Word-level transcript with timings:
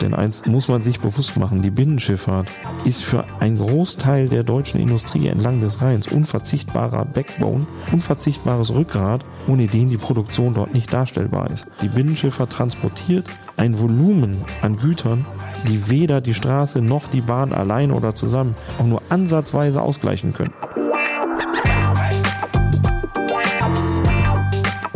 Denn 0.00 0.12
eins 0.12 0.44
muss 0.44 0.68
man 0.68 0.82
sich 0.82 1.00
bewusst 1.00 1.36
machen, 1.36 1.62
die 1.62 1.70
Binnenschifffahrt 1.70 2.48
ist 2.84 3.02
für 3.02 3.24
einen 3.40 3.56
Großteil 3.56 4.28
der 4.28 4.42
deutschen 4.42 4.78
Industrie 4.78 5.28
entlang 5.28 5.60
des 5.60 5.80
Rheins 5.80 6.06
unverzichtbarer 6.06 7.06
Backbone, 7.06 7.66
unverzichtbares 7.92 8.74
Rückgrat, 8.74 9.24
ohne 9.48 9.66
den 9.66 9.88
die 9.88 9.96
Produktion 9.96 10.52
dort 10.54 10.74
nicht 10.74 10.92
darstellbar 10.92 11.50
ist. 11.50 11.68
Die 11.80 11.88
Binnenschifffahrt 11.88 12.52
transportiert 12.52 13.26
ein 13.56 13.78
Volumen 13.80 14.42
an 14.60 14.76
Gütern, 14.76 15.24
die 15.66 15.88
weder 15.88 16.20
die 16.20 16.34
Straße 16.34 16.82
noch 16.82 17.08
die 17.08 17.22
Bahn 17.22 17.54
allein 17.54 17.90
oder 17.90 18.14
zusammen 18.14 18.54
auch 18.78 18.86
nur 18.86 19.00
ansatzweise 19.08 19.80
ausgleichen 19.80 20.34
können. 20.34 20.52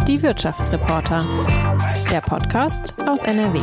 Die 0.06 0.22
Wirtschaftsreporter. 0.22 1.24
Der 2.10 2.20
Podcast 2.20 2.94
aus 3.06 3.22
NRW. 3.22 3.60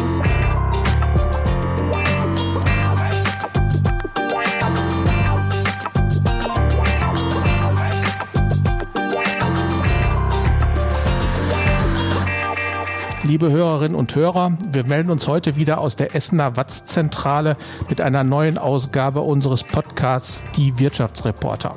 Liebe 13.27 13.51
Hörerinnen 13.51 13.97
und 13.97 14.15
Hörer, 14.15 14.57
wir 14.71 14.85
melden 14.85 15.09
uns 15.09 15.27
heute 15.27 15.57
wieder 15.57 15.79
aus 15.79 15.97
der 15.97 16.15
Essener 16.15 16.55
Watz-Zentrale 16.55 17.57
mit 17.89 17.99
einer 17.99 18.23
neuen 18.23 18.57
Ausgabe 18.57 19.19
unseres 19.19 19.65
Podcasts 19.65 20.45
Die 20.55 20.79
Wirtschaftsreporter. 20.79 21.75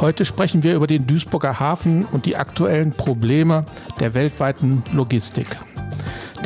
Heute 0.00 0.24
sprechen 0.24 0.62
wir 0.62 0.74
über 0.74 0.86
den 0.86 1.04
Duisburger 1.04 1.60
Hafen 1.60 2.06
und 2.06 2.24
die 2.24 2.36
aktuellen 2.36 2.92
Probleme 2.92 3.66
der 4.00 4.14
weltweiten 4.14 4.82
Logistik. 4.90 5.58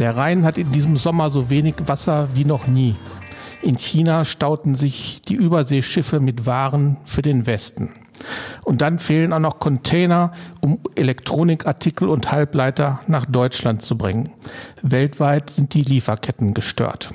Der 0.01 0.17
Rhein 0.17 0.45
hat 0.45 0.59
in 0.59 0.73
diesem 0.73 0.97
Sommer 0.97 1.31
so 1.31 1.49
wenig 1.49 1.77
Wasser 1.87 2.31
wie 2.35 2.45
noch 2.45 2.67
nie. 2.67 2.97
In 3.63 3.79
China 3.79 4.25
stauten 4.25 4.75
sich 4.75 5.23
die 5.29 5.37
Überseeschiffe 5.37 6.19
mit 6.19 6.45
Waren 6.45 6.97
für 7.05 7.23
den 7.23 7.47
Westen. 7.47 7.91
Und 8.65 8.83
dann 8.83 8.99
fehlen 8.99 9.33
auch 9.33 9.39
noch 9.39 9.61
Container, 9.61 10.33
um 10.61 10.79
Elektronikartikel 10.95 12.09
und 12.09 12.33
Halbleiter 12.33 13.01
nach 13.07 13.27
Deutschland 13.27 13.83
zu 13.83 13.97
bringen. 13.97 14.31
Weltweit 14.83 15.51
sind 15.51 15.75
die 15.75 15.83
Lieferketten 15.83 16.55
gestört. 16.55 17.11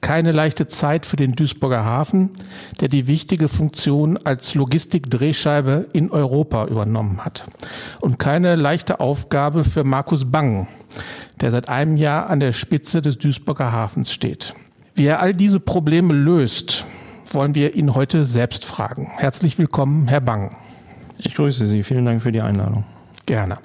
Keine 0.00 0.32
leichte 0.32 0.66
Zeit 0.66 1.04
für 1.04 1.16
den 1.16 1.32
Duisburger 1.32 1.84
Hafen, 1.84 2.30
der 2.80 2.88
die 2.88 3.06
wichtige 3.06 3.48
Funktion 3.48 4.16
als 4.16 4.54
Logistikdrehscheibe 4.54 5.88
in 5.92 6.10
Europa 6.10 6.66
übernommen 6.66 7.22
hat. 7.24 7.44
Und 8.00 8.18
keine 8.18 8.56
leichte 8.56 8.98
Aufgabe 9.00 9.62
für 9.62 9.84
Markus 9.84 10.24
Bang, 10.24 10.68
der 11.40 11.50
seit 11.50 11.68
einem 11.68 11.96
Jahr 11.96 12.30
an 12.30 12.40
der 12.40 12.54
Spitze 12.54 13.02
des 13.02 13.18
Duisburger 13.18 13.72
Hafens 13.72 14.10
steht. 14.10 14.54
Wie 14.94 15.06
er 15.06 15.20
all 15.20 15.34
diese 15.34 15.60
Probleme 15.60 16.14
löst, 16.14 16.86
wollen 17.34 17.54
wir 17.54 17.74
ihn 17.74 17.94
heute 17.94 18.24
selbst 18.24 18.64
fragen. 18.64 19.10
Herzlich 19.16 19.58
willkommen, 19.58 20.08
Herr 20.08 20.20
Bang. 20.20 20.56
Ich 21.18 21.34
grüße 21.34 21.66
Sie. 21.66 21.82
Vielen 21.82 22.04
Dank 22.04 22.22
für 22.22 22.32
die 22.32 22.40
Einladung. 22.40 22.84
Gerne. 23.26 23.58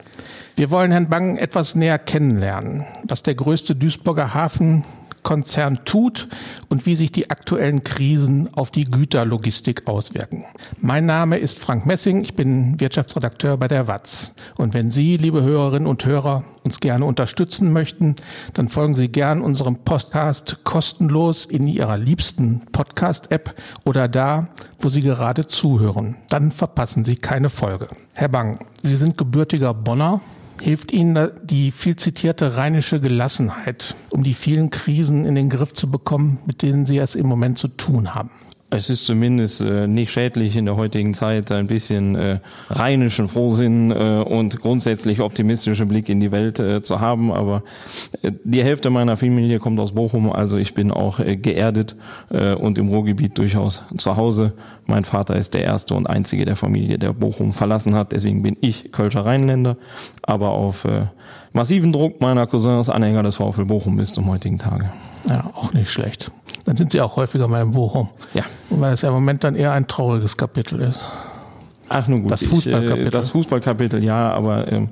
Wir 0.55 0.69
wollen 0.71 0.91
Herrn 0.91 1.09
Bang 1.09 1.37
etwas 1.37 1.75
näher 1.75 1.99
kennenlernen, 1.99 2.85
was 3.07 3.23
der 3.23 3.35
größte 3.35 3.75
Duisburger 3.75 4.33
Hafen 4.33 4.83
Konzern 5.25 5.79
tut 5.83 6.29
und 6.69 6.85
wie 6.85 6.95
sich 6.95 7.11
die 7.11 7.31
aktuellen 7.31 7.83
Krisen 7.83 8.47
auf 8.53 8.71
die 8.71 8.85
Güterlogistik 8.85 9.87
auswirken. 9.87 10.45
Mein 10.79 11.05
Name 11.05 11.39
ist 11.39 11.59
Frank 11.59 11.85
Messing, 11.85 12.23
ich 12.23 12.35
bin 12.35 12.79
Wirtschaftsredakteur 12.79 13.57
bei 13.57 13.67
der 13.67 13.87
WAZ. 13.87 14.31
Und 14.55 14.73
wenn 14.73 14.91
Sie, 14.91 15.17
liebe 15.17 15.41
Hörerinnen 15.41 15.87
und 15.87 16.05
Hörer, 16.05 16.45
uns 16.63 16.79
gerne 16.79 17.05
unterstützen 17.05 17.73
möchten, 17.73 18.15
dann 18.53 18.69
folgen 18.69 18.93
Sie 18.95 19.09
gern 19.09 19.41
unserem 19.41 19.77
Podcast 19.77 20.63
kostenlos 20.63 21.45
in 21.45 21.65
Ihrer 21.65 21.97
liebsten 21.97 22.61
Podcast-App 22.71 23.55
oder 23.83 24.07
da, 24.07 24.49
wo 24.79 24.89
Sie 24.89 25.01
gerade 25.01 25.47
zuhören. 25.47 26.17
Dann 26.29 26.51
verpassen 26.51 27.03
Sie 27.03 27.15
keine 27.15 27.49
Folge. 27.49 27.87
Herr 28.13 28.29
Bang, 28.29 28.59
Sie 28.83 28.95
sind 28.95 29.17
gebürtiger 29.17 29.73
Bonner 29.73 30.21
hilft 30.61 30.91
Ihnen 30.91 31.31
die 31.43 31.71
viel 31.71 31.95
zitierte 31.95 32.57
rheinische 32.57 32.99
Gelassenheit, 32.99 33.95
um 34.09 34.23
die 34.23 34.33
vielen 34.33 34.69
Krisen 34.69 35.25
in 35.25 35.35
den 35.35 35.49
Griff 35.49 35.73
zu 35.73 35.89
bekommen, 35.89 36.39
mit 36.45 36.61
denen 36.61 36.85
Sie 36.85 36.97
es 36.97 37.15
im 37.15 37.27
Moment 37.27 37.57
zu 37.57 37.67
tun 37.67 38.15
haben? 38.15 38.31
Es 38.71 38.89
ist 38.89 39.05
zumindest 39.05 39.61
äh, 39.61 39.87
nicht 39.87 40.11
schädlich 40.11 40.55
in 40.55 40.65
der 40.65 40.75
heutigen 40.75 41.13
Zeit 41.13 41.51
ein 41.51 41.67
bisschen 41.67 42.15
äh, 42.15 42.39
rheinischen 42.69 43.27
Frohsinn 43.27 43.91
äh, 43.91 44.23
und 44.27 44.59
grundsätzlich 44.59 45.21
optimistischen 45.21 45.87
Blick 45.87 46.09
in 46.09 46.19
die 46.19 46.31
Welt 46.31 46.59
äh, 46.59 46.81
zu 46.81 46.99
haben. 46.99 47.31
Aber 47.31 47.61
äh, 48.23 48.31
die 48.43 48.63
Hälfte 48.63 48.89
meiner 48.89 49.17
Familie 49.17 49.59
kommt 49.59 49.79
aus 49.79 49.93
Bochum, 49.93 50.31
also 50.31 50.57
ich 50.57 50.73
bin 50.73 50.91
auch 50.91 51.19
äh, 51.19 51.37
geerdet 51.37 51.95
äh, 52.31 52.55
und 52.55 52.79
im 52.79 52.87
Ruhrgebiet 52.87 53.37
durchaus 53.37 53.83
zu 53.97 54.17
Hause. 54.17 54.53
Mein 54.87 55.05
Vater 55.05 55.35
ist 55.35 55.53
der 55.53 55.63
erste 55.63 55.93
und 55.93 56.07
einzige 56.07 56.45
der 56.45 56.55
Familie, 56.55 56.97
der 56.97 57.13
Bochum 57.13 57.53
verlassen 57.53 57.93
hat. 57.93 58.13
Deswegen 58.13 58.41
bin 58.41 58.57
ich 58.61 58.91
Kölscher 58.91 59.25
Rheinländer, 59.25 59.77
aber 60.23 60.49
auf 60.49 60.85
äh, 60.85 61.03
massiven 61.53 61.93
Druck 61.93 62.19
meiner 62.19 62.47
Cousins 62.47 62.89
Anhänger 62.89 63.21
des 63.21 63.35
VfL 63.35 63.65
Bochum 63.65 63.95
bis 63.95 64.11
zum 64.11 64.27
heutigen 64.27 64.57
Tage. 64.57 64.89
Ja, 65.29 65.51
auch 65.55 65.71
nicht 65.73 65.91
schlecht. 65.91 66.31
Dann 66.65 66.75
sind 66.75 66.91
Sie 66.91 66.99
auch 66.99 67.15
häufiger 67.15 67.47
mal 67.47 67.61
in 67.61 67.71
Bochum. 67.71 68.09
Ja. 68.33 68.43
Weil 68.69 68.93
es 68.93 69.01
ja 69.01 69.09
im 69.09 69.15
Moment 69.15 69.43
dann 69.43 69.55
eher 69.55 69.71
ein 69.71 69.87
trauriges 69.87 70.35
Kapitel 70.35 70.81
ist. 70.81 70.99
Ach 71.87 72.07
nun 72.07 72.23
gut, 72.23 72.31
das 72.31 72.43
Fußballkapitel. 72.43 73.01
Ich, 73.01 73.07
äh, 73.07 73.11
das 73.11 73.29
Fußballkapitel, 73.29 74.03
ja, 74.03 74.31
aber 74.31 74.71
ähm, 74.71 74.89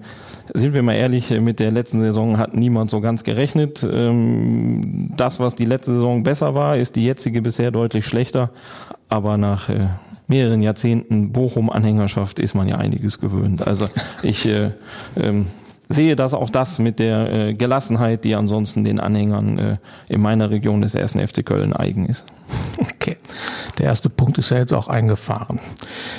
sind 0.53 0.73
wir 0.75 0.83
mal 0.83 0.93
ehrlich, 0.93 1.31
mit 1.31 1.59
der 1.59 1.71
letzten 1.71 1.99
Saison 1.99 2.37
hat 2.37 2.55
niemand 2.55 2.91
so 2.91 3.01
ganz 3.01 3.23
gerechnet. 3.23 3.85
Ähm, 3.89 5.11
das, 5.17 5.39
was 5.39 5.55
die 5.55 5.65
letzte 5.65 5.93
Saison 5.93 6.21
besser 6.21 6.53
war, 6.53 6.77
ist 6.77 6.95
die 6.95 7.03
jetzige 7.03 7.41
bisher 7.41 7.71
deutlich 7.71 8.05
schlechter. 8.05 8.51
Aber 9.09 9.37
nach 9.37 9.69
äh, 9.69 9.87
mehreren 10.27 10.61
Jahrzehnten 10.61 11.31
Bochum-Anhängerschaft 11.31 12.39
ist 12.39 12.53
man 12.53 12.67
ja 12.67 12.77
einiges 12.77 13.19
gewöhnt. 13.19 13.65
Also 13.65 13.87
ich 14.21 14.47
äh, 14.47 14.71
ähm, 15.17 15.47
sehe 15.93 16.15
das 16.15 16.33
auch 16.33 16.49
das 16.49 16.79
mit 16.79 16.99
der 16.99 17.31
äh, 17.31 17.53
Gelassenheit, 17.53 18.23
die 18.23 18.35
ansonsten 18.35 18.83
den 18.83 18.99
Anhängern 18.99 19.59
äh, 19.59 19.77
in 20.09 20.21
meiner 20.21 20.49
Region 20.49 20.81
des 20.81 20.95
ersten 20.95 21.25
FC 21.25 21.45
Köln 21.45 21.73
eigen 21.73 22.05
ist. 22.05 22.25
Okay. 22.81 23.17
Der 23.79 23.87
erste 23.87 24.09
Punkt 24.09 24.37
ist 24.37 24.49
ja 24.49 24.57
jetzt 24.57 24.71
auch 24.71 24.87
eingefahren. 24.87 25.59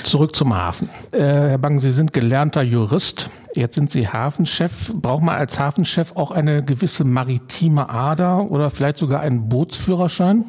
Zurück 0.03 0.35
zum 0.35 0.55
Hafen. 0.55 0.87
Äh, 1.11 1.19
Herr 1.19 1.57
Bang, 1.57 1.79
Sie 1.79 1.89
sind 1.89 2.13
gelernter 2.13 2.61
Jurist. 2.61 3.31
Jetzt 3.55 3.73
sind 3.73 3.89
Sie 3.89 4.07
Hafenchef. 4.07 4.93
Braucht 4.93 5.23
man 5.23 5.35
als 5.35 5.57
Hafenchef 5.57 6.15
auch 6.15 6.29
eine 6.29 6.61
gewisse 6.61 7.03
maritime 7.03 7.89
Ader 7.89 8.51
oder 8.51 8.69
vielleicht 8.69 8.97
sogar 8.97 9.21
einen 9.21 9.49
Bootsführerschein? 9.49 10.45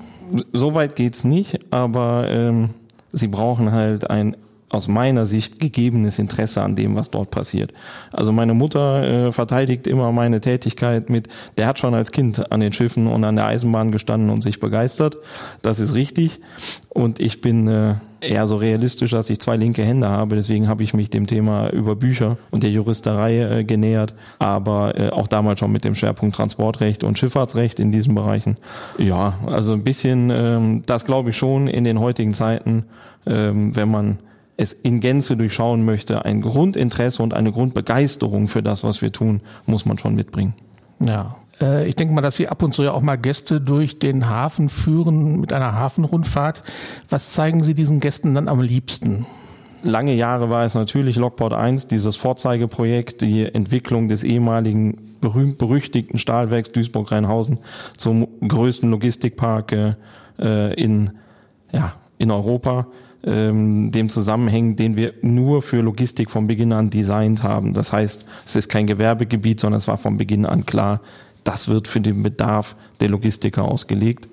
Soweit 0.53 0.95
geht's 0.95 1.25
nicht, 1.25 1.73
aber 1.73 2.27
ähm, 2.29 2.71
Sie 3.13 3.29
brauchen 3.29 3.73
halt 3.73 4.11
ein 4.11 4.37
aus 4.69 4.89
meiner 4.89 5.27
Sicht 5.27 5.61
gegebenes 5.61 6.19
Interesse 6.19 6.63
an 6.63 6.75
dem, 6.75 6.97
was 6.97 7.11
dort 7.11 7.31
passiert. 7.31 7.73
Also 8.13 8.33
meine 8.33 8.53
Mutter 8.53 9.29
äh, 9.29 9.33
verteidigt 9.33 9.87
immer 9.87 10.11
meine 10.11 10.41
Tätigkeit 10.41 11.09
mit, 11.09 11.29
der 11.57 11.69
hat 11.69 11.79
schon 11.79 11.95
als 11.95 12.11
Kind 12.11 12.51
an 12.51 12.61
den 12.61 12.73
Schiffen 12.73 13.07
und 13.07 13.23
an 13.25 13.37
der 13.37 13.47
Eisenbahn 13.47 13.93
gestanden 13.93 14.31
und 14.31 14.43
sich 14.43 14.59
begeistert. 14.59 15.17
Das 15.63 15.79
ist 15.79 15.95
richtig. 15.95 16.41
Und 16.89 17.21
ich 17.21 17.41
bin 17.41 17.69
äh, 17.69 17.95
eher 18.21 18.47
so 18.47 18.57
realistisch, 18.57 19.13
dass 19.13 19.31
ich 19.31 19.39
zwei 19.39 19.57
linke 19.57 19.85
Hände 19.85 20.09
habe. 20.09 20.35
Deswegen 20.35 20.67
habe 20.67 20.83
ich 20.83 20.95
mich 20.95 21.11
dem 21.11 21.29
Thema 21.29 21.71
über 21.71 21.95
Bücher 21.95 22.37
und 22.51 22.63
der 22.63 22.71
Juristerei 22.71 23.39
äh, 23.39 23.65
genähert. 23.65 24.15
Aber 24.41 24.99
äh, 24.99 25.11
auch 25.11 25.29
damals 25.29 25.61
schon 25.61 25.71
mit 25.71 25.85
dem 25.85 25.95
Schwerpunkt 25.95 26.35
Transportrecht 26.35 27.05
und 27.05 27.19
Schifffahrtsrecht 27.19 27.79
in 27.79 27.93
diesen 27.93 28.15
Bereichen. 28.15 28.57
Ja, 28.99 29.35
also 29.47 29.73
ein 29.73 29.85
bisschen, 29.85 30.31
ähm, 30.31 30.83
das 30.87 31.05
glaube 31.05 31.31
ich 31.31 31.37
schon 31.37 31.69
in 31.69 31.85
den 31.85 32.01
heutigen 32.01 32.35
Zeiten, 32.35 32.85
ähm, 33.27 33.77
wenn 33.77 33.91
man 33.91 34.19
es 34.57 34.73
in 34.73 35.01
Gänze 35.01 35.37
durchschauen 35.37 35.85
möchte, 35.85 36.25
ein 36.25 36.41
Grundinteresse 36.41 37.23
und 37.23 37.35
eine 37.35 37.53
Grundbegeisterung 37.53 38.49
für 38.49 38.63
das, 38.63 38.85
was 38.85 39.03
wir 39.03 39.13
tun, 39.13 39.41
muss 39.67 39.85
man 39.85 39.99
schon 39.99 40.15
mitbringen. 40.15 40.55
Ja. 41.01 41.37
Äh, 41.61 41.87
ich 41.87 41.97
denke 41.97 42.15
mal, 42.15 42.23
dass 42.23 42.37
Sie 42.37 42.49
ab 42.49 42.63
und 42.63 42.73
zu 42.73 42.83
ja 42.83 42.93
auch 42.93 43.03
mal 43.03 43.17
Gäste 43.17 43.61
durch 43.61 43.99
den 43.99 44.29
Hafen 44.29 44.69
führen 44.69 45.41
mit 45.41 45.53
einer 45.53 45.73
Hafenrundfahrt. 45.73 46.63
Was 47.09 47.33
zeigen 47.33 47.63
Sie 47.63 47.75
diesen 47.75 48.01
Gästen 48.01 48.35
dann 48.35 48.49
am 48.49 48.61
liebsten? 48.61 49.27
Lange 49.83 50.15
Jahre 50.15 50.51
war 50.51 50.65
es 50.65 50.75
natürlich 50.75 51.17
Lockport 51.17 51.53
1, 51.53 51.87
dieses 51.87 52.17
Vorzeigeprojekt, 52.17 53.21
die 53.21 53.45
Entwicklung 53.45 54.09
des 54.09 54.25
ehemaligen 54.25 55.17
berühmt-berüchtigten 55.21 56.19
Stahlwerks 56.19 56.73
Duisburg-Rheinhausen 56.73 57.61
zum 57.97 58.27
größten 58.47 58.91
Logistikpark 58.91 59.97
äh, 60.39 60.75
in, 60.75 61.11
ja, 61.73 61.93
in 62.19 62.31
Europa 62.31 62.87
ähm, 63.27 63.91
dem 63.91 64.09
Zusammenhängen, 64.09 64.77
den 64.77 64.97
wir 64.97 65.15
nur 65.21 65.61
für 65.61 65.81
Logistik 65.81 66.31
von 66.31 66.47
Beginn 66.47 66.73
an 66.73 66.91
designt 66.91 67.43
haben. 67.43 67.75
Das 67.75 67.93
heißt, 67.93 68.25
es 68.47 68.57
ist 68.57 68.69
kein 68.69 68.87
Gewerbegebiet, 68.87 69.61
sondern 69.61 69.79
es 69.79 69.89
war 69.89 69.99
von 69.99 70.17
Beginn 70.17 70.47
an 70.47 70.65
klar, 70.65 71.01
das 71.45 71.69
wird 71.69 71.89
für 71.89 72.01
den 72.01 72.23
Bedarf 72.23 72.77
der 73.01 73.09
Logistiker 73.09 73.65
ausgelegt. 73.65 74.29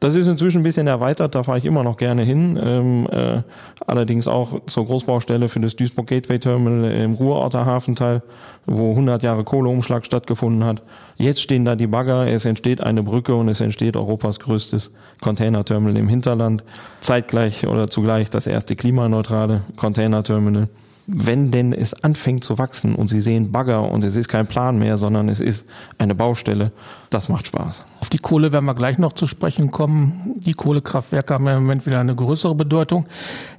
Das 0.00 0.14
ist 0.14 0.26
inzwischen 0.26 0.60
ein 0.60 0.64
bisschen 0.64 0.86
erweitert, 0.86 1.34
da 1.34 1.42
fahre 1.42 1.58
ich 1.58 1.66
immer 1.66 1.84
noch 1.84 1.98
gerne 1.98 2.22
hin. 2.22 2.58
Ähm, 2.62 3.06
äh, 3.12 3.42
allerdings 3.86 4.28
auch 4.28 4.62
zur 4.66 4.86
Großbaustelle 4.86 5.48
für 5.48 5.60
das 5.60 5.76
Duisburg 5.76 6.06
Gateway 6.06 6.38
Terminal 6.38 6.90
im 6.90 7.14
Ruhrorter 7.14 7.66
Hafenteil, 7.66 8.22
wo 8.64 8.90
100 8.90 9.22
Jahre 9.22 9.44
Kohleumschlag 9.44 10.06
stattgefunden 10.06 10.64
hat. 10.64 10.82
Jetzt 11.16 11.42
stehen 11.42 11.66
da 11.66 11.76
die 11.76 11.86
Bagger, 11.86 12.26
es 12.26 12.46
entsteht 12.46 12.82
eine 12.82 13.02
Brücke 13.02 13.34
und 13.34 13.50
es 13.50 13.60
entsteht 13.60 13.94
Europas 13.94 14.40
größtes 14.40 14.94
Containerterminal 15.20 15.98
im 15.98 16.08
Hinterland. 16.08 16.64
Zeitgleich 17.00 17.66
oder 17.66 17.88
zugleich 17.88 18.30
das 18.30 18.46
erste 18.46 18.76
klimaneutrale 18.76 19.60
Containerterminal 19.76 20.68
wenn 21.12 21.50
denn 21.50 21.72
es 21.72 22.04
anfängt 22.04 22.44
zu 22.44 22.58
wachsen 22.58 22.94
und 22.94 23.08
Sie 23.08 23.20
sehen 23.20 23.50
Bagger 23.50 23.90
und 23.90 24.04
es 24.04 24.16
ist 24.16 24.28
kein 24.28 24.46
Plan 24.46 24.78
mehr, 24.78 24.96
sondern 24.98 25.28
es 25.28 25.40
ist 25.40 25.66
eine 25.98 26.14
Baustelle, 26.14 26.72
das 27.10 27.28
macht 27.28 27.48
Spaß. 27.48 27.84
Auf 28.00 28.10
die 28.10 28.18
Kohle 28.18 28.52
werden 28.52 28.64
wir 28.64 28.74
gleich 28.74 28.98
noch 28.98 29.12
zu 29.12 29.26
sprechen 29.26 29.70
kommen. 29.70 30.34
Die 30.36 30.54
Kohlekraftwerke 30.54 31.34
haben 31.34 31.46
ja 31.46 31.56
im 31.56 31.62
Moment 31.62 31.86
wieder 31.86 32.00
eine 32.00 32.14
größere 32.14 32.54
Bedeutung. 32.54 33.04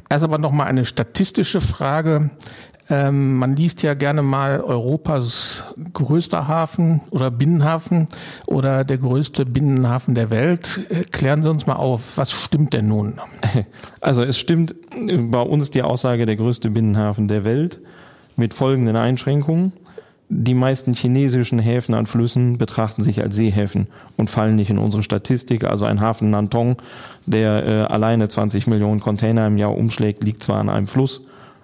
Erst 0.10 0.24
aber 0.24 0.38
noch 0.38 0.52
mal 0.52 0.66
eine 0.66 0.86
statistische 0.86 1.62
Frage. 1.62 2.32
Ähm, 2.92 3.38
man 3.38 3.56
liest 3.56 3.84
ja 3.84 3.94
gerne 3.94 4.22
mal 4.22 4.60
Europas 4.60 5.64
größter 5.94 6.50
Hafen 6.50 7.00
oder 7.10 7.32
Binnenhafen 7.32 8.08
oder 8.48 8.84
der 8.84 8.98
größte 8.98 9.46
Binnenhafen 9.46 10.14
der 10.14 10.30
Welt. 10.30 10.82
Äh, 10.90 11.04
klären 11.04 11.42
Sie 11.42 11.50
uns 11.50 11.66
mal 11.66 11.78
auf, 11.78 12.18
was 12.18 12.32
stimmt 12.32 12.74
denn 12.74 12.88
nun? 12.88 13.20
Also 14.02 14.24
es 14.24 14.40
stimmt 14.40 14.76
bei 15.30 15.40
uns 15.40 15.70
die 15.70 15.84
Aussage 15.84 16.26
der 16.26 16.36
größte 16.36 16.72
Binnenhafen 16.72 17.28
der 17.28 17.44
Welt 17.44 17.80
mit 18.36 18.54
folgenden 18.54 18.96
Einschränkungen. 18.96 19.74
Die 20.28 20.56
meisten 20.56 20.94
chinesischen 20.94 21.60
Häfen 21.60 21.94
an 21.94 22.08
Flüssen 22.08 22.58
betrachten 22.58 23.04
sich 23.04 23.22
als 23.22 23.36
Seehäfen 23.36 23.88
und 24.18 24.30
fallen 24.30 24.56
nicht 24.56 24.72
in 24.72 24.80
unsere 24.80 25.04
Statistik. 25.04 25.64
Also 25.64 25.86
ein 25.86 26.02
Hafen 26.02 26.32
Nantong, 26.32 26.78
der 27.26 27.66
äh, 27.66 27.82
alleine 27.84 28.28
20 28.28 28.66
Millionen 28.68 29.00
Container 29.00 29.48
im 29.48 29.58
Jahr 29.58 29.78
umschlägt, 29.78 30.24
liegt 30.24 30.42
zwar 30.42 30.60
an 30.60 30.70
einem 30.70 30.88
Fluss, 30.88 31.22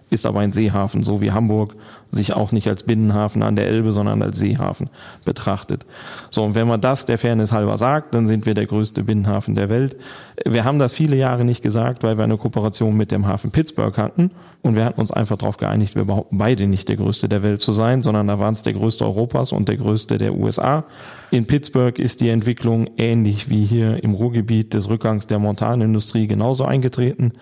ist 0.10 0.26
aber 0.26 0.40
ein 0.40 0.52
Seehafen, 0.52 1.04
so 1.04 1.22
wie 1.22 1.32
Hamburg 1.32 1.76
sich 2.10 2.34
auch 2.34 2.52
nicht 2.52 2.68
als 2.68 2.84
Binnenhafen 2.84 3.44
an 3.44 3.56
der 3.56 3.68
Elbe, 3.68 3.92
sondern 3.92 4.22
als 4.22 4.40
Seehafen 4.40 4.90
betrachtet. 5.26 5.86
So, 6.30 6.44
und 6.44 6.56
wenn 6.56 6.68
man 6.68 6.80
das 6.80 7.06
der 7.06 7.18
Fairness 7.18 7.52
halber 7.52 7.78
sagt, 7.78 8.16
dann 8.16 8.28
sind 8.28 8.46
wir 8.46 8.54
der 8.54 8.66
größte 8.66 9.04
Binnenhafen 9.04 9.56
der 9.56 9.70
Welt. 9.70 9.98
Wir 10.46 10.64
haben 10.64 10.80
das 10.80 10.94
viele 10.94 11.18
Jahre 11.18 11.44
nicht 11.44 11.62
gesagt, 11.62 12.04
weil 12.04 12.18
wir 12.18 12.24
eine 12.24 12.38
Kooperation 12.38 12.96
mit 12.96 13.12
dem 13.12 13.28
Hafen 13.28 13.52
Pittsburgh 13.52 13.98
hatten. 13.98 14.32
Und 14.62 14.76
wir 14.76 14.86
hatten 14.86 15.00
uns 15.00 15.12
einfach 15.12 15.38
darauf 15.38 15.58
geeinigt, 15.58 15.96
wir 15.96 16.06
behaupten 16.06 16.38
beide 16.38 16.68
nicht 16.68 16.90
der 16.90 16.96
größte 16.96 17.28
der 17.30 17.44
Welt 17.44 17.62
zu 17.62 17.74
sein, 17.74 18.04
sondern 18.04 18.28
da 18.28 18.40
waren 18.40 18.54
es 18.54 18.64
der 18.64 18.74
größte 18.74 19.06
Europas 19.06 19.52
und 19.52 19.68
der 19.68 19.78
größte 19.78 20.18
der 20.18 20.34
USA. 20.34 20.86
In 21.32 21.46
Pittsburgh 21.46 22.00
ist 22.00 22.22
die 22.22 22.30
Entwicklung 22.30 22.90
ähnlich 22.98 23.50
wie 23.50 23.66
hier 23.66 24.04
im 24.04 24.14
Ruhrgebiet 24.14 24.74
des 24.74 24.90
Rückgangs 24.90 25.28
der 25.28 25.40
Montanindustrie 25.40 26.28
genauso 26.28 26.66
eingetreten. 26.66 27.34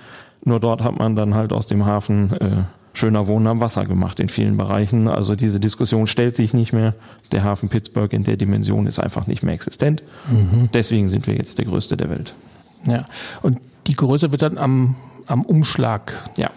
Nur 0.46 0.60
dort 0.60 0.84
hat 0.84 0.98
man 0.98 1.16
dann 1.16 1.34
halt 1.34 1.52
aus 1.52 1.68
dem 1.68 1.86
Hafen 1.86 2.32
äh, 2.40 2.64
schöner 2.94 3.28
Wohnen 3.28 3.48
am 3.48 3.60
Wasser 3.60 3.86
gemacht 3.86 4.20
in 4.20 4.30
vielen 4.30 4.58
Bereichen. 4.58 5.08
Also 5.08 5.36
diese 5.36 5.60
Diskussion 5.60 6.08
stellt 6.08 6.36
sich 6.36 6.54
nicht 6.54 6.72
mehr. 6.72 6.94
Der 7.32 7.44
Hafen 7.44 7.70
Pittsburgh 7.70 8.12
in 8.14 8.24
der 8.24 8.38
Dimension 8.38 8.88
ist 8.88 9.00
einfach 9.00 9.28
nicht 9.28 9.44
mehr 9.44 9.54
existent. 9.54 10.04
Mhm. 10.30 10.70
Deswegen 10.74 11.10
sind 11.10 11.28
wir 11.28 11.36
jetzt 11.36 11.58
der 11.58 11.66
größte 11.66 11.98
der 11.98 12.10
Welt. 12.10 12.34
Ja, 12.88 13.04
und 13.42 13.60
die 13.88 13.96
Größe 13.96 14.32
wird 14.32 14.42
dann 14.42 14.58
am, 14.58 14.96
am 15.28 15.42
Umschlag 15.44 16.14
ja. 16.38 16.50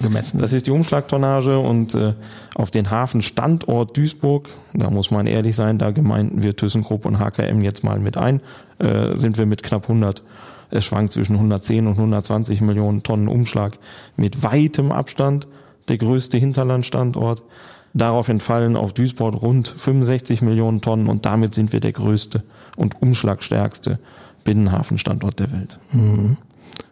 gemessen. 0.00 0.40
Das 0.40 0.52
ist 0.52 0.66
die 0.66 0.70
Umschlagtonnage 0.70 1.58
und 1.58 1.94
äh, 1.94 2.14
auf 2.54 2.70
den 2.70 2.90
Hafenstandort 2.90 3.96
Duisburg, 3.96 4.48
da 4.74 4.90
muss 4.90 5.10
man 5.10 5.26
ehrlich 5.26 5.56
sein, 5.56 5.78
da 5.78 5.92
gemeinten 5.92 6.42
wir 6.42 6.56
ThyssenKrupp 6.56 7.04
und 7.06 7.18
HKM 7.18 7.62
jetzt 7.62 7.84
mal 7.84 7.98
mit 7.98 8.16
ein, 8.16 8.40
äh, 8.78 9.16
sind 9.16 9.38
wir 9.38 9.46
mit 9.46 9.62
knapp 9.62 9.84
100 9.84 10.24
es 10.70 10.84
schwankt 10.84 11.12
zwischen 11.12 11.34
110 11.34 11.86
und 11.86 11.94
120 11.94 12.60
Millionen 12.60 13.02
Tonnen 13.02 13.28
Umschlag 13.28 13.78
mit 14.16 14.42
weitem 14.42 14.92
Abstand 14.92 15.48
der 15.88 15.98
größte 15.98 16.38
Hinterlandstandort. 16.38 17.42
Darauf 17.94 18.28
entfallen 18.28 18.76
auf 18.76 18.92
Duisburg 18.92 19.40
rund 19.42 19.68
65 19.68 20.42
Millionen 20.42 20.82
Tonnen 20.82 21.08
und 21.08 21.24
damit 21.24 21.54
sind 21.54 21.72
wir 21.72 21.80
der 21.80 21.92
größte 21.92 22.42
und 22.76 23.00
umschlagstärkste 23.00 23.98
Binnenhafenstandort 24.44 25.38
der 25.38 25.52
Welt. 25.52 25.78
Mhm. 25.92 26.36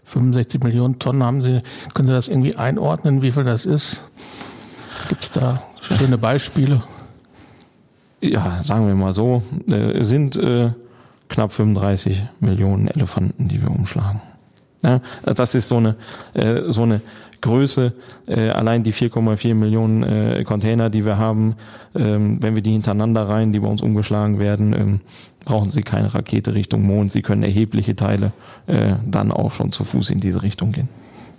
65 0.04 0.62
Millionen 0.62 0.98
Tonnen 0.98 1.22
haben 1.22 1.42
Sie, 1.42 1.60
können 1.92 2.08
Sie 2.08 2.14
das 2.14 2.28
irgendwie 2.28 2.56
einordnen, 2.56 3.22
wie 3.22 3.32
viel 3.32 3.44
das 3.44 3.66
ist? 3.66 4.04
Gibt 5.08 5.24
es 5.24 5.32
da 5.32 5.62
schöne 5.80 6.16
Beispiele? 6.16 6.82
Ja, 8.20 8.62
sagen 8.64 8.86
wir 8.86 8.94
mal 8.94 9.12
so, 9.12 9.42
äh, 9.70 10.02
sind 10.02 10.36
äh, 10.36 10.70
knapp 11.28 11.52
35 11.52 12.22
Millionen 12.40 12.88
Elefanten, 12.88 13.48
die 13.48 13.60
wir 13.60 13.70
umschlagen. 13.70 14.20
Ja, 14.82 15.00
das 15.24 15.54
ist 15.54 15.68
so 15.68 15.78
eine, 15.78 15.96
äh, 16.34 16.62
so 16.66 16.82
eine 16.82 17.00
Größe, 17.40 17.92
äh, 18.26 18.50
allein 18.50 18.82
die 18.82 18.92
4,4 18.92 19.54
Millionen 19.54 20.02
äh, 20.02 20.44
Container, 20.44 20.90
die 20.90 21.04
wir 21.04 21.18
haben, 21.18 21.56
ähm, 21.94 22.42
wenn 22.42 22.54
wir 22.54 22.62
die 22.62 22.72
hintereinander 22.72 23.28
rein, 23.28 23.52
die 23.52 23.60
bei 23.60 23.68
uns 23.68 23.82
umgeschlagen 23.82 24.38
werden, 24.38 24.72
ähm, 24.72 25.00
brauchen 25.44 25.70
sie 25.70 25.82
keine 25.82 26.12
Rakete 26.14 26.54
Richtung 26.54 26.82
Mond. 26.82 27.12
Sie 27.12 27.22
können 27.22 27.42
erhebliche 27.42 27.94
Teile 27.94 28.32
äh, 28.66 28.94
dann 29.04 29.30
auch 29.32 29.52
schon 29.52 29.72
zu 29.72 29.84
Fuß 29.84 30.10
in 30.10 30.20
diese 30.20 30.42
Richtung 30.42 30.72
gehen. 30.72 30.88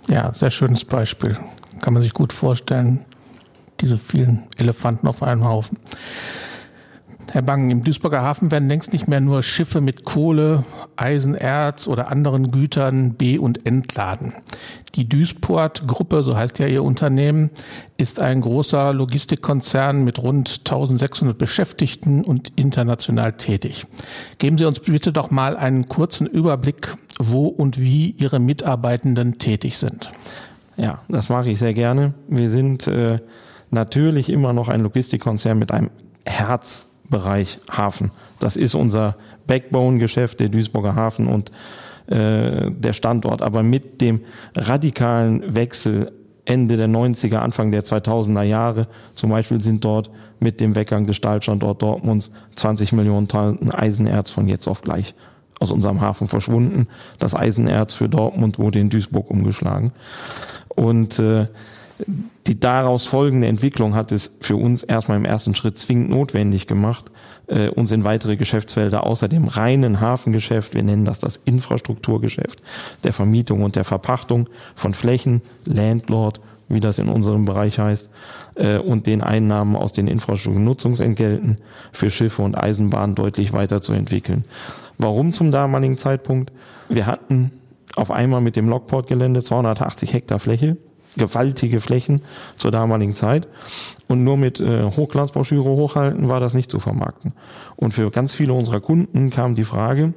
Ja, 0.08 0.32
sehr 0.32 0.50
schönes 0.50 0.84
Beispiel. 0.84 1.36
Kann 1.80 1.92
man 1.92 2.02
sich 2.02 2.14
gut 2.14 2.32
vorstellen, 2.32 3.04
diese 3.80 3.98
vielen 3.98 4.44
Elefanten 4.58 5.06
auf 5.06 5.22
einem 5.22 5.44
Haufen. 5.44 5.78
Herr 7.30 7.42
Bang, 7.42 7.68
im 7.68 7.84
Duisburger 7.84 8.22
Hafen 8.22 8.50
werden 8.50 8.68
längst 8.68 8.94
nicht 8.94 9.06
mehr 9.06 9.20
nur 9.20 9.42
Schiffe 9.42 9.82
mit 9.82 10.04
Kohle, 10.04 10.64
Eisenerz 10.96 11.86
oder 11.86 12.10
anderen 12.10 12.50
Gütern 12.50 13.14
be- 13.14 13.38
und 13.38 13.66
entladen. 13.66 14.32
Die 14.94 15.06
Duisport-Gruppe, 15.06 16.22
so 16.22 16.34
heißt 16.34 16.58
ja 16.58 16.66
Ihr 16.66 16.82
Unternehmen, 16.82 17.50
ist 17.98 18.22
ein 18.22 18.40
großer 18.40 18.94
Logistikkonzern 18.94 20.04
mit 20.04 20.22
rund 20.22 20.60
1600 20.60 21.36
Beschäftigten 21.36 22.24
und 22.24 22.52
international 22.56 23.34
tätig. 23.34 23.86
Geben 24.38 24.56
Sie 24.56 24.64
uns 24.64 24.80
bitte 24.80 25.12
doch 25.12 25.30
mal 25.30 25.54
einen 25.54 25.86
kurzen 25.86 26.26
Überblick, 26.26 26.96
wo 27.18 27.46
und 27.46 27.78
wie 27.78 28.12
Ihre 28.12 28.40
Mitarbeitenden 28.40 29.36
tätig 29.36 29.76
sind. 29.76 30.10
Ja, 30.78 31.02
das 31.08 31.28
mache 31.28 31.50
ich 31.50 31.58
sehr 31.58 31.74
gerne. 31.74 32.14
Wir 32.26 32.48
sind 32.48 32.86
äh, 32.86 33.18
natürlich 33.70 34.30
immer 34.30 34.54
noch 34.54 34.68
ein 34.68 34.80
Logistikkonzern 34.80 35.58
mit 35.58 35.72
einem 35.72 35.90
Herz 36.24 36.97
Bereich 37.08 37.58
Hafen. 37.70 38.10
Das 38.40 38.56
ist 38.56 38.74
unser 38.74 39.16
Backbone-Geschäft, 39.46 40.40
der 40.40 40.48
Duisburger 40.48 40.94
Hafen 40.94 41.26
und 41.26 41.50
äh, 42.06 42.70
der 42.70 42.92
Standort. 42.92 43.42
Aber 43.42 43.62
mit 43.62 44.00
dem 44.00 44.20
radikalen 44.56 45.54
Wechsel 45.54 46.12
Ende 46.44 46.78
der 46.78 46.88
90er, 46.88 47.36
Anfang 47.36 47.70
der 47.72 47.82
2000er 47.82 48.42
Jahre, 48.42 48.86
zum 49.14 49.30
Beispiel 49.30 49.60
sind 49.60 49.84
dort 49.84 50.10
mit 50.40 50.60
dem 50.60 50.74
Weggang 50.74 51.06
des 51.06 51.16
Stahlstandort 51.16 51.82
Dortmunds 51.82 52.30
20 52.56 52.92
Millionen 52.92 53.28
Tonnen 53.28 53.70
Eisenerz 53.70 54.30
von 54.30 54.48
jetzt 54.48 54.66
auf 54.66 54.80
gleich 54.80 55.14
aus 55.60 55.70
unserem 55.70 56.00
Hafen 56.00 56.28
verschwunden. 56.28 56.86
Das 57.18 57.34
Eisenerz 57.34 57.94
für 57.94 58.08
Dortmund 58.08 58.58
wurde 58.58 58.78
in 58.78 58.90
Duisburg 58.90 59.30
umgeschlagen. 59.30 59.92
Und 60.68 61.18
äh, 61.18 61.48
die 62.46 62.58
daraus 62.58 63.06
folgende 63.06 63.46
Entwicklung 63.46 63.94
hat 63.94 64.12
es 64.12 64.38
für 64.40 64.56
uns 64.56 64.82
erstmal 64.82 65.18
im 65.18 65.24
ersten 65.24 65.54
Schritt 65.54 65.78
zwingend 65.78 66.10
notwendig 66.10 66.66
gemacht, 66.66 67.10
äh, 67.46 67.68
uns 67.68 67.92
in 67.92 68.04
weitere 68.04 68.36
Geschäftsfelder 68.36 69.04
außer 69.04 69.28
dem 69.28 69.48
reinen 69.48 70.00
Hafengeschäft, 70.00 70.74
wir 70.74 70.82
nennen 70.82 71.04
das 71.04 71.18
das 71.18 71.36
Infrastrukturgeschäft, 71.36 72.62
der 73.04 73.12
Vermietung 73.12 73.62
und 73.62 73.76
der 73.76 73.84
Verpachtung 73.84 74.48
von 74.74 74.94
Flächen, 74.94 75.42
Landlord, 75.64 76.40
wie 76.68 76.80
das 76.80 76.98
in 76.98 77.08
unserem 77.08 77.44
Bereich 77.44 77.78
heißt, 77.78 78.10
äh, 78.54 78.78
und 78.78 79.06
den 79.06 79.22
Einnahmen 79.22 79.76
aus 79.76 79.92
den 79.92 80.08
Infrastrukturnutzungsentgelten 80.08 81.58
für 81.92 82.10
Schiffe 82.10 82.42
und 82.42 82.56
Eisenbahnen 82.56 83.14
deutlich 83.14 83.52
weiterzuentwickeln. 83.52 84.44
Warum 84.98 85.32
zum 85.32 85.50
damaligen 85.50 85.96
Zeitpunkt? 85.96 86.52
Wir 86.88 87.06
hatten 87.06 87.50
auf 87.96 88.10
einmal 88.10 88.40
mit 88.40 88.56
dem 88.56 88.68
Lockport-Gelände 88.68 89.42
280 89.42 90.12
Hektar 90.12 90.38
Fläche 90.38 90.76
gewaltige 91.16 91.80
Flächen 91.80 92.22
zur 92.56 92.70
damaligen 92.70 93.14
Zeit. 93.14 93.48
Und 94.06 94.24
nur 94.24 94.36
mit 94.36 94.60
äh, 94.60 94.84
Hochglanzbroschüre 94.84 95.68
hochhalten 95.68 96.28
war 96.28 96.40
das 96.40 96.54
nicht 96.54 96.70
zu 96.70 96.80
vermarkten. 96.80 97.32
Und 97.76 97.92
für 97.92 98.10
ganz 98.10 98.34
viele 98.34 98.52
unserer 98.52 98.80
Kunden 98.80 99.30
kam 99.30 99.54
die 99.54 99.64
Frage, 99.64 100.14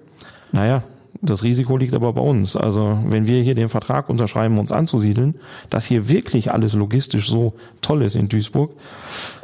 naja, 0.52 0.84
das 1.22 1.44
Risiko 1.44 1.78
liegt 1.78 1.94
aber 1.94 2.14
bei 2.14 2.22
uns. 2.22 2.56
Also 2.56 2.98
wenn 3.08 3.28
wir 3.28 3.44
hier 3.44 3.56
den 3.56 3.70
Vertrag 3.70 4.10
unterschreiben, 4.10 4.58
uns 4.58 4.72
anzusiedeln, 4.72 5.36
dass 5.70 5.86
hier 5.86 6.10
wirklich 6.10 6.52
alles 6.52 6.74
logistisch 6.74 7.30
so 7.30 7.54
toll 7.82 8.02
ist 8.04 8.16
in 8.16 8.30
Duisburg, 8.30 8.72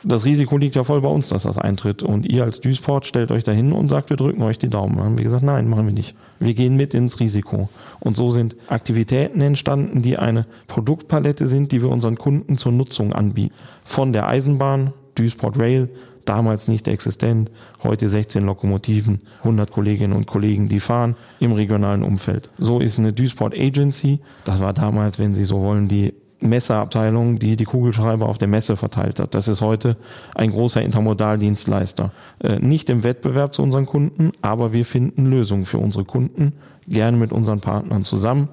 das 0.04 0.26
Risiko 0.26 0.58
liegt 0.58 0.76
ja 0.76 0.84
voll 0.84 1.02
bei 1.02 1.10
uns, 1.10 1.30
dass 1.30 1.44
das 1.44 1.58
eintritt. 1.58 2.04
Und 2.04 2.26
ihr 2.26 2.44
als 2.44 2.62
Duisport 2.62 3.06
stellt 3.06 3.32
euch 3.32 3.44
dahin 3.44 3.74
und 3.74 3.90
sagt, 3.90 4.10
wir 4.10 4.18
drücken 4.18 4.42
euch 4.44 4.58
die 4.58 4.70
Daumen. 4.70 4.96
Dann 4.96 5.06
haben 5.06 5.18
wir 5.18 5.26
gesagt, 5.26 5.44
nein, 5.44 5.70
machen 5.70 5.86
wir 5.86 5.94
nicht. 5.94 6.16
Wir 6.40 6.54
gehen 6.54 6.76
mit 6.76 6.94
ins 6.94 7.20
Risiko. 7.20 7.70
Und 8.00 8.16
so 8.16 8.32
sind 8.32 8.56
Aktivitäten 8.68 9.42
entstanden, 9.42 10.02
die 10.02 10.18
eine 10.18 10.46
Produktpalette 10.68 11.48
sind, 11.48 11.72
die 11.72 11.82
wir 11.82 11.90
unseren 11.90 12.18
Kunden 12.18 12.58
zur 12.58 12.72
Nutzung 12.72 13.14
anbieten. 13.14 13.54
Von 13.84 14.14
der 14.14 14.28
Eisenbahn, 14.28 14.94
Duisport 15.16 15.58
Rail, 15.60 15.90
damals 16.28 16.68
nicht 16.68 16.88
existent, 16.88 17.52
heute 17.84 18.10
16 18.10 18.46
Lokomotiven, 18.46 19.22
100 19.40 19.72
Kolleginnen 19.72 20.14
und 20.14 20.28
Kollegen, 20.28 20.70
die 20.70 20.80
fahren 20.80 21.16
im 21.40 21.52
regionalen 21.52 22.04
Umfeld. 22.04 22.50
So 22.58 22.80
ist 22.80 23.00
eine 23.00 23.14
Duisport 23.14 23.54
Agency, 23.58 24.20
das 24.44 24.60
war 24.60 24.74
damals, 24.74 25.20
wenn 25.20 25.36
Sie 25.36 25.44
so 25.44 25.62
wollen, 25.62 25.88
die 25.88 26.14
Messeabteilung, 26.40 27.40
die 27.40 27.56
die 27.56 27.64
Kugelschreiber 27.64 28.28
auf 28.28 28.38
der 28.38 28.48
Messe 28.48 28.76
verteilt 28.76 29.20
hat. 29.20 29.34
Das 29.34 29.48
ist 29.48 29.62
heute 29.62 29.98
ein 30.36 30.52
großer 30.52 30.82
Intermodaldienstleister. 30.82 32.12
Äh, 32.40 32.60
nicht 32.60 32.90
im 32.90 33.04
Wettbewerb 33.04 33.56
zu 33.56 33.64
unseren 33.64 33.86
Kunden, 33.86 34.32
aber 34.42 34.72
wir 34.74 34.86
finden 34.86 35.26
Lösungen 35.26 35.66
für 35.66 35.80
unsere 35.80 36.06
Kunden, 36.06 36.54
gerne 36.88 37.18
mit 37.18 37.32
unseren 37.32 37.60
Partnern 37.60 38.04
zusammen. 38.04 38.50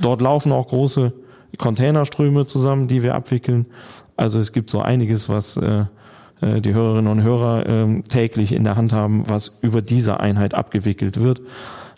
Dort 0.00 0.20
laufen 0.20 0.52
auch 0.52 0.68
große 0.68 1.12
Containerströme 1.56 2.46
zusammen, 2.46 2.88
die 2.88 3.02
wir 3.02 3.14
abwickeln. 3.14 3.66
Also 4.16 4.40
es 4.40 4.52
gibt 4.52 4.68
so 4.68 4.82
einiges, 4.82 5.28
was 5.28 5.56
äh, 5.56 5.84
äh 6.40 6.60
die 6.60 6.74
Hörerinnen 6.74 7.10
und 7.10 7.22
Hörer 7.22 7.66
äh, 7.66 8.02
täglich 8.02 8.52
in 8.52 8.64
der 8.64 8.76
Hand 8.76 8.92
haben, 8.92 9.24
was 9.28 9.58
über 9.62 9.82
diese 9.82 10.20
Einheit 10.20 10.54
abgewickelt 10.54 11.20
wird. 11.20 11.40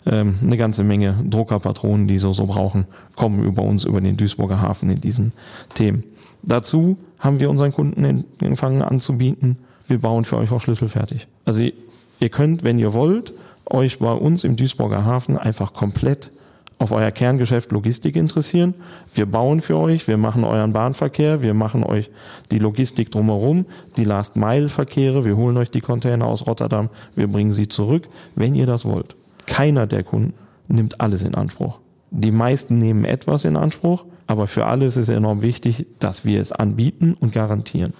Ähm, 0.05 0.35
eine 0.41 0.57
ganze 0.57 0.83
Menge 0.83 1.15
Druckerpatronen, 1.29 2.07
die 2.07 2.17
so 2.17 2.33
so 2.33 2.47
brauchen, 2.47 2.85
kommen 3.15 3.43
über 3.43 3.61
uns 3.61 3.83
über 3.83 4.01
den 4.01 4.17
Duisburger 4.17 4.61
Hafen 4.61 4.89
in 4.89 4.99
diesen 4.99 5.31
Themen. 5.75 6.03
Dazu 6.43 6.97
haben 7.19 7.39
wir 7.39 7.49
unseren 7.49 7.71
Kunden 7.71 8.25
empfangen 8.39 8.81
anzubieten. 8.81 9.57
Wir 9.87 9.99
bauen 9.99 10.25
für 10.25 10.37
euch 10.37 10.51
auch 10.51 10.61
Schlüssel 10.61 10.89
fertig. 10.89 11.27
Also 11.45 11.63
ihr 12.19 12.29
könnt, 12.29 12.63
wenn 12.63 12.79
ihr 12.79 12.93
wollt, 12.93 13.33
euch 13.69 13.99
bei 13.99 14.11
uns 14.11 14.43
im 14.43 14.55
Duisburger 14.55 15.05
Hafen 15.05 15.37
einfach 15.37 15.73
komplett 15.73 16.31
auf 16.81 16.91
euer 16.91 17.11
Kerngeschäft 17.11 17.71
Logistik 17.71 18.15
interessieren. 18.15 18.73
Wir 19.13 19.27
bauen 19.27 19.61
für 19.61 19.77
euch, 19.77 20.07
wir 20.07 20.17
machen 20.17 20.43
euren 20.43 20.73
Bahnverkehr, 20.73 21.43
wir 21.43 21.53
machen 21.53 21.83
euch 21.83 22.09
die 22.49 22.57
Logistik 22.57 23.11
drumherum, 23.11 23.67
die 23.97 24.03
Last-Mile-Verkehre, 24.03 25.23
wir 25.23 25.37
holen 25.37 25.57
euch 25.57 25.69
die 25.69 25.81
Container 25.81 26.25
aus 26.25 26.47
Rotterdam, 26.47 26.89
wir 27.15 27.27
bringen 27.27 27.51
sie 27.51 27.67
zurück, 27.67 28.07
wenn 28.35 28.55
ihr 28.55 28.65
das 28.65 28.85
wollt. 28.85 29.15
Keiner 29.45 29.85
der 29.85 30.03
Kunden 30.03 30.33
nimmt 30.69 30.99
alles 30.99 31.21
in 31.21 31.35
Anspruch. 31.35 31.77
Die 32.09 32.31
meisten 32.31 32.79
nehmen 32.79 33.05
etwas 33.05 33.45
in 33.45 33.57
Anspruch, 33.57 34.05
aber 34.25 34.47
für 34.47 34.65
alles 34.65 34.97
ist 34.97 35.09
enorm 35.09 35.43
wichtig, 35.43 35.85
dass 35.99 36.25
wir 36.25 36.41
es 36.41 36.51
anbieten 36.51 37.15
und 37.19 37.31
garantieren. 37.31 37.93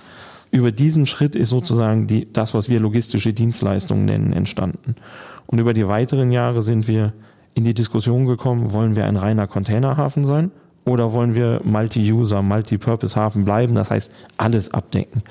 Über 0.49 0.71
diesen 0.71 1.05
Schritt 1.05 1.35
ist 1.35 1.49
sozusagen 1.49 2.07
die, 2.07 2.33
das, 2.33 2.55
was 2.55 2.67
wir 2.67 2.79
logistische 2.79 3.31
Dienstleistungen 3.31 4.05
nennen, 4.05 4.33
entstanden. 4.33 4.95
Und 5.45 5.59
über 5.59 5.73
die 5.73 5.87
weiteren 5.87 6.31
Jahre 6.31 6.63
sind 6.63 6.87
wir 6.87 7.13
in 7.53 7.65
die 7.65 7.73
Diskussion 7.73 8.25
gekommen, 8.25 8.73
wollen 8.73 8.95
wir 8.95 9.05
ein 9.05 9.17
reiner 9.17 9.47
Containerhafen 9.47 10.25
sein 10.25 10.51
oder 10.85 11.13
wollen 11.13 11.35
wir 11.35 11.61
Multi-User, 11.63 12.41
Multi-Purpose-Hafen 12.41 13.45
bleiben, 13.45 13.75
das 13.75 13.91
heißt 13.91 14.13
alles 14.37 14.73
abdecken. 14.73 15.23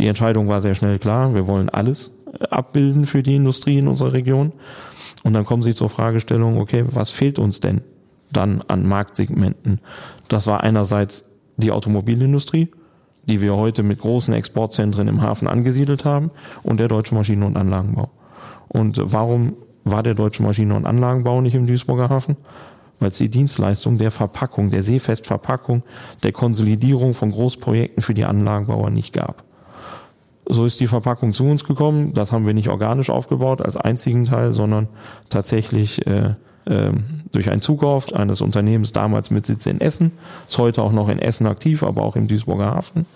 Die 0.00 0.06
Entscheidung 0.06 0.48
war 0.48 0.60
sehr 0.60 0.74
schnell 0.74 0.98
klar, 0.98 1.34
wir 1.34 1.46
wollen 1.46 1.68
alles 1.68 2.12
abbilden 2.50 3.06
für 3.06 3.22
die 3.22 3.36
Industrie 3.36 3.78
in 3.78 3.88
unserer 3.88 4.12
Region. 4.12 4.52
Und 5.22 5.34
dann 5.34 5.44
kommen 5.44 5.62
Sie 5.62 5.74
zur 5.74 5.88
Fragestellung, 5.88 6.58
okay, 6.58 6.84
was 6.90 7.10
fehlt 7.10 7.38
uns 7.38 7.60
denn 7.60 7.82
dann 8.32 8.62
an 8.68 8.86
Marktsegmenten? 8.86 9.80
Das 10.28 10.46
war 10.46 10.62
einerseits 10.62 11.30
die 11.56 11.70
Automobilindustrie, 11.70 12.68
die 13.24 13.40
wir 13.40 13.54
heute 13.54 13.82
mit 13.82 14.00
großen 14.00 14.34
Exportzentren 14.34 15.06
im 15.08 15.22
Hafen 15.22 15.46
angesiedelt 15.46 16.04
haben, 16.04 16.30
und 16.62 16.80
der 16.80 16.88
deutsche 16.88 17.14
Maschinen- 17.14 17.44
und 17.44 17.56
Anlagenbau. 17.56 18.10
Und 18.68 19.00
warum 19.02 19.54
war 19.84 20.02
der 20.02 20.14
deutsche 20.14 20.42
Maschinen- 20.42 20.72
und 20.72 20.86
Anlagenbau 20.86 21.40
nicht 21.40 21.54
im 21.54 21.66
Duisburger 21.66 22.08
Hafen? 22.08 22.36
Weil 23.00 23.08
es 23.08 23.18
die 23.18 23.28
Dienstleistung 23.28 23.98
der 23.98 24.10
Verpackung, 24.10 24.70
der 24.70 24.82
Seefestverpackung, 24.82 25.82
der 26.22 26.32
Konsolidierung 26.32 27.14
von 27.14 27.32
Großprojekten 27.32 28.02
für 28.02 28.14
die 28.14 28.24
Anlagenbauer 28.24 28.90
nicht 28.90 29.12
gab. 29.12 29.42
So 30.46 30.66
ist 30.66 30.80
die 30.80 30.86
Verpackung 30.86 31.32
zu 31.32 31.44
uns 31.44 31.64
gekommen. 31.64 32.14
Das 32.14 32.32
haben 32.32 32.46
wir 32.46 32.54
nicht 32.54 32.68
organisch 32.68 33.10
aufgebaut 33.10 33.60
als 33.60 33.76
einzigen 33.76 34.24
Teil, 34.24 34.52
sondern 34.52 34.88
tatsächlich 35.30 36.06
äh, 36.06 36.34
äh, 36.66 36.92
durch 37.32 37.50
einen 37.50 37.62
Zukauf 37.62 38.12
eines 38.12 38.40
Unternehmens 38.40 38.92
damals 38.92 39.30
mit 39.30 39.46
Sitz 39.46 39.66
in 39.66 39.80
Essen, 39.80 40.12
ist 40.46 40.58
heute 40.58 40.82
auch 40.82 40.92
noch 40.92 41.08
in 41.08 41.18
Essen 41.18 41.46
aktiv, 41.46 41.82
aber 41.82 42.02
auch 42.02 42.14
im 42.14 42.28
Duisburger 42.28 42.66
Hafen, 42.66 43.06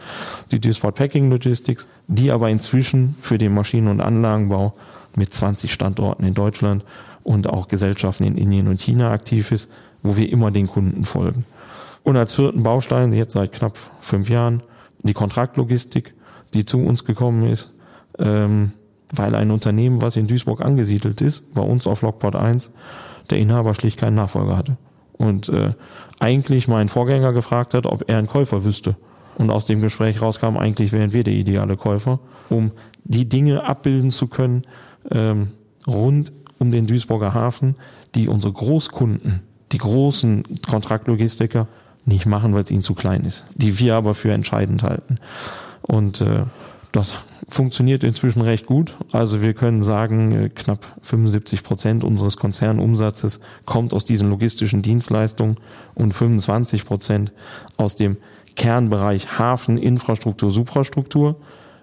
die 0.51 0.61
Duisburg 0.61 0.95
Packing 0.95 1.31
Logistics, 1.31 1.87
die 2.09 2.31
aber 2.31 2.49
inzwischen 2.49 3.15
für 3.21 3.39
den 3.39 3.55
Maschinen- 3.55 3.89
und 3.89 4.01
Anlagenbau 4.01 4.75
mit 5.17 5.35
20 5.35 5.73
Standorten 5.73 6.25
in 6.25 6.35
Deutschland 6.35 6.85
und 7.25 7.49
auch 7.49 7.69
Gesellschaften 7.69 8.25
in 8.25 8.37
Indien 8.37 8.69
und 8.69 8.81
China 8.81 9.11
aktiv 9.11 9.51
ist, 9.51 9.71
wo 10.03 10.17
wir 10.17 10.31
immer 10.31 10.51
den 10.53 10.69
Kunden 10.69 11.05
folgen. 11.05 11.45
Und 12.05 12.17
als 12.17 12.35
vierten 12.35 12.63
Baustein, 12.63 13.13
jetzt 13.13 13.33
seit 13.33 13.53
knapp 13.53 13.77
fünf 14.01 14.29
Jahren, 14.29 14.63
die 15.03 15.13
Kontraktlogistik, 15.15 16.15
die 16.55 16.65
zu 16.65 16.79
uns 16.79 17.05
gekommen 17.05 17.49
ist, 17.51 17.73
ähm, 18.19 18.73
weil 19.13 19.35
ein 19.35 19.51
Unternehmen, 19.51 20.03
was 20.03 20.17
in 20.17 20.27
Duisburg 20.27 20.61
angesiedelt 20.61 21.21
ist, 21.21 21.43
bei 21.53 21.63
uns 21.63 21.87
auf 21.87 22.03
Lockport 22.03 22.37
1, 22.37 22.73
der 23.31 23.39
Inhaber 23.39 23.75
schlicht 23.75 23.99
keinen 23.99 24.15
Nachfolger 24.15 24.57
hatte. 24.57 24.77
Und 25.15 25.49
äh, 25.49 25.73
eigentlich 26.21 26.69
meinen 26.69 26.89
Vorgänger 26.89 27.33
gefragt 27.33 27.75
hat, 27.75 27.87
ob 27.87 28.09
er 28.09 28.19
einen 28.19 28.27
Käufer 28.29 28.65
wüsste. 28.65 28.97
Und 29.39 29.51
aus 29.51 29.67
dem 29.67 29.81
Gespräch 29.81 30.23
rauskam, 30.23 30.57
eigentlich 30.57 30.93
wären 30.93 31.13
wir 31.13 31.25
der 31.25 31.35
ideale 31.35 31.77
Käufer, 31.77 32.21
um 32.49 32.71
die 33.05 33.29
Dinge 33.29 33.65
abbilden 33.65 34.11
zu 34.11 34.29
können 34.29 34.63
ähm, 35.11 35.49
rund 35.87 36.33
um 36.59 36.71
den 36.71 36.87
Duisburger 36.87 37.35
Hafen, 37.35 37.77
die 38.15 38.29
unsere 38.29 38.53
Großkunden, 38.53 39.41
die 39.73 39.79
großen 39.79 40.43
Kontraktlogistiker 40.69 41.69
nicht 42.05 42.27
machen, 42.27 42.55
weil 42.55 42.63
es 42.63 42.71
ihnen 42.71 42.83
zu 42.83 42.95
klein 42.95 43.25
ist, 43.25 43.45
die 43.55 43.79
wir 43.79 43.97
aber 43.97 44.15
für 44.15 44.33
entscheidend 44.33 44.83
halten. 44.83 45.17
Und 45.83 46.21
äh, 46.21 46.45
das 46.93 47.15
funktioniert 47.49 48.05
inzwischen 48.05 48.41
recht 48.41 48.67
gut. 48.67 48.97
Also 49.13 49.43
wir 49.43 49.55
können 49.55 49.83
sagen, 49.83 50.33
äh, 50.33 50.49
knapp 50.49 50.87
75 51.03 51.63
Prozent 51.63 52.05
unseres 52.05 52.37
Konzernumsatzes 52.37 53.41
kommt 53.67 53.93
aus 53.93 54.05
diesen 54.05 54.31
logistischen 54.31 54.83
Dienstleistungen 54.83 55.57
und 55.95 56.15
25 56.15 56.87
Prozent 56.87 57.33
aus 57.77 57.97
dem 57.97 58.17
Kernbereich 58.55 59.39
Hafen, 59.39 59.77
Infrastruktur, 59.77 60.51
Suprastruktur. 60.51 61.37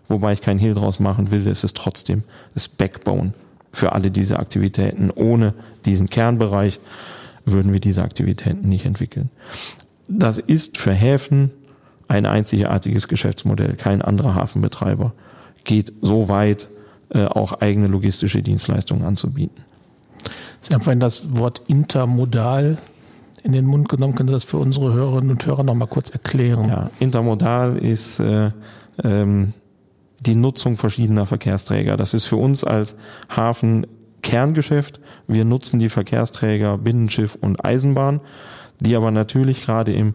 Wobei 0.07 0.33
ich 0.33 0.41
keinen 0.41 0.59
Hehl 0.59 0.73
draus 0.73 0.99
machen 0.99 1.31
will, 1.31 1.47
es 1.47 1.63
ist 1.63 1.77
trotzdem 1.77 2.23
das 2.53 2.67
Backbone 2.67 3.33
für 3.71 3.93
alle 3.93 4.11
diese 4.11 4.39
Aktivitäten. 4.39 5.09
Ohne 5.09 5.53
diesen 5.85 6.09
Kernbereich 6.09 6.79
würden 7.45 7.73
wir 7.73 7.79
diese 7.79 8.03
Aktivitäten 8.03 8.69
nicht 8.69 8.85
entwickeln. 8.85 9.29
Das 10.07 10.37
ist 10.37 10.77
für 10.77 10.93
Häfen 10.93 11.51
ein 12.07 12.25
einzigartiges 12.25 13.07
Geschäftsmodell. 13.07 13.75
Kein 13.75 14.01
anderer 14.01 14.35
Hafenbetreiber 14.35 15.13
geht 15.63 15.93
so 16.01 16.29
weit, 16.29 16.67
äh, 17.09 17.25
auch 17.25 17.53
eigene 17.53 17.87
logistische 17.87 18.41
Dienstleistungen 18.41 19.03
anzubieten. 19.03 19.63
Sie 20.59 20.73
haben 20.73 20.81
vorhin 20.81 20.99
das 20.99 21.37
Wort 21.37 21.61
intermodal 21.67 22.77
in 23.43 23.51
den 23.51 23.65
Mund 23.65 23.89
genommen. 23.89 24.15
Können 24.15 24.29
Sie 24.29 24.33
das 24.33 24.45
für 24.45 24.57
unsere 24.57 24.93
Hörerinnen 24.93 25.31
und 25.31 25.45
Hörer 25.45 25.63
noch 25.63 25.75
mal 25.75 25.87
kurz 25.87 26.09
erklären? 26.09 26.69
Ja, 26.69 26.89
intermodal 26.99 27.77
ist 27.77 28.19
äh, 28.19 28.51
ähm, 29.03 29.53
die 30.25 30.35
Nutzung 30.35 30.77
verschiedener 30.77 31.25
Verkehrsträger. 31.25 31.97
Das 31.97 32.13
ist 32.13 32.25
für 32.25 32.37
uns 32.37 32.63
als 32.63 32.95
Hafen 33.29 33.87
Kerngeschäft. 34.21 34.99
Wir 35.27 35.45
nutzen 35.45 35.79
die 35.79 35.89
Verkehrsträger 35.89 36.77
Binnenschiff 36.77 37.35
und 37.39 37.63
Eisenbahn, 37.63 38.21
die 38.79 38.95
aber 38.95 39.11
natürlich 39.11 39.63
gerade 39.63 39.93
im 39.93 40.13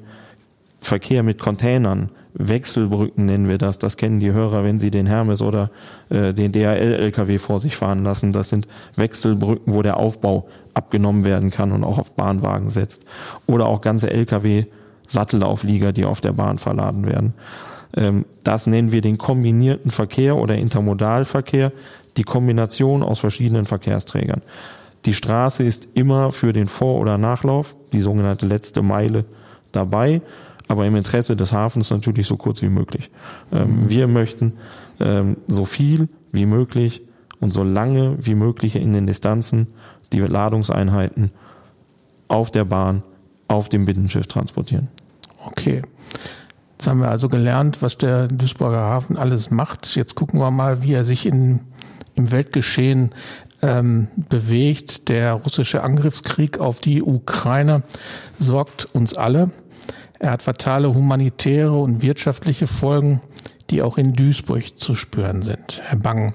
Verkehr 0.80 1.22
mit 1.22 1.38
Containern, 1.38 2.10
Wechselbrücken 2.34 3.24
nennen 3.24 3.48
wir 3.48 3.58
das, 3.58 3.78
das 3.78 3.96
kennen 3.96 4.20
die 4.20 4.32
Hörer, 4.32 4.62
wenn 4.62 4.78
sie 4.78 4.92
den 4.92 5.06
Hermes 5.06 5.42
oder 5.42 5.70
äh, 6.08 6.32
den 6.32 6.52
DHL-LKW 6.52 7.38
vor 7.38 7.58
sich 7.58 7.76
fahren 7.76 8.04
lassen. 8.04 8.32
Das 8.32 8.48
sind 8.48 8.68
Wechselbrücken, 8.94 9.74
wo 9.74 9.82
der 9.82 9.96
Aufbau 9.96 10.48
abgenommen 10.72 11.24
werden 11.24 11.50
kann 11.50 11.72
und 11.72 11.82
auch 11.82 11.98
auf 11.98 12.12
Bahnwagen 12.12 12.70
setzt. 12.70 13.04
Oder 13.46 13.66
auch 13.66 13.80
ganze 13.80 14.10
LKW-Sattelauflieger, 14.10 15.92
die 15.92 16.04
auf 16.04 16.20
der 16.20 16.32
Bahn 16.32 16.58
verladen 16.58 17.06
werden. 17.06 17.34
Ähm, 17.97 18.25
das 18.45 18.66
nennen 18.66 18.92
wir 18.92 19.00
den 19.00 19.18
kombinierten 19.18 19.90
Verkehr 19.90 20.37
oder 20.37 20.57
Intermodalverkehr, 20.57 21.73
die 22.16 22.25
Kombination 22.25 23.02
aus 23.02 23.21
verschiedenen 23.21 23.66
Verkehrsträgern. 23.66 24.42
Die 25.04 25.14
Straße 25.14 25.62
ist 25.62 25.88
immer 25.95 26.33
für 26.33 26.52
den 26.52 26.66
Vor- 26.66 27.00
oder 27.00 27.18
Nachlauf, 27.18 27.76
die 27.92 28.00
sogenannte 28.00 28.47
letzte 28.47 28.83
Meile, 28.83 29.25
dabei 29.73 30.21
aber 30.68 30.87
im 30.87 30.95
Interesse 30.95 31.35
des 31.35 31.52
Hafens 31.52 31.90
natürlich 31.90 32.26
so 32.26 32.37
kurz 32.37 32.62
wie 32.62 32.68
möglich. 32.68 33.11
Ähm. 33.50 33.88
Wir 33.88 34.07
möchten 34.07 34.52
ähm, 35.00 35.38
so 35.49 35.64
viel 35.64 36.09
wie 36.30 36.47
möglich 36.47 37.02
und 37.40 37.52
so 37.52 37.64
lange 37.64 38.16
wie 38.21 38.35
möglich 38.35 38.76
in 38.76 38.92
den 38.92 39.07
Distanzen 39.07 39.68
die 40.12 40.21
Ladungseinheiten 40.21 41.30
auf 42.28 42.50
der 42.50 42.64
Bahn, 42.64 43.02
auf 43.49 43.68
dem 43.71 43.87
Binnenschiff 43.87 44.26
transportieren. 44.26 44.88
Okay. 45.45 45.80
Jetzt 46.78 46.87
haben 46.87 47.00
wir 47.00 47.11
also 47.11 47.28
gelernt, 47.28 47.82
was 47.82 47.99
der 47.99 48.28
Duisburger 48.28 48.78
Hafen 48.78 49.18
alles 49.18 49.50
macht. 49.50 49.97
Jetzt 49.97 50.14
gucken 50.14 50.40
wir 50.40 50.50
mal, 50.50 50.82
wie 50.82 50.92
er 50.92 51.04
sich 51.04 51.26
in, 51.26 51.61
im 52.14 52.30
Weltgeschehen 52.30 53.11
ähm, 53.62 54.08
bewegt. 54.28 55.08
Der 55.08 55.35
russische 55.35 55.82
Angriffskrieg 55.82 56.61
auf 56.61 56.78
die 56.80 57.02
Ukraine 57.02 57.82
sorgt 58.38 58.87
uns 58.94 59.14
alle 59.14 59.50
er 60.18 60.32
hat 60.32 60.42
fatale 60.42 60.92
humanitäre 60.94 61.76
und 61.78 62.02
wirtschaftliche 62.02 62.66
Folgen. 62.66 63.20
die 63.70 63.82
auch 63.82 63.99
in 63.99 64.14
Duisburg 64.14 64.78
zu 64.78 64.94
spüren 64.94 65.42
sind. 65.42 65.82
Herr 65.85 65.99
Bang, 65.99 66.32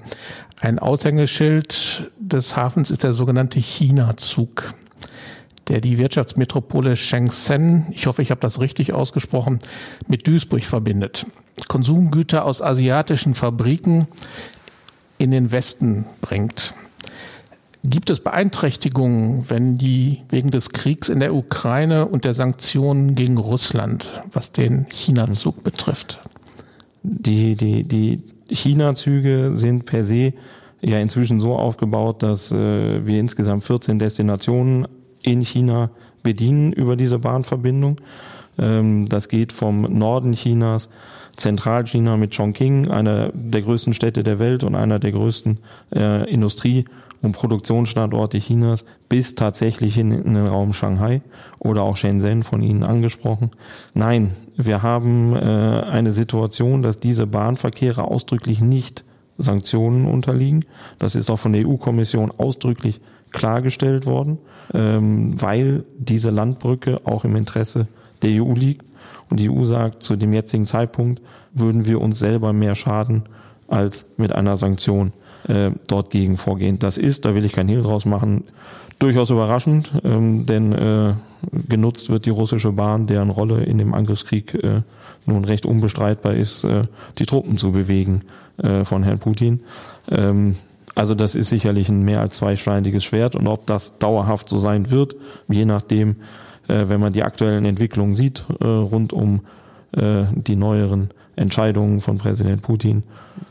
ein 0.61 0.77
Aushängeschild 0.77 2.11
des 2.19 2.55
Hafens 2.55 2.91
ist 2.91 3.01
der 3.01 3.13
sogenannte 3.13 3.59
China-Zug 3.59 4.75
der 5.67 5.81
die 5.81 5.97
Wirtschaftsmetropole 5.97 6.95
Shenzhen, 6.95 7.85
ich 7.91 8.07
hoffe, 8.07 8.21
ich 8.21 8.31
habe 8.31 8.41
das 8.41 8.59
richtig 8.59 8.93
ausgesprochen, 8.93 9.59
mit 10.07 10.27
Duisburg 10.27 10.63
verbindet. 10.63 11.25
Konsumgüter 11.67 12.45
aus 12.45 12.61
asiatischen 12.61 13.33
Fabriken 13.33 14.07
in 15.17 15.31
den 15.31 15.51
Westen 15.51 16.05
bringt. 16.21 16.73
Gibt 17.85 18.09
es 18.09 18.21
Beeinträchtigungen, 18.21 19.49
wenn 19.49 19.77
die 19.77 20.21
wegen 20.29 20.51
des 20.51 20.69
Kriegs 20.69 21.09
in 21.09 21.19
der 21.19 21.35
Ukraine 21.35 22.05
und 22.07 22.23
der 22.23 22.33
Sanktionen 22.33 23.15
gegen 23.15 23.37
Russland, 23.37 24.23
was 24.31 24.53
den 24.53 24.85
China-Zug 24.89 25.63
betrifft? 25.63 26.19
Die, 27.03 27.57
die, 27.57 27.83
die 27.83 28.23
China-Züge 28.49 29.51
sind 29.55 29.85
per 29.85 30.05
se 30.05 30.33
ja 30.81 30.99
inzwischen 30.99 31.39
so 31.39 31.55
aufgebaut, 31.55 32.23
dass 32.23 32.51
äh, 32.51 33.05
wir 33.05 33.19
insgesamt 33.19 33.63
14 33.63 33.99
Destinationen 33.99 34.87
in 35.23 35.41
China 35.41 35.89
bedienen 36.21 36.73
über 36.73 36.95
diese 36.95 37.19
Bahnverbindung. 37.19 37.97
Ähm, 38.57 39.07
das 39.09 39.29
geht 39.29 39.51
vom 39.51 39.81
Norden 39.81 40.33
Chinas, 40.33 40.89
Zentralchina 41.35 42.15
mit 42.17 42.35
Chongqing, 42.35 42.89
einer 42.89 43.31
der 43.33 43.61
größten 43.61 43.93
Städte 43.93 44.23
der 44.23 44.39
Welt 44.39 44.63
und 44.63 44.75
einer 44.75 44.99
der 44.99 45.11
größten 45.11 45.57
äh, 45.95 46.29
Industrie- 46.31 46.85
und 47.23 47.31
Produktionsstandorte 47.31 48.37
Chinas, 48.37 48.85
bis 49.09 49.33
tatsächlich 49.33 49.97
in, 49.97 50.09
den 50.09 50.45
Raum 50.45 50.73
Shanghai 50.73 51.21
oder 51.57 51.81
auch 51.83 51.97
Shenzhen 51.97 52.43
von 52.43 52.61
Ihnen 52.61 52.83
angesprochen. 52.83 53.49
Nein, 53.93 54.31
wir 54.57 54.83
haben 54.83 55.35
äh, 55.35 55.39
eine 55.39 56.11
Situation, 56.11 56.83
dass 56.83 56.99
diese 56.99 57.25
Bahnverkehre 57.25 58.03
ausdrücklich 58.03 58.61
nicht 58.61 59.03
Sanktionen 59.37 60.05
unterliegen. 60.05 60.65
Das 60.99 61.15
ist 61.15 61.31
auch 61.31 61.39
von 61.39 61.53
der 61.53 61.67
EU-Kommission 61.67 62.31
ausdrücklich 62.37 63.01
klargestellt 63.31 64.05
worden, 64.05 64.37
ähm, 64.73 65.41
weil 65.41 65.83
diese 65.97 66.29
Landbrücke 66.29 67.01
auch 67.05 67.25
im 67.25 67.35
Interesse 67.35 67.87
der 68.21 68.43
EU 68.43 68.53
liegt. 68.53 68.85
Und 69.29 69.39
die 69.39 69.49
EU 69.49 69.63
sagt, 69.65 70.03
zu 70.03 70.15
dem 70.15 70.33
jetzigen 70.33 70.65
Zeitpunkt 70.65 71.21
würden 71.53 71.85
wir 71.85 72.01
uns 72.01 72.19
selber 72.19 72.53
mehr 72.53 72.75
schaden 72.75 73.23
als 73.67 74.05
mit 74.17 74.31
einer 74.31 74.57
Sanktion 74.57 75.13
äh, 75.47 75.71
dort 75.87 76.11
gegen 76.11 76.37
vorgehen. 76.37 76.79
Das 76.79 76.97
ist, 76.97 77.25
da 77.25 77.35
will 77.35 77.45
ich 77.45 77.53
kein 77.53 77.67
Hehl 77.67 77.81
draus 77.81 78.05
machen, 78.05 78.45
durchaus 78.99 79.29
überraschend, 79.29 79.91
ähm, 80.03 80.45
denn 80.45 80.71
äh, 80.71 81.13
genutzt 81.67 82.09
wird 82.09 82.25
die 82.25 82.29
russische 82.29 82.71
Bahn, 82.71 83.07
deren 83.07 83.29
Rolle 83.29 83.63
in 83.63 83.77
dem 83.77 83.93
Angriffskrieg 83.93 84.53
äh, 84.63 84.81
nun 85.25 85.45
recht 85.45 85.65
unbestreitbar 85.65 86.35
ist, 86.35 86.63
äh, 86.63 86.83
die 87.17 87.25
Truppen 87.25 87.57
zu 87.57 87.71
bewegen 87.71 88.21
äh, 88.57 88.83
von 88.83 89.03
Herrn 89.03 89.19
Putin. 89.19 89.63
Ähm, 90.09 90.55
also 90.95 91.15
das 91.15 91.35
ist 91.35 91.49
sicherlich 91.49 91.89
ein 91.89 92.03
mehr 92.03 92.19
als 92.19 92.35
zweischneidiges 92.37 93.03
Schwert 93.03 93.35
und 93.35 93.47
ob 93.47 93.65
das 93.65 93.97
dauerhaft 93.97 94.49
so 94.49 94.57
sein 94.57 94.91
wird, 94.91 95.15
je 95.47 95.65
nachdem, 95.65 96.17
äh, 96.67 96.87
wenn 96.87 96.99
man 96.99 97.13
die 97.13 97.23
aktuellen 97.23 97.65
Entwicklungen 97.65 98.13
sieht 98.13 98.45
äh, 98.59 98.65
rund 98.65 99.13
um 99.13 99.41
äh, 99.93 100.25
die 100.35 100.55
neueren 100.55 101.09
Entscheidungen 101.35 101.99
von 102.01 102.19
Präsident 102.19 102.61
Putin, 102.61 103.03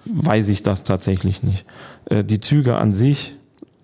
weiß 0.05 0.49
ich 0.49 0.63
das 0.63 0.85
tatsächlich 0.85 1.43
nicht. 1.43 1.65
Äh, 2.07 2.25
die 2.25 2.41
Züge 2.41 2.77
an 2.77 2.93
sich 2.93 3.35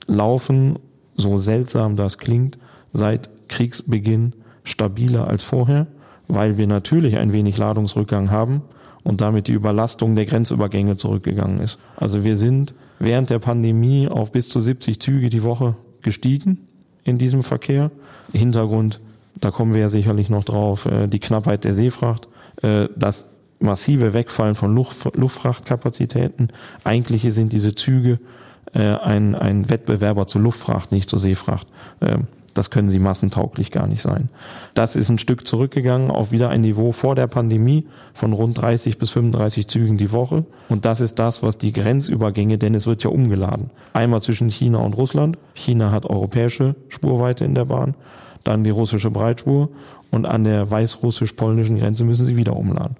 laufen, 0.06 0.78
so 1.16 1.36
seltsam 1.36 1.96
das 1.96 2.18
klingt, 2.18 2.58
seit 2.92 3.28
Kriegsbeginn 3.48 4.34
stabiler 4.62 5.26
als 5.26 5.42
vorher, 5.42 5.86
weil 6.28 6.58
wir 6.58 6.66
natürlich 6.66 7.16
ein 7.16 7.32
wenig 7.32 7.58
Ladungsrückgang 7.58 8.30
haben 8.30 8.62
und 9.02 9.20
damit 9.20 9.48
die 9.48 9.52
Überlastung 9.52 10.14
der 10.14 10.26
Grenzübergänge 10.26 10.96
zurückgegangen 10.96 11.58
ist. 11.58 11.78
Also 11.96 12.24
wir 12.24 12.36
sind 12.36 12.74
während 12.98 13.30
der 13.30 13.38
Pandemie 13.38 14.08
auf 14.08 14.32
bis 14.32 14.48
zu 14.48 14.60
70 14.60 15.00
Züge 15.00 15.28
die 15.28 15.42
Woche 15.42 15.76
gestiegen 16.02 16.66
in 17.04 17.18
diesem 17.18 17.42
Verkehr. 17.42 17.90
Hintergrund, 18.32 19.00
da 19.34 19.50
kommen 19.50 19.74
wir 19.74 19.82
ja 19.82 19.88
sicherlich 19.88 20.30
noch 20.30 20.44
drauf, 20.44 20.86
äh, 20.86 21.06
die 21.06 21.20
Knappheit 21.20 21.64
der 21.64 21.74
Seefracht, 21.74 22.28
äh, 22.62 22.88
das 22.96 23.30
massive 23.60 24.12
Wegfallen 24.12 24.54
von 24.54 24.74
Luftfrachtkapazitäten. 24.74 26.48
Eigentlich 26.84 27.22
sind 27.34 27.52
diese 27.52 27.74
Züge 27.74 28.20
äh, 28.74 28.80
ein, 28.80 29.34
ein 29.34 29.68
Wettbewerber 29.68 30.26
zur 30.26 30.42
Luftfracht, 30.42 30.92
nicht 30.92 31.10
zur 31.10 31.18
Seefracht. 31.18 31.66
Das 32.58 32.70
können 32.70 32.88
sie 32.88 32.98
massentauglich 32.98 33.70
gar 33.70 33.86
nicht 33.86 34.02
sein. 34.02 34.30
Das 34.74 34.96
ist 34.96 35.10
ein 35.10 35.18
Stück 35.18 35.46
zurückgegangen 35.46 36.10
auf 36.10 36.32
wieder 36.32 36.48
ein 36.48 36.62
Niveau 36.62 36.90
vor 36.90 37.14
der 37.14 37.28
Pandemie 37.28 37.86
von 38.14 38.32
rund 38.32 38.60
30 38.60 38.98
bis 38.98 39.10
35 39.10 39.68
Zügen 39.68 39.96
die 39.96 40.10
Woche. 40.10 40.44
Und 40.68 40.84
das 40.84 41.00
ist 41.00 41.20
das, 41.20 41.44
was 41.44 41.56
die 41.56 41.70
Grenzübergänge, 41.70 42.58
denn 42.58 42.74
es 42.74 42.88
wird 42.88 43.04
ja 43.04 43.10
umgeladen. 43.10 43.70
Einmal 43.92 44.22
zwischen 44.22 44.50
China 44.50 44.78
und 44.78 44.94
Russland. 44.94 45.38
China 45.54 45.92
hat 45.92 46.04
europäische 46.04 46.74
Spurweite 46.88 47.44
in 47.44 47.54
der 47.54 47.66
Bahn, 47.66 47.94
dann 48.42 48.64
die 48.64 48.70
russische 48.70 49.12
Breitspur 49.12 49.68
und 50.10 50.26
an 50.26 50.42
der 50.42 50.68
weißrussisch-polnischen 50.68 51.78
Grenze 51.78 52.02
müssen 52.02 52.26
sie 52.26 52.36
wieder 52.36 52.56
umladen. 52.56 52.96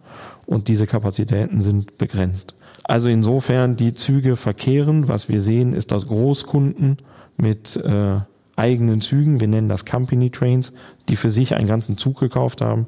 Und 0.47 0.69
diese 0.69 0.87
Kapazitäten 0.87 1.61
sind 1.61 1.99
begrenzt. 1.99 2.55
Also 2.85 3.09
insofern 3.09 3.75
die 3.75 3.93
Züge 3.93 4.37
verkehren. 4.37 5.09
Was 5.09 5.29
wir 5.29 5.43
sehen, 5.43 5.75
ist, 5.75 5.91
dass 5.91 6.07
Großkunden 6.07 6.99
mit 7.37 7.75
äh, 7.75 8.21
eigenen 8.59 9.01
Zügen, 9.01 9.41
wir 9.41 9.49
nennen 9.49 9.69
das 9.69 9.87
Company 9.87 10.31
Trains, 10.31 10.73
die 11.09 11.17
für 11.17 11.31
sich 11.31 11.55
einen 11.55 11.69
ganzen 11.69 11.97
Zug 11.97 12.19
gekauft 12.21 12.61
haben, 12.61 12.87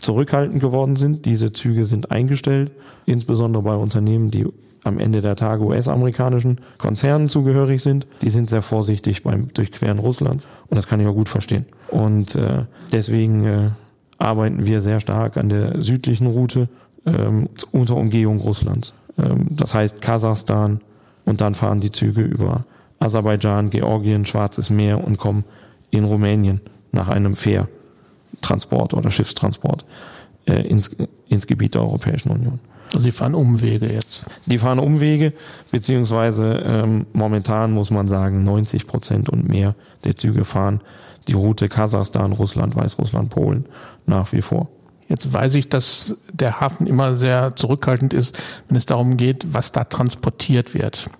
zurückhaltend 0.00 0.60
geworden 0.60 0.96
sind. 0.96 1.24
Diese 1.24 1.52
Züge 1.52 1.84
sind 1.84 2.10
eingestellt, 2.10 2.72
insbesondere 3.06 3.62
bei 3.62 3.74
Unternehmen, 3.74 4.30
die 4.30 4.46
am 4.82 4.98
Ende 4.98 5.22
der 5.22 5.34
Tage 5.34 5.64
US-amerikanischen 5.64 6.60
Konzernen 6.78 7.28
zugehörig 7.28 7.82
sind. 7.82 8.06
Die 8.20 8.28
sind 8.28 8.50
sehr 8.50 8.62
vorsichtig 8.62 9.22
beim 9.22 9.48
Durchqueren 9.54 9.98
Russlands 9.98 10.46
und 10.68 10.76
das 10.76 10.86
kann 10.86 11.00
ich 11.00 11.06
auch 11.06 11.14
gut 11.14 11.28
verstehen. 11.28 11.64
Und 11.88 12.34
äh, 12.34 12.64
deswegen 12.92 13.44
äh, 13.44 13.70
arbeiten 14.18 14.66
wir 14.66 14.82
sehr 14.82 15.00
stark 15.00 15.36
an 15.38 15.48
der 15.48 15.80
südlichen 15.80 16.26
Route 16.26 16.68
ähm, 17.06 17.48
unter 17.72 17.96
Umgehung 17.96 18.40
Russlands. 18.40 18.92
Ähm, 19.18 19.46
das 19.50 19.74
heißt 19.74 20.02
Kasachstan 20.02 20.80
und 21.24 21.40
dann 21.40 21.54
fahren 21.54 21.80
die 21.80 21.92
Züge 21.92 22.20
über 22.22 22.66
Aserbaidschan, 23.04 23.70
Georgien, 23.70 24.26
Schwarzes 24.26 24.70
Meer 24.70 25.04
und 25.04 25.18
kommen 25.18 25.44
in 25.90 26.04
Rumänien 26.04 26.60
nach 26.92 27.08
einem 27.08 27.36
Fährtransport 27.36 28.94
oder 28.94 29.10
Schiffstransport 29.10 29.84
äh, 30.46 30.66
ins, 30.66 30.96
ins 31.28 31.46
Gebiet 31.46 31.74
der 31.74 31.82
Europäischen 31.82 32.30
Union. 32.30 32.58
Also 32.94 33.04
sie 33.04 33.10
fahren 33.10 33.34
Umwege 33.34 33.92
jetzt. 33.92 34.24
Die 34.46 34.58
fahren 34.58 34.78
Umwege, 34.78 35.32
beziehungsweise 35.70 36.62
ähm, 36.64 37.06
momentan 37.12 37.72
muss 37.72 37.90
man 37.90 38.08
sagen, 38.08 38.44
90 38.44 38.86
Prozent 38.86 39.28
und 39.28 39.48
mehr 39.48 39.74
der 40.04 40.16
Züge 40.16 40.44
fahren 40.44 40.80
die 41.26 41.32
Route 41.32 41.68
Kasachstan, 41.68 42.32
Russland, 42.32 42.76
Weißrussland, 42.76 43.30
Polen 43.30 43.66
nach 44.06 44.32
wie 44.32 44.42
vor. 44.42 44.68
Jetzt 45.08 45.32
weiß 45.32 45.54
ich, 45.54 45.68
dass 45.68 46.16
der 46.32 46.60
Hafen 46.60 46.86
immer 46.86 47.14
sehr 47.14 47.56
zurückhaltend 47.56 48.14
ist, 48.14 48.38
wenn 48.68 48.76
es 48.76 48.86
darum 48.86 49.16
geht, 49.16 49.52
was 49.52 49.72
da 49.72 49.84
transportiert 49.84 50.74
wird 50.74 51.10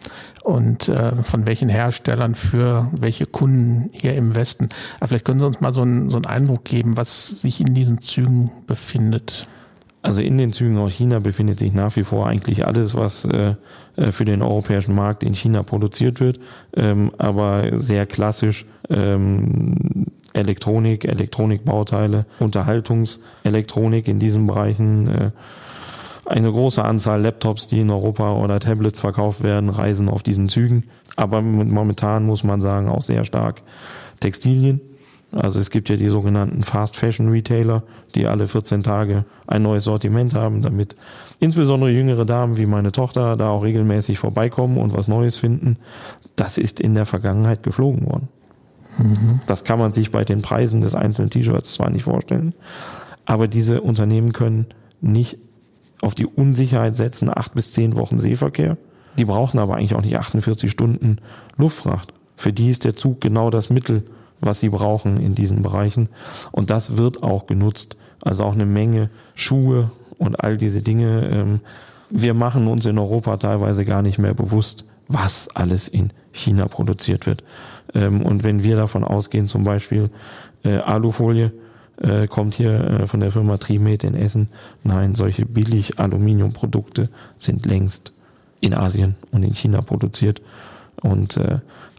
und 0.44 0.88
äh, 0.88 1.22
von 1.22 1.46
welchen 1.46 1.70
Herstellern 1.70 2.34
für 2.34 2.88
welche 2.92 3.24
Kunden 3.24 3.88
hier 3.92 4.14
im 4.14 4.36
Westen. 4.36 4.68
Aber 5.00 5.08
vielleicht 5.08 5.24
können 5.24 5.40
Sie 5.40 5.46
uns 5.46 5.60
mal 5.60 5.72
so 5.72 5.80
einen, 5.80 6.10
so 6.10 6.16
einen 6.18 6.26
Eindruck 6.26 6.64
geben, 6.64 6.96
was 6.98 7.40
sich 7.40 7.60
in 7.60 7.74
diesen 7.74 8.00
Zügen 8.00 8.52
befindet. 8.66 9.48
Also 10.02 10.20
in 10.20 10.36
den 10.36 10.52
Zügen 10.52 10.76
aus 10.76 10.92
China 10.92 11.18
befindet 11.18 11.58
sich 11.58 11.72
nach 11.72 11.96
wie 11.96 12.04
vor 12.04 12.26
eigentlich 12.26 12.66
alles, 12.66 12.94
was 12.94 13.24
äh, 13.24 13.54
äh 13.96 14.12
für 14.12 14.26
den 14.26 14.42
europäischen 14.42 14.94
Markt 14.94 15.22
in 15.22 15.32
China 15.32 15.62
produziert 15.62 16.20
wird, 16.20 16.38
ähm, 16.76 17.10
aber 17.16 17.78
sehr 17.78 18.04
klassisch 18.04 18.66
ähm, 18.90 20.04
Elektronik, 20.34 21.06
Elektronikbauteile, 21.06 22.26
Unterhaltungselektronik 22.38 24.08
in 24.08 24.18
diesen 24.18 24.46
Bereichen. 24.46 25.08
Äh, 25.08 25.30
eine 26.26 26.50
große 26.50 26.82
Anzahl 26.82 27.20
Laptops, 27.22 27.66
die 27.66 27.80
in 27.80 27.90
Europa 27.90 28.32
oder 28.32 28.60
Tablets 28.60 29.00
verkauft 29.00 29.42
werden, 29.42 29.68
reisen 29.68 30.08
auf 30.08 30.22
diesen 30.22 30.48
Zügen. 30.48 30.84
Aber 31.16 31.42
momentan 31.42 32.24
muss 32.24 32.44
man 32.44 32.60
sagen, 32.60 32.88
auch 32.88 33.02
sehr 33.02 33.24
stark 33.24 33.62
Textilien. 34.20 34.80
Also 35.32 35.58
es 35.58 35.70
gibt 35.70 35.88
ja 35.88 35.96
die 35.96 36.08
sogenannten 36.08 36.62
Fast 36.62 36.96
Fashion 36.96 37.28
Retailer, 37.28 37.82
die 38.14 38.26
alle 38.26 38.46
14 38.46 38.82
Tage 38.82 39.24
ein 39.46 39.62
neues 39.62 39.84
Sortiment 39.84 40.34
haben, 40.34 40.62
damit 40.62 40.96
insbesondere 41.40 41.90
jüngere 41.90 42.24
Damen 42.24 42.56
wie 42.56 42.66
meine 42.66 42.92
Tochter 42.92 43.36
da 43.36 43.50
auch 43.50 43.64
regelmäßig 43.64 44.18
vorbeikommen 44.18 44.78
und 44.78 44.92
was 44.92 45.08
Neues 45.08 45.36
finden. 45.36 45.76
Das 46.36 46.56
ist 46.56 46.80
in 46.80 46.94
der 46.94 47.06
Vergangenheit 47.06 47.62
geflogen 47.62 48.06
worden. 48.06 48.28
Mhm. 48.98 49.40
Das 49.46 49.64
kann 49.64 49.78
man 49.78 49.92
sich 49.92 50.12
bei 50.12 50.24
den 50.24 50.42
Preisen 50.42 50.80
des 50.80 50.94
einzelnen 50.94 51.30
T-Shirts 51.30 51.74
zwar 51.74 51.90
nicht 51.90 52.04
vorstellen, 52.04 52.54
aber 53.26 53.48
diese 53.48 53.80
Unternehmen 53.80 54.32
können 54.32 54.66
nicht 55.00 55.38
auf 56.04 56.14
die 56.14 56.26
Unsicherheit 56.26 56.96
setzen, 56.96 57.30
acht 57.34 57.54
bis 57.54 57.72
zehn 57.72 57.96
Wochen 57.96 58.18
Seeverkehr. 58.18 58.76
Die 59.18 59.24
brauchen 59.24 59.58
aber 59.58 59.76
eigentlich 59.76 59.94
auch 59.94 60.02
nicht 60.02 60.16
48 60.16 60.70
Stunden 60.70 61.18
Luftfracht. 61.56 62.12
Für 62.36 62.52
die 62.52 62.70
ist 62.70 62.84
der 62.84 62.94
Zug 62.94 63.20
genau 63.20 63.50
das 63.50 63.70
Mittel, 63.70 64.04
was 64.40 64.60
sie 64.60 64.68
brauchen 64.68 65.20
in 65.20 65.34
diesen 65.34 65.62
Bereichen. 65.62 66.08
Und 66.52 66.70
das 66.70 66.96
wird 66.96 67.22
auch 67.22 67.46
genutzt. 67.46 67.96
Also 68.22 68.44
auch 68.44 68.54
eine 68.54 68.66
Menge 68.66 69.10
Schuhe 69.34 69.90
und 70.18 70.40
all 70.40 70.56
diese 70.56 70.82
Dinge 70.82 71.28
ähm, 71.30 71.60
Wir 72.10 72.34
machen 72.34 72.68
uns 72.68 72.86
in 72.86 72.98
Europa 72.98 73.36
teilweise 73.36 73.84
gar 73.84 74.02
nicht 74.02 74.18
mehr 74.18 74.34
bewusst, 74.34 74.84
was 75.08 75.48
alles 75.54 75.88
in 75.88 76.10
China 76.32 76.66
produziert 76.66 77.26
wird. 77.26 77.44
Ähm, 77.94 78.22
und 78.22 78.44
wenn 78.44 78.62
wir 78.62 78.76
davon 78.76 79.04
ausgehen, 79.04 79.46
zum 79.46 79.64
Beispiel 79.64 80.10
äh, 80.64 80.76
Alufolie 80.76 81.52
äh, 82.00 82.26
kommt 82.26 82.54
hier 82.54 82.72
äh, 82.72 83.06
von 83.06 83.20
der 83.20 83.30
Firma 83.30 83.56
Trimet 83.56 84.04
in 84.04 84.14
Essen, 84.14 84.48
nein, 84.82 85.14
solche 85.14 85.46
billig 85.46 85.98
Aluminiumprodukte 85.98 87.08
sind 87.38 87.66
längst 87.66 88.12
in 88.60 88.74
Asien 88.74 89.14
und 89.30 89.42
in 89.42 89.54
China 89.54 89.80
produziert. 89.82 90.40
Und 91.02 91.38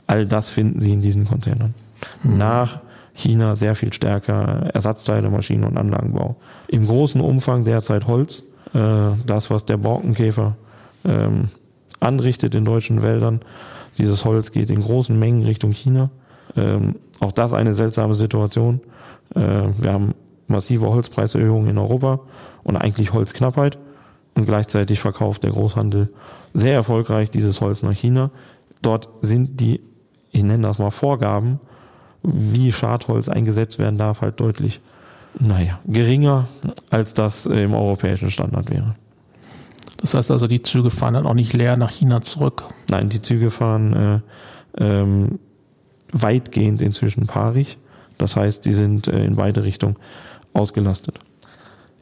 all 0.08 0.26
das 0.26 0.50
finden 0.50 0.80
Sie 0.80 0.92
in 0.92 1.02
diesen 1.02 1.26
Containern. 1.26 1.76
Mhm. 2.24 2.38
Nach 2.38 2.80
China 3.14 3.56
sehr 3.56 3.76
viel 3.76 3.94
stärker 3.94 4.72
Ersatzteile, 4.74 5.30
Maschinen 5.30 5.66
und 5.66 5.78
Anlagenbau. 5.78 6.38
Im 6.68 6.88
großen 6.88 7.22
Umfang 7.22 7.66
derzeit 7.66 8.08
Holz. 8.08 8.42
Das, 8.74 9.52
was 9.52 9.66
der 9.66 9.78
Borkenkäfer 9.78 10.56
ähm, 11.06 11.50
anrichtet 12.00 12.56
in 12.56 12.66
deutschen 12.66 13.04
Wäldern, 13.04 13.42
dieses 13.98 14.26
Holz 14.26 14.52
geht 14.52 14.70
in 14.70 14.82
großen 14.82 15.18
Mengen 15.18 15.44
Richtung 15.44 15.72
China. 15.72 16.10
Ähm, 16.56 16.96
auch 17.20 17.32
das 17.32 17.54
eine 17.54 17.74
seltsame 17.74 18.16
Situation. 18.16 18.82
Äh, 19.36 19.42
wir 19.78 19.94
haben 19.94 20.14
massive 20.48 20.88
Holzpreiserhöhungen 20.88 21.70
in 21.70 21.78
Europa 21.78 22.20
und 22.64 22.78
eigentlich 22.78 23.14
Holzknappheit. 23.14 23.78
Und 24.36 24.46
gleichzeitig 24.46 25.00
verkauft 25.00 25.44
der 25.44 25.52
Großhandel 25.52 26.10
sehr 26.54 26.74
erfolgreich 26.74 27.30
dieses 27.30 27.62
Holz 27.62 27.84
nach 27.84 27.94
China. 27.94 28.32
Dort 28.82 29.08
sind 29.22 29.62
die, 29.62 29.82
ich 30.32 30.44
nenne 30.44 30.68
das 30.68 30.78
mal 30.78 30.90
Vorgaben, 30.90 31.60
wie 32.22 32.72
Schadholz 32.74 33.30
eingesetzt 33.30 33.80
werden 33.80 33.98
darf, 33.98 34.22
halt 34.22 34.40
deutlich, 34.40 34.82
naja, 35.40 35.80
geringer, 35.86 36.48
als 36.90 37.14
das 37.14 37.46
im 37.46 37.74
europäischen 37.74 38.30
Standard 38.30 38.70
wäre. 38.70 38.96
Das 40.02 40.14
heißt 40.14 40.32
also, 40.32 40.48
die 40.48 40.62
Züge 40.62 40.92
fahren 40.92 41.14
dann 41.14 41.26
auch 41.26 41.34
nicht 41.34 41.54
leer 41.54 41.78
nach 41.78 41.92
China 41.92 42.22
zurück. 42.22 42.66
Nein, 42.90 43.10
die 43.10 43.22
Züge 43.22 43.50
fahren 43.50 44.22
äh, 44.78 44.84
ähm, 44.84 45.40
weitgehend 46.12 46.82
inzwischen 46.82 47.28
paarig. 47.28 47.78
Das 48.18 48.36
heißt, 48.36 48.66
die 48.66 48.74
sind 48.74 49.08
äh, 49.08 49.24
in 49.26 49.36
beide 49.36 49.64
Richtungen 49.64 49.96
ausgelastet. 50.54 51.20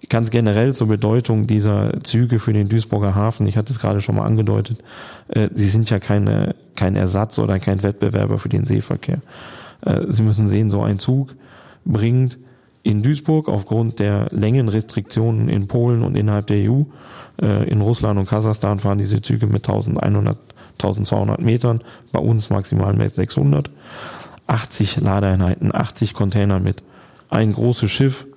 Ganz 0.10 0.32
generell 0.32 0.76
zur 0.76 0.88
Bedeutung 0.88 1.48
dieser 1.48 2.04
Züge 2.04 2.38
für 2.38 2.54
den 2.54 2.68
Duisburger 2.70 3.16
Hafen, 3.16 3.48
ich 3.48 3.58
hatte 3.58 3.72
es 3.72 3.80
gerade 3.80 4.02
schon 4.02 4.16
mal 4.16 4.26
angedeutet, 4.26 4.84
äh, 5.30 5.50
sie 5.54 5.70
sind 5.70 5.90
ja 5.90 6.00
keine, 6.00 6.56
kein 6.76 6.96
Ersatz 6.96 7.40
oder 7.40 7.60
kein 7.60 7.84
Wettbewerber 7.84 8.38
für 8.38 8.50
den 8.50 8.66
Seeverkehr. 8.66 9.22
Äh, 9.82 10.02
sie 10.10 10.24
müssen 10.24 10.48
sehen, 10.48 10.70
so 10.70 10.82
ein 10.84 11.00
Zug 11.00 11.36
bringt 11.86 12.38
in 12.84 13.02
Duisburg 13.02 13.48
aufgrund 13.48 14.00
der 14.00 14.28
Längenrestriktionen 14.32 15.48
in 15.48 15.68
Polen 15.68 16.04
und 16.04 16.18
innerhalb 16.18 16.48
der 16.48 16.70
EU. 16.70 16.84
In 17.38 17.82
Russland 17.82 18.20
und 18.20 18.28
Kasachstan 18.28 18.78
fahren 18.78 18.98
diese 18.98 19.22
Züge 19.22 19.48
mit 19.48 19.68
1100, 19.68 20.38
1200 20.74 21.42
Metern, 21.42 21.80
bei 22.12 22.20
uns 22.20 22.50
maximal 22.50 22.94
mit 22.94 23.16
600. 23.16 23.72
80 24.48 25.02
Ladeeinheiten, 25.02 25.74
80 25.74 26.14
Container 26.14 26.60
mit. 26.60 26.84
Ein 27.30 27.54
großes 27.54 27.90
Schiff 27.92 28.28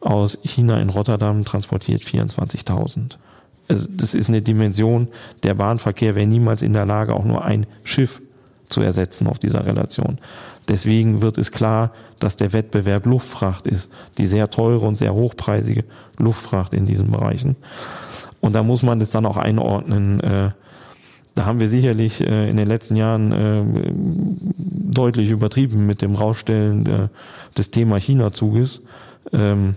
aus 0.00 0.38
China 0.44 0.78
in 0.80 0.90
Rotterdam 0.90 1.44
transportiert 1.44 2.02
24.000. 2.02 3.16
Also 3.68 3.86
das 3.90 4.14
ist 4.14 4.28
eine 4.28 4.42
Dimension, 4.42 5.08
der 5.42 5.54
Bahnverkehr 5.54 6.14
wäre 6.14 6.26
niemals 6.26 6.62
in 6.62 6.72
der 6.72 6.86
Lage, 6.86 7.14
auch 7.14 7.24
nur 7.24 7.44
ein 7.44 7.66
Schiff 7.84 8.22
zu 8.68 8.80
ersetzen 8.80 9.26
auf 9.26 9.38
dieser 9.38 9.66
Relation. 9.66 10.18
Deswegen 10.68 11.22
wird 11.22 11.38
es 11.38 11.50
klar, 11.50 11.92
dass 12.18 12.36
der 12.36 12.52
Wettbewerb 12.52 13.06
Luftfracht 13.06 13.66
ist, 13.66 13.90
die 14.18 14.26
sehr 14.26 14.50
teure 14.50 14.86
und 14.86 14.96
sehr 14.96 15.14
hochpreisige 15.14 15.84
Luftfracht 16.18 16.74
in 16.74 16.84
diesen 16.84 17.10
Bereichen. 17.10 17.56
Und 18.40 18.54
da 18.54 18.62
muss 18.62 18.82
man 18.82 19.00
das 19.00 19.10
dann 19.10 19.26
auch 19.26 19.36
einordnen. 19.36 20.52
Äh, 21.38 21.40
da 21.40 21.46
haben 21.46 21.60
wir 21.60 21.68
sicherlich 21.68 22.20
äh, 22.20 22.50
in 22.50 22.56
den 22.56 22.66
letzten 22.66 22.96
Jahren 22.96 23.32
äh, 23.32 23.92
deutlich 24.92 25.30
übertrieben 25.30 25.86
mit 25.86 26.02
dem 26.02 26.14
Rausstellen 26.14 27.10
des 27.56 27.70
Thema 27.70 27.98
China-Zuges. 27.98 28.80
Ähm, 29.32 29.76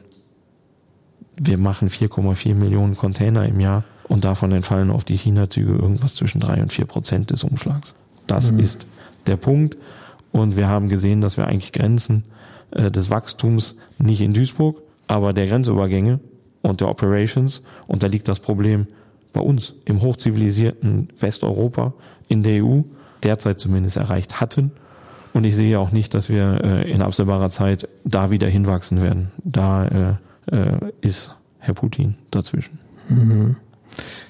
wir 1.38 1.58
machen 1.58 1.89
4,4 1.89 2.56
Millionen 2.56 2.95
Container 2.95 3.45
im 3.45 3.60
Jahr 3.60 3.84
und 4.08 4.26
davon 4.26 4.52
entfallen 4.52 4.89
auf 4.89 5.04
die 5.04 5.17
China-Züge 5.17 5.74
irgendwas 5.74 6.15
zwischen 6.15 6.39
drei 6.39 6.62
und 6.62 6.71
vier 6.71 6.86
Prozent 6.86 7.32
des 7.32 7.43
Umschlags. 7.43 7.93
Das 8.28 8.52
mhm. 8.52 8.60
ist 8.60 8.88
der 9.28 9.38
Punkt. 9.38 9.78
Und 10.32 10.56
wir 10.56 10.67
haben 10.67 10.88
gesehen, 10.88 11.21
dass 11.21 11.38
wir 11.38 11.47
eigentlich 11.47 11.74
Grenzen 11.74 12.24
äh, 12.71 12.89
des 12.89 13.10
Wachstums 13.10 13.76
nicht 13.97 14.21
in 14.21 14.34
Duisburg, 14.34 14.82
aber 15.08 15.34
der 15.34 15.47
Grenzübergänge 15.47 16.19
und 16.62 16.80
der 16.80 16.89
Operations. 16.89 17.63
Und 17.88 18.04
da 18.04 18.08
liegt 18.08 18.28
das 18.28 18.39
Problem 18.39 18.88
bei 19.34 19.41
uns 19.41 19.76
im 19.86 20.02
hochzivilisierten 20.02 21.10
Westeuropa, 21.20 21.94
in 22.28 22.44
der 22.44 22.63
EU, 22.63 22.82
derzeit 23.24 23.60
zumindest 23.60 23.98
erreicht 23.98 24.41
hatten. 24.41 24.72
Und 25.34 25.44
ich 25.46 25.56
sehe 25.56 25.80
auch 25.80 25.91
nicht, 25.91 26.13
dass 26.13 26.30
wir 26.30 26.62
äh, 26.63 26.91
in 26.91 27.02
absehbarer 27.02 27.50
Zeit 27.50 27.88
da 28.04 28.32
wieder 28.32 28.48
hinwachsen 28.48 29.02
werden. 29.02 29.32
Da 29.44 30.20
äh, 30.50 30.56
äh, 30.56 30.78
ist 31.02 31.36
Herr 31.60 31.74
Putin 31.74 32.15
dazwischen. 32.32 32.80
Mhm. 33.08 33.56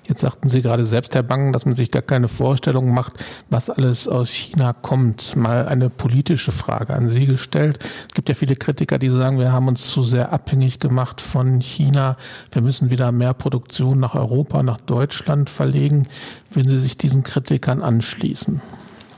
Jetzt 0.07 0.21
sagten 0.21 0.49
Sie 0.49 0.61
gerade 0.61 0.83
selbst, 0.83 1.15
Herr 1.15 1.23
Bang, 1.23 1.53
dass 1.53 1.65
man 1.65 1.75
sich 1.75 1.91
gar 1.91 2.01
keine 2.01 2.27
Vorstellung 2.27 2.93
macht, 2.93 3.13
was 3.49 3.69
alles 3.69 4.07
aus 4.07 4.29
China 4.29 4.73
kommt. 4.73 5.35
Mal 5.35 5.67
eine 5.67 5.89
politische 5.89 6.51
Frage 6.51 6.93
an 6.93 7.07
Sie 7.07 7.25
gestellt. 7.25 7.79
Es 8.09 8.13
gibt 8.13 8.27
ja 8.27 8.35
viele 8.35 8.55
Kritiker, 8.55 8.97
die 8.97 9.09
sagen, 9.09 9.39
wir 9.39 9.53
haben 9.53 9.67
uns 9.67 9.89
zu 9.89 10.03
sehr 10.03 10.33
abhängig 10.33 10.79
gemacht 10.79 11.21
von 11.21 11.61
China. 11.61 12.17
Wir 12.51 12.61
müssen 12.61 12.89
wieder 12.89 13.11
mehr 13.11 13.33
Produktion 13.33 13.99
nach 13.99 14.15
Europa, 14.15 14.63
nach 14.63 14.81
Deutschland 14.81 15.49
verlegen. 15.49 16.07
Würden 16.49 16.69
Sie 16.69 16.79
sich 16.79 16.97
diesen 16.97 17.23
Kritikern 17.23 17.81
anschließen? 17.81 18.61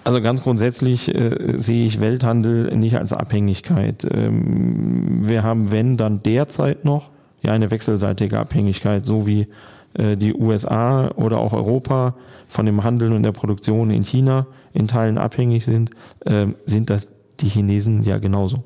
Also 0.04 0.22
ganz 0.22 0.44
grundsätzlich 0.44 1.14
äh, 1.16 1.58
sehe 1.58 1.86
ich 1.86 2.02
Welthandel 2.02 2.76
nicht 2.76 2.98
als 2.98 3.14
Abhängigkeit. 3.14 4.06
Ähm, 4.12 5.28
wir 5.28 5.44
haben, 5.44 5.72
wenn, 5.72 5.96
dann 5.96 6.22
derzeit 6.24 6.84
noch 6.84 7.10
ja 7.42 7.52
eine 7.52 7.72
wechselseitige 7.72 8.38
Abhängigkeit, 8.38 9.06
so 9.06 9.26
wie 9.26 9.48
die 9.96 10.34
USA 10.34 11.10
oder 11.10 11.38
auch 11.38 11.54
Europa 11.54 12.16
von 12.48 12.66
dem 12.66 12.84
Handel 12.84 13.14
und 13.14 13.24
der 13.24 13.32
Produktion 13.32 13.92
in 13.92 14.04
China 14.04 14.48
in 14.74 14.88
Teilen 14.88 15.18
abhängig 15.18 15.66
sind, 15.66 15.92
ähm, 16.26 16.56
sind 16.66 16.90
das 16.90 17.08
die 17.40 17.48
Chinesen 17.48 18.04
ja 18.04 18.18
genauso. 18.18 18.64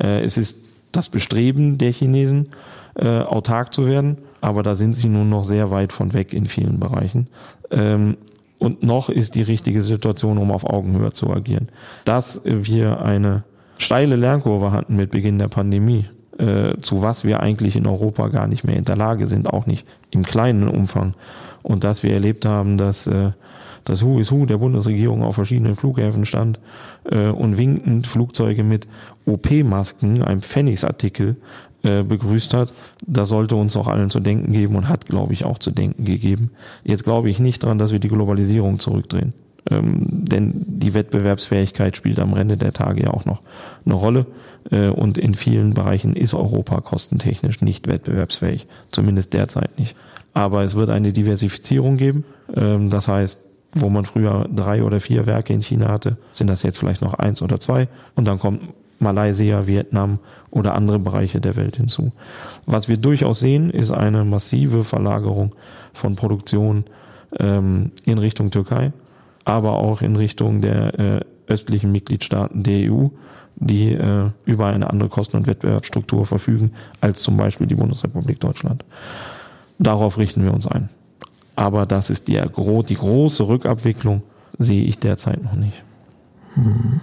Äh, 0.00 0.22
es 0.22 0.36
ist 0.36 0.58
das 0.92 1.08
Bestreben 1.08 1.78
der 1.78 1.92
Chinesen, 1.92 2.48
äh, 2.94 3.20
autark 3.20 3.72
zu 3.72 3.86
werden, 3.86 4.18
aber 4.40 4.62
da 4.62 4.74
sind 4.74 4.94
sie 4.94 5.08
nun 5.08 5.28
noch 5.28 5.44
sehr 5.44 5.70
weit 5.70 5.92
von 5.92 6.12
weg 6.12 6.32
in 6.32 6.46
vielen 6.46 6.80
Bereichen. 6.80 7.28
Ähm, 7.70 8.16
und 8.58 8.82
noch 8.82 9.08
ist 9.08 9.36
die 9.36 9.42
richtige 9.42 9.82
Situation, 9.82 10.38
um 10.38 10.50
auf 10.50 10.64
Augenhöhe 10.64 11.12
zu 11.12 11.30
agieren. 11.30 11.68
Dass 12.04 12.40
wir 12.44 13.00
eine 13.00 13.44
steile 13.78 14.16
Lernkurve 14.16 14.72
hatten 14.72 14.96
mit 14.96 15.12
Beginn 15.12 15.38
der 15.38 15.46
Pandemie, 15.46 16.06
äh, 16.38 16.76
zu 16.80 17.02
was 17.02 17.24
wir 17.24 17.40
eigentlich 17.40 17.76
in 17.76 17.86
Europa 17.86 18.28
gar 18.28 18.46
nicht 18.46 18.64
mehr 18.64 18.76
in 18.76 18.84
der 18.84 18.96
Lage 18.96 19.26
sind, 19.26 19.50
auch 19.50 19.66
nicht 19.66 19.86
im 20.10 20.24
kleinen 20.24 20.68
Umfang. 20.68 21.14
Und 21.62 21.84
dass 21.84 22.02
wir 22.02 22.12
erlebt 22.12 22.46
haben, 22.46 22.78
dass 22.78 23.06
äh, 23.06 23.32
das 23.84 24.04
Who 24.04 24.18
is 24.18 24.30
Who 24.30 24.46
der 24.46 24.58
Bundesregierung 24.58 25.22
auf 25.22 25.34
verschiedenen 25.34 25.74
Flughäfen 25.74 26.24
stand 26.24 26.58
äh, 27.10 27.28
und 27.28 27.58
winkend 27.58 28.06
Flugzeuge 28.06 28.62
mit 28.62 28.86
OP-Masken, 29.24 30.22
einem 30.22 30.42
Pfennigsartikel, 30.42 31.36
äh, 31.82 32.02
begrüßt 32.02 32.54
hat. 32.54 32.72
Das 33.06 33.28
sollte 33.28 33.56
uns 33.56 33.76
auch 33.76 33.88
allen 33.88 34.10
zu 34.10 34.20
denken 34.20 34.52
geben 34.52 34.76
und 34.76 34.88
hat, 34.88 35.06
glaube 35.06 35.32
ich, 35.32 35.44
auch 35.44 35.58
zu 35.58 35.70
denken 35.70 36.04
gegeben. 36.04 36.50
Jetzt 36.84 37.04
glaube 37.04 37.30
ich 37.30 37.38
nicht 37.38 37.62
dran, 37.62 37.78
dass 37.78 37.92
wir 37.92 38.00
die 38.00 38.08
Globalisierung 38.08 38.78
zurückdrehen. 38.78 39.32
Ähm, 39.70 40.06
denn 40.08 40.64
die 40.66 40.94
Wettbewerbsfähigkeit 40.94 41.96
spielt 41.96 42.18
am 42.18 42.36
Ende 42.36 42.56
der 42.56 42.72
Tage 42.72 43.04
ja 43.04 43.10
auch 43.10 43.24
noch 43.24 43.42
eine 43.84 43.94
Rolle. 43.94 44.26
Äh, 44.70 44.88
und 44.88 45.18
in 45.18 45.34
vielen 45.34 45.74
Bereichen 45.74 46.14
ist 46.14 46.34
Europa 46.34 46.80
kostentechnisch 46.80 47.60
nicht 47.60 47.86
wettbewerbsfähig, 47.86 48.66
zumindest 48.90 49.34
derzeit 49.34 49.78
nicht. 49.78 49.96
Aber 50.34 50.62
es 50.62 50.74
wird 50.74 50.90
eine 50.90 51.12
Diversifizierung 51.12 51.96
geben. 51.96 52.24
Ähm, 52.54 52.90
das 52.90 53.08
heißt, 53.08 53.40
wo 53.74 53.88
man 53.88 54.04
früher 54.04 54.48
drei 54.54 54.82
oder 54.82 55.00
vier 55.00 55.26
Werke 55.26 55.52
in 55.52 55.60
China 55.60 55.88
hatte, 55.88 56.16
sind 56.32 56.48
das 56.48 56.62
jetzt 56.62 56.78
vielleicht 56.78 57.02
noch 57.02 57.14
eins 57.14 57.42
oder 57.42 57.60
zwei. 57.60 57.88
Und 58.14 58.26
dann 58.26 58.38
kommt 58.38 58.62
Malaysia, 58.98 59.66
Vietnam 59.66 60.18
oder 60.50 60.74
andere 60.74 60.98
Bereiche 60.98 61.40
der 61.40 61.56
Welt 61.56 61.76
hinzu. 61.76 62.12
Was 62.66 62.88
wir 62.88 62.96
durchaus 62.96 63.40
sehen, 63.40 63.70
ist 63.70 63.92
eine 63.92 64.24
massive 64.24 64.84
Verlagerung 64.84 65.54
von 65.92 66.16
Produktion 66.16 66.84
ähm, 67.38 67.92
in 68.04 68.18
Richtung 68.18 68.50
Türkei, 68.50 68.92
aber 69.48 69.78
auch 69.78 70.02
in 70.02 70.14
Richtung 70.14 70.60
der 70.60 70.98
äh, 70.98 71.20
östlichen 71.46 71.90
Mitgliedstaaten 71.90 72.62
der 72.62 72.92
EU, 72.92 73.06
die 73.56 73.92
äh, 73.92 74.28
über 74.44 74.66
eine 74.66 74.90
andere 74.90 75.08
Kosten- 75.08 75.38
und 75.38 75.46
Wettbewerbsstruktur 75.46 76.26
verfügen 76.26 76.72
als 77.00 77.22
zum 77.22 77.38
Beispiel 77.38 77.66
die 77.66 77.74
Bundesrepublik 77.74 78.40
Deutschland. 78.40 78.84
Darauf 79.78 80.18
richten 80.18 80.44
wir 80.44 80.52
uns 80.52 80.66
ein. 80.66 80.90
Aber 81.56 81.86
das 81.86 82.10
ist 82.10 82.28
die, 82.28 82.38
die 82.38 82.94
große 82.94 83.48
Rückabwicklung, 83.48 84.22
sehe 84.58 84.84
ich 84.84 84.98
derzeit 84.98 85.42
noch 85.42 85.54
nicht. 85.54 85.82
Hm. 86.52 87.00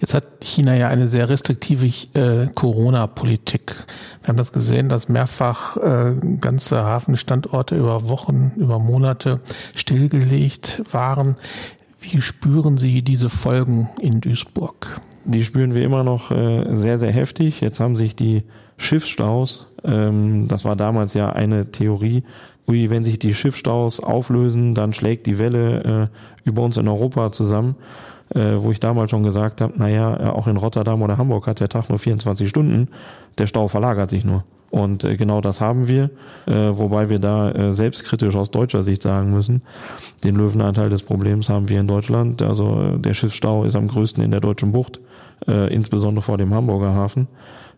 Jetzt 0.00 0.12
hat 0.12 0.24
China 0.42 0.74
ja 0.74 0.88
eine 0.88 1.08
sehr 1.08 1.28
restriktive 1.28 1.86
äh, 2.14 2.48
Corona-Politik. 2.54 3.74
Wir 4.20 4.28
haben 4.28 4.36
das 4.36 4.52
gesehen, 4.52 4.88
dass 4.88 5.08
mehrfach 5.08 5.76
äh, 5.78 6.14
ganze 6.40 6.84
Hafenstandorte 6.84 7.76
über 7.76 8.08
Wochen, 8.08 8.52
über 8.56 8.78
Monate 8.78 9.40
stillgelegt 9.74 10.82
waren. 10.92 11.36
Wie 11.98 12.20
spüren 12.20 12.76
Sie 12.76 13.00
diese 13.02 13.30
Folgen 13.30 13.88
in 14.00 14.20
Duisburg? 14.20 15.00
Die 15.24 15.42
spüren 15.42 15.74
wir 15.74 15.82
immer 15.82 16.04
noch 16.04 16.30
äh, 16.30 16.76
sehr, 16.76 16.98
sehr 16.98 17.12
heftig. 17.12 17.62
Jetzt 17.62 17.80
haben 17.80 17.96
sich 17.96 18.14
die 18.14 18.44
Schiffsstaus, 18.76 19.72
ähm, 19.82 20.46
das 20.46 20.66
war 20.66 20.76
damals 20.76 21.14
ja 21.14 21.32
eine 21.32 21.70
Theorie, 21.72 22.22
wie 22.66 22.90
wenn 22.90 23.02
sich 23.02 23.18
die 23.18 23.34
Schiffsstaus 23.34 24.00
auflösen, 24.00 24.74
dann 24.74 24.92
schlägt 24.92 25.26
die 25.26 25.38
Welle 25.38 26.10
äh, 26.44 26.48
über 26.48 26.62
uns 26.62 26.76
in 26.76 26.86
Europa 26.86 27.32
zusammen 27.32 27.76
äh, 28.34 28.56
wo 28.56 28.70
ich 28.70 28.80
damals 28.80 29.10
schon 29.10 29.22
gesagt 29.22 29.60
habe, 29.60 29.74
naja, 29.76 30.16
äh, 30.16 30.28
auch 30.28 30.46
in 30.46 30.56
Rotterdam 30.56 31.02
oder 31.02 31.18
Hamburg 31.18 31.46
hat 31.46 31.60
der 31.60 31.68
Tag 31.68 31.88
nur 31.88 31.98
24 31.98 32.48
Stunden, 32.48 32.88
der 33.38 33.46
Stau 33.46 33.68
verlagert 33.68 34.10
sich 34.10 34.24
nur. 34.24 34.44
Und 34.70 35.04
äh, 35.04 35.16
genau 35.16 35.40
das 35.40 35.60
haben 35.60 35.88
wir, 35.88 36.10
äh, 36.46 36.52
wobei 36.52 37.08
wir 37.08 37.18
da 37.18 37.50
äh, 37.50 37.72
selbstkritisch 37.72 38.34
aus 38.34 38.50
deutscher 38.50 38.82
Sicht 38.82 39.02
sagen 39.02 39.30
müssen, 39.32 39.62
den 40.24 40.36
Löwenanteil 40.36 40.90
des 40.90 41.02
Problems 41.02 41.48
haben 41.48 41.68
wir 41.68 41.80
in 41.80 41.86
Deutschland. 41.86 42.42
Also 42.42 42.94
äh, 42.94 42.98
der 42.98 43.14
Schiffsstau 43.14 43.64
ist 43.64 43.76
am 43.76 43.86
größten 43.86 44.22
in 44.24 44.32
der 44.32 44.40
deutschen 44.40 44.72
Bucht, 44.72 45.00
äh, 45.46 45.72
insbesondere 45.72 46.22
vor 46.22 46.36
dem 46.36 46.52
Hamburger 46.52 46.94
Hafen, 46.94 47.28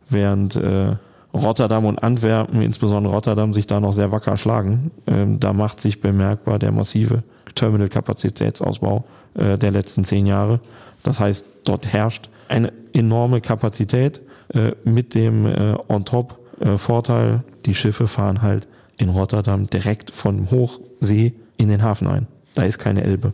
während 0.09 0.57
äh, 0.57 0.97
Rotterdam 1.35 1.85
und 1.85 2.03
Antwerpen, 2.03 2.63
insbesondere 2.63 3.13
Rotterdam, 3.13 3.53
sich 3.53 3.67
da 3.67 3.81
noch 3.81 3.93
sehr 3.93 4.11
wacker 4.11 4.37
schlagen. 4.37 4.91
Ähm, 5.07 5.39
da 5.41 5.53
macht 5.53 5.81
sich 5.81 6.01
bemerkbar 6.01 6.59
der 6.59 6.73
massive 6.73 7.23
Terminal-Kapazitätsausbau 7.55 9.05
äh, 9.39 9.59
der 9.59 9.71
letzten 9.71 10.05
zehn 10.05 10.27
Jahre. 10.27 10.61
Das 11.03 11.21
heißt, 11.21 11.45
dort 11.65 11.93
herrscht 11.93 12.29
eine 12.49 12.73
enorme 12.93 13.41
Kapazität 13.41 14.21
äh, 14.55 14.73
mit 14.85 15.15
dem 15.15 15.47
äh, 15.47 15.75
On-Top-Vorteil, 15.89 17.35
äh, 17.35 17.39
die 17.67 17.75
Schiffe 17.75 18.07
fahren 18.07 18.43
halt 18.43 18.67
in 18.97 19.11
Rotterdam 19.11 19.69
direkt 19.69 20.11
von 20.11 20.51
Hochsee 20.51 21.35
in 21.57 21.69
den 21.69 21.83
Hafen 21.83 22.09
ein. 22.09 22.27
Da 22.55 22.65
ist 22.65 22.79
keine 22.79 23.05
Elbe, 23.05 23.33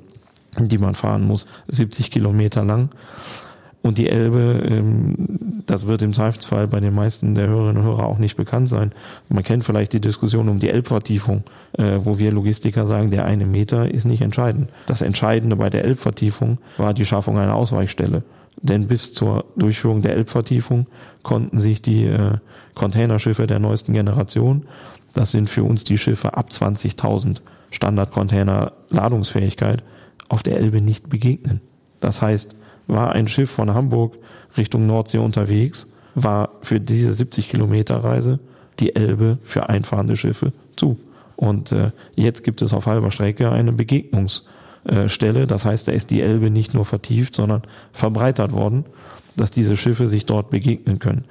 die 0.58 0.78
man 0.78 0.94
fahren 0.94 1.26
muss, 1.26 1.46
70 1.68 2.10
Kilometer 2.10 2.64
lang. 2.64 2.90
Und 3.84 3.98
die 3.98 4.08
Elbe, 4.08 4.64
ähm, 4.66 5.62
das 5.66 5.86
wird 5.86 6.00
im 6.00 6.14
Zweifelsfall 6.14 6.66
bei 6.66 6.80
den 6.80 6.94
meisten 6.94 7.34
der 7.34 7.48
Hörerinnen 7.48 7.82
und 7.82 7.82
Hörer 7.82 8.06
auch 8.06 8.16
nicht 8.16 8.34
bekannt 8.34 8.70
sein. 8.70 8.92
Man 9.28 9.44
kennt 9.44 9.62
vielleicht 9.62 9.92
die 9.92 10.00
Diskussion 10.00 10.48
um 10.48 10.58
die 10.58 10.70
Elbvertiefung, 10.70 11.42
äh, 11.74 11.98
wo 11.98 12.18
wir 12.18 12.32
Logistiker 12.32 12.86
sagen, 12.86 13.10
der 13.10 13.26
eine 13.26 13.44
Meter 13.44 13.92
ist 13.92 14.06
nicht 14.06 14.22
entscheidend. 14.22 14.70
Das 14.86 15.02
Entscheidende 15.02 15.56
bei 15.56 15.68
der 15.68 15.84
Elbvertiefung 15.84 16.56
war 16.78 16.94
die 16.94 17.04
Schaffung 17.04 17.36
einer 17.38 17.54
Ausweichstelle. 17.54 18.22
Denn 18.62 18.88
bis 18.88 19.12
zur 19.12 19.44
Durchführung 19.54 20.00
der 20.00 20.16
Elbvertiefung 20.16 20.86
konnten 21.22 21.60
sich 21.60 21.82
die 21.82 22.06
äh, 22.06 22.38
Containerschiffe 22.74 23.46
der 23.46 23.58
neuesten 23.58 23.92
Generation, 23.92 24.64
das 25.12 25.30
sind 25.30 25.50
für 25.50 25.62
uns 25.62 25.84
die 25.84 25.98
Schiffe 25.98 26.38
ab 26.38 26.48
20.000 26.50 27.42
Standardcontainer 27.70 28.72
Ladungsfähigkeit, 28.88 29.84
auf 30.30 30.42
der 30.42 30.56
Elbe 30.56 30.80
nicht 30.80 31.10
begegnen. 31.10 31.60
Das 32.00 32.22
heißt, 32.22 32.56
war 32.86 33.12
ein 33.12 33.28
Schiff 33.28 33.50
von 33.50 33.72
Hamburg 33.74 34.18
Richtung 34.56 34.86
Nordsee 34.86 35.18
unterwegs, 35.18 35.92
war 36.14 36.50
für 36.62 36.80
diese 36.80 37.12
70 37.12 37.48
Kilometer 37.48 37.96
Reise 37.96 38.38
die 38.80 38.94
Elbe 38.94 39.38
für 39.42 39.68
einfahrende 39.68 40.16
Schiffe 40.16 40.52
zu. 40.76 40.98
Und 41.36 41.72
äh, 41.72 41.90
jetzt 42.14 42.44
gibt 42.44 42.62
es 42.62 42.72
auf 42.72 42.86
halber 42.86 43.10
Strecke 43.10 43.50
eine 43.50 43.72
Begegnungsstelle. 43.72 45.46
Das 45.46 45.64
heißt, 45.64 45.88
da 45.88 45.92
ist 45.92 46.10
die 46.10 46.22
Elbe 46.22 46.50
nicht 46.50 46.74
nur 46.74 46.84
vertieft, 46.84 47.34
sondern 47.34 47.62
verbreitert 47.92 48.52
worden, 48.52 48.84
dass 49.36 49.50
diese 49.50 49.76
Schiffe 49.76 50.08
sich 50.08 50.26
dort 50.26 50.50
begegnen 50.50 50.98
können. 50.98 51.24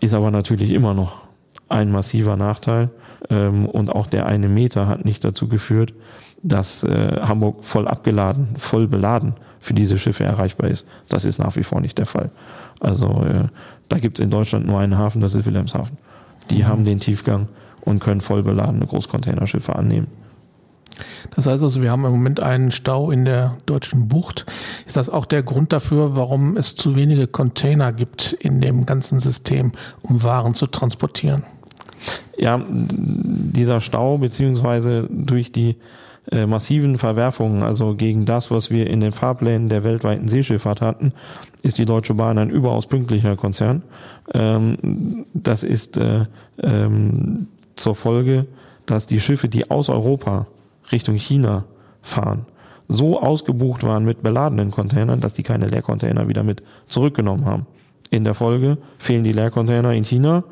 Ist 0.00 0.14
aber 0.14 0.30
natürlich 0.30 0.70
immer 0.70 0.92
noch 0.92 1.26
ein 1.68 1.90
massiver 1.90 2.36
Nachteil. 2.36 2.90
Ähm, 3.30 3.66
und 3.66 3.90
auch 3.90 4.06
der 4.06 4.26
eine 4.26 4.48
Meter 4.48 4.86
hat 4.88 5.04
nicht 5.04 5.24
dazu 5.24 5.48
geführt, 5.48 5.94
dass 6.42 6.84
äh, 6.84 7.20
Hamburg 7.22 7.64
voll 7.64 7.88
abgeladen, 7.88 8.48
voll 8.56 8.86
beladen 8.86 9.34
für 9.66 9.74
diese 9.74 9.98
Schiffe 9.98 10.24
erreichbar 10.24 10.70
ist. 10.70 10.86
Das 11.08 11.24
ist 11.24 11.38
nach 11.38 11.56
wie 11.56 11.64
vor 11.64 11.80
nicht 11.80 11.98
der 11.98 12.06
Fall. 12.06 12.30
Also 12.78 13.24
äh, 13.24 13.48
da 13.88 13.98
gibt 13.98 14.18
es 14.18 14.24
in 14.24 14.30
Deutschland 14.30 14.66
nur 14.66 14.78
einen 14.78 14.96
Hafen, 14.96 15.20
das 15.20 15.34
ist 15.34 15.44
Wilhelmshaven. 15.44 15.98
Die 16.50 16.62
mhm. 16.62 16.68
haben 16.68 16.84
den 16.84 17.00
Tiefgang 17.00 17.48
und 17.80 18.00
können 18.00 18.20
voll 18.20 18.42
beladene 18.44 18.86
Großcontainerschiffe 18.86 19.74
annehmen. 19.74 20.06
Das 21.34 21.46
heißt 21.46 21.62
also, 21.62 21.82
wir 21.82 21.90
haben 21.90 22.04
im 22.04 22.12
Moment 22.12 22.40
einen 22.40 22.70
Stau 22.70 23.10
in 23.10 23.24
der 23.24 23.56
deutschen 23.66 24.08
Bucht. 24.08 24.46
Ist 24.86 24.96
das 24.96 25.10
auch 25.10 25.26
der 25.26 25.42
Grund 25.42 25.72
dafür, 25.72 26.16
warum 26.16 26.56
es 26.56 26.76
zu 26.76 26.96
wenige 26.96 27.26
Container 27.26 27.92
gibt 27.92 28.32
in 28.32 28.60
dem 28.60 28.86
ganzen 28.86 29.18
System, 29.18 29.72
um 30.00 30.22
Waren 30.22 30.54
zu 30.54 30.68
transportieren? 30.68 31.42
Ja, 32.38 32.62
dieser 32.68 33.80
Stau 33.80 34.18
beziehungsweise 34.18 35.08
durch 35.10 35.52
die 35.52 35.76
äh, 36.30 36.46
massiven 36.46 36.98
Verwerfungen, 36.98 37.62
also 37.62 37.94
gegen 37.94 38.24
das, 38.24 38.50
was 38.50 38.70
wir 38.70 38.88
in 38.88 39.00
den 39.00 39.12
Fahrplänen 39.12 39.68
der 39.68 39.84
weltweiten 39.84 40.28
Seeschifffahrt 40.28 40.80
hatten, 40.80 41.12
ist 41.62 41.78
die 41.78 41.84
Deutsche 41.84 42.14
Bahn 42.14 42.38
ein 42.38 42.50
überaus 42.50 42.86
pünktlicher 42.86 43.36
Konzern. 43.36 43.82
Ähm, 44.34 45.26
das 45.34 45.62
ist 45.62 45.96
äh, 45.96 46.26
ähm, 46.62 47.48
zur 47.76 47.94
Folge, 47.94 48.46
dass 48.86 49.06
die 49.06 49.20
Schiffe, 49.20 49.48
die 49.48 49.70
aus 49.70 49.88
Europa 49.88 50.46
Richtung 50.90 51.16
China 51.16 51.64
fahren, 52.02 52.46
so 52.88 53.20
ausgebucht 53.20 53.84
waren 53.84 54.04
mit 54.04 54.22
beladenen 54.22 54.70
Containern, 54.70 55.20
dass 55.20 55.32
die 55.32 55.42
keine 55.42 55.66
Leercontainer 55.66 56.28
wieder 56.28 56.42
mit 56.42 56.62
zurückgenommen 56.86 57.44
haben. 57.44 57.66
In 58.10 58.24
der 58.24 58.34
Folge 58.34 58.78
fehlen 58.98 59.24
die 59.24 59.32
Leercontainer 59.32 59.92
in 59.92 60.04
China, 60.04 60.44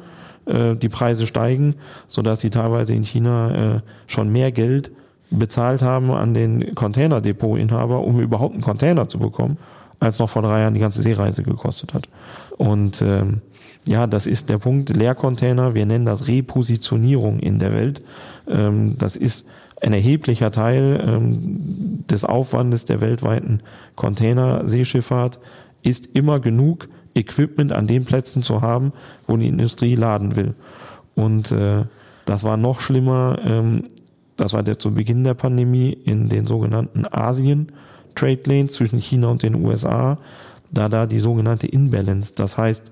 äh, 0.47 0.75
die 0.77 0.89
Preise 0.89 1.27
steigen, 1.27 1.75
sodass 2.09 2.41
sie 2.41 2.51
teilweise 2.51 2.95
in 2.95 3.03
China 3.03 3.77
äh, 3.77 3.81
schon 4.07 4.31
mehr 4.31 4.53
Geld 4.53 4.91
bezahlt 5.31 5.83
haben 5.83 6.11
an 6.11 6.35
den 6.35 6.75
Containerdepot-Inhaber, 6.75 8.01
um 8.01 8.21
überhaupt 8.21 8.55
einen 8.55 8.63
Container 8.63 9.09
zu 9.09 9.19
bekommen, 9.19 9.59
als 10.01 10.19
noch 10.19 10.29
vor 10.29 10.43
drei 10.43 10.61
Jahren 10.61 10.75
die 10.75 10.81
ganze 10.81 11.03
Seereise 11.03 11.43
gekostet 11.43 11.95
hat. 11.95 12.09
Und 12.57 13.03
ähm, 13.03 13.41
ja, 13.87 14.07
das 14.07 14.27
ist 14.27 14.51
der 14.51 14.59
Punkt. 14.59 14.97
Leercontainer, 14.97 15.75
wir 15.75 15.87
nennen 15.87 16.07
das 16.07 16.29
Repositionierung 16.29 17.39
in 17.39 17.59
der 17.59 17.73
Welt. 17.73 18.03
Ähm, 18.49 18.97
das 18.99 19.17
ist 19.17 19.47
ein 19.83 19.93
erheblicher 19.93 20.51
Teil 20.51 21.03
ähm, 21.07 22.05
des 22.09 22.25
Aufwandes 22.25 22.85
der 22.85 23.01
weltweiten 23.01 23.59
Containerseeschifffahrt, 23.97 25.39
ist 25.83 26.15
immer 26.15 26.41
genug 26.41 26.89
Equipment 27.15 27.73
an 27.73 27.87
den 27.87 28.05
Plätzen 28.05 28.43
zu 28.43 28.63
haben, 28.63 28.93
wo 29.27 29.37
die 29.37 29.49
Industrie 29.49 29.95
laden 29.95 30.37
will. 30.37 30.55
Und 31.15 31.53
äh, 31.53 31.85
das 32.25 32.45
war 32.45 32.57
noch 32.57 32.81
schlimmer 32.81 33.39
ähm, 33.45 33.85
das 34.37 34.53
war 34.53 34.62
der 34.62 34.79
zu 34.79 34.92
Beginn 34.92 35.25
der 35.25 35.35
Pandemie 35.35 35.92
in 35.92 36.29
den 36.29 36.47
sogenannten 36.47 37.05
Asien 37.11 37.68
Trade 38.14 38.40
Lanes 38.47 38.73
zwischen 38.73 39.01
China 39.01 39.29
und 39.29 39.42
den 39.42 39.55
USA, 39.55 40.18
da 40.70 40.88
da 40.88 41.07
die 41.07 41.20
sogenannte 41.20 41.66
Inbalance, 41.66 42.35
das 42.35 42.57
heißt, 42.57 42.85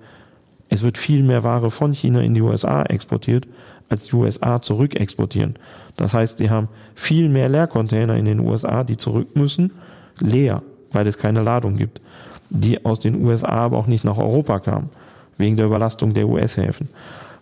es 0.69 0.83
wird 0.83 0.97
viel 0.97 1.23
mehr 1.23 1.45
Ware 1.45 1.71
von 1.71 1.93
China 1.93 2.23
in 2.23 2.35
die 2.35 2.41
USA 2.41 2.83
exportiert, 2.85 3.47
als 3.91 4.07
die 4.07 4.17
USA 4.17 4.63
zurück 4.63 4.99
exportieren. 4.99 5.57
Das 5.97 6.15
heißt, 6.15 6.39
sie 6.39 6.49
haben 6.49 6.69
viel 6.95 7.29
mehr 7.29 7.49
Leercontainer 7.49 8.17
in 8.17 8.25
den 8.25 8.41
USA, 8.41 8.83
die 8.83 8.97
zurück 8.97 9.37
müssen, 9.37 9.73
leer, 10.19 10.63
weil 10.91 11.07
es 11.07 11.19
keine 11.19 11.43
Ladung 11.43 11.77
gibt, 11.77 12.01
die 12.49 12.85
aus 12.85 13.01
den 13.01 13.23
USA 13.23 13.49
aber 13.49 13.77
auch 13.77 13.87
nicht 13.87 14.05
nach 14.05 14.17
Europa 14.17 14.61
kamen, 14.61 14.89
wegen 15.37 15.57
der 15.57 15.67
Überlastung 15.67 16.15
der 16.15 16.27
US-Häfen. 16.27 16.89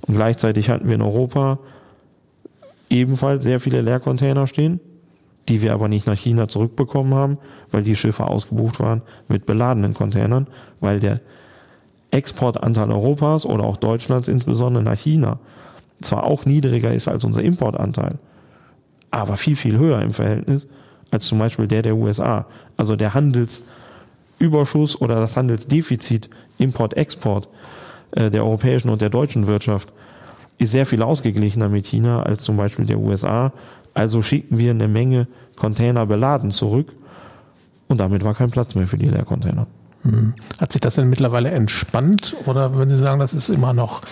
Und 0.09 0.17
gleichzeitig 0.17 0.69
hatten 0.69 0.89
wir 0.89 0.97
in 0.97 1.03
Europa 1.03 1.61
ebenfalls 2.91 3.45
sehr 3.45 3.61
viele 3.61 3.81
Leercontainer 3.81 4.47
stehen, 4.47 4.81
die 5.49 5.63
wir 5.63 5.73
aber 5.73 5.89
nicht 5.89 6.07
nach 6.07 6.19
China 6.19 6.49
zurückbekommen 6.49 7.15
haben, 7.15 7.39
weil 7.71 7.83
die 7.83 7.97
Schiffe 7.97 8.27
ausgebucht 8.27 8.81
waren 8.81 9.03
mit 9.29 9.47
beladenen 9.47 9.95
Containern, 9.95 10.47
weil 10.81 11.01
der 11.01 11.21
Exportanteil 12.11 12.91
Europas 12.91 13.47
oder 13.47 13.65
auch 13.65 13.77
Deutschlands 13.77 14.29
insbesondere 14.29 14.83
nach 14.83 14.99
China 14.99 15.39
zwar 16.01 16.25
auch 16.25 16.45
niedriger 16.45 16.93
ist 16.93 17.09
als 17.09 17.25
unser 17.25 17.43
Importanteil, 17.43 18.19
aber 19.11 19.37
viel, 19.37 19.57
viel 19.57 19.79
höher 19.79 20.03
im 20.03 20.13
Verhältnis 20.13 20.69
als 21.11 21.27
zum 21.27 21.39
Beispiel 21.39 21.67
der 21.67 21.83
der 21.83 21.97
USA. 21.97 22.47
Also 22.77 22.97
der 22.97 23.15
Handelsüberschuss 23.15 25.01
oder 25.01 25.17
das 25.17 25.37
Handelsdefizit 25.37 26.31
Import-Export 26.59 27.49
äh, 28.13 28.31
der 28.31 28.45
europäischen 28.45 28.89
und 28.89 29.01
der 29.01 29.11
deutschen 29.11 29.47
Wirtschaft 29.47 29.93
ist 30.61 30.73
sehr 30.73 30.87
viel 30.87 31.03
ausgeglichener 31.03 31.69
mit 31.69 31.87
China 31.87 32.23
als 32.23 32.45
zum 32.45 32.57
Beispiel 32.57 32.85
der 32.85 32.99
USA. 32.99 33.53
Also 33.95 34.23
schicken 34.23 34.59
wir 34.59 34.71
eine 34.71 34.89
Menge 34.89 35.27
Container 35.57 36.07
beladen 36.07 36.51
zurück 36.51 36.95
und 37.89 37.99
damit 37.99 38.23
war 38.23 38.35
kein 38.35 38.51
Platz 38.51 38.75
mehr 38.75 38.87
für 38.87 38.99
die 38.99 39.09
Leercontainer. 39.09 39.67
Hm. 40.03 40.35
Hat 40.61 40.73
sich 40.73 40.81
das 40.81 40.95
denn 40.95 41.09
mittlerweile 41.09 41.51
entspannt 41.51 42.37
oder 42.47 42.75
würden 42.75 42.91
Sie 42.91 42.99
sagen, 42.99 43.21
das 43.21 43.35
ist 43.35 43.49
immer 43.49 43.73
noch 43.73 44.03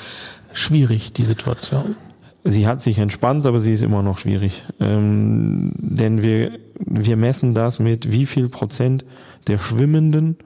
schwierig, 0.52 1.12
die 1.12 1.22
Situation? 1.22 1.96
Sie 2.44 2.66
hat 2.66 2.80
sich 2.80 2.98
entspannt, 2.98 3.46
aber 3.46 3.60
sie 3.60 3.72
ist 3.72 3.82
immer 3.82 4.02
noch 4.02 4.18
schwierig. 4.18 4.62
Ähm, 4.80 5.72
denn 5.76 6.22
wir, 6.22 6.58
wir 6.78 7.16
messen 7.16 7.52
das 7.52 7.78
mit, 7.78 8.10
wie 8.10 8.26
viel 8.26 8.48
Prozent 8.48 9.04
der 9.48 9.58
Schwimmenden 9.58 10.36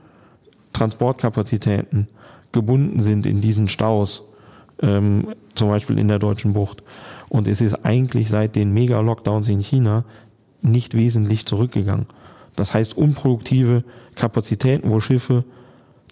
Transportkapazitäten 0.72 2.08
gebunden 2.50 3.00
sind 3.00 3.24
in 3.24 3.40
diesen 3.40 3.68
Staus, 3.68 4.24
ähm, 4.80 5.28
zum 5.54 5.68
Beispiel 5.68 5.98
in 5.98 6.08
der 6.08 6.18
deutschen 6.18 6.52
Bucht. 6.52 6.82
Und 7.28 7.48
es 7.48 7.60
ist 7.60 7.84
eigentlich 7.84 8.28
seit 8.28 8.56
den 8.56 8.72
Mega-Lockdowns 8.72 9.48
in 9.48 9.60
China 9.60 10.04
nicht 10.60 10.94
wesentlich 10.94 11.46
zurückgegangen. 11.46 12.06
Das 12.56 12.74
heißt, 12.74 12.96
unproduktive 12.96 13.84
Kapazitäten, 14.14 14.90
wo 14.90 15.00
Schiffe 15.00 15.44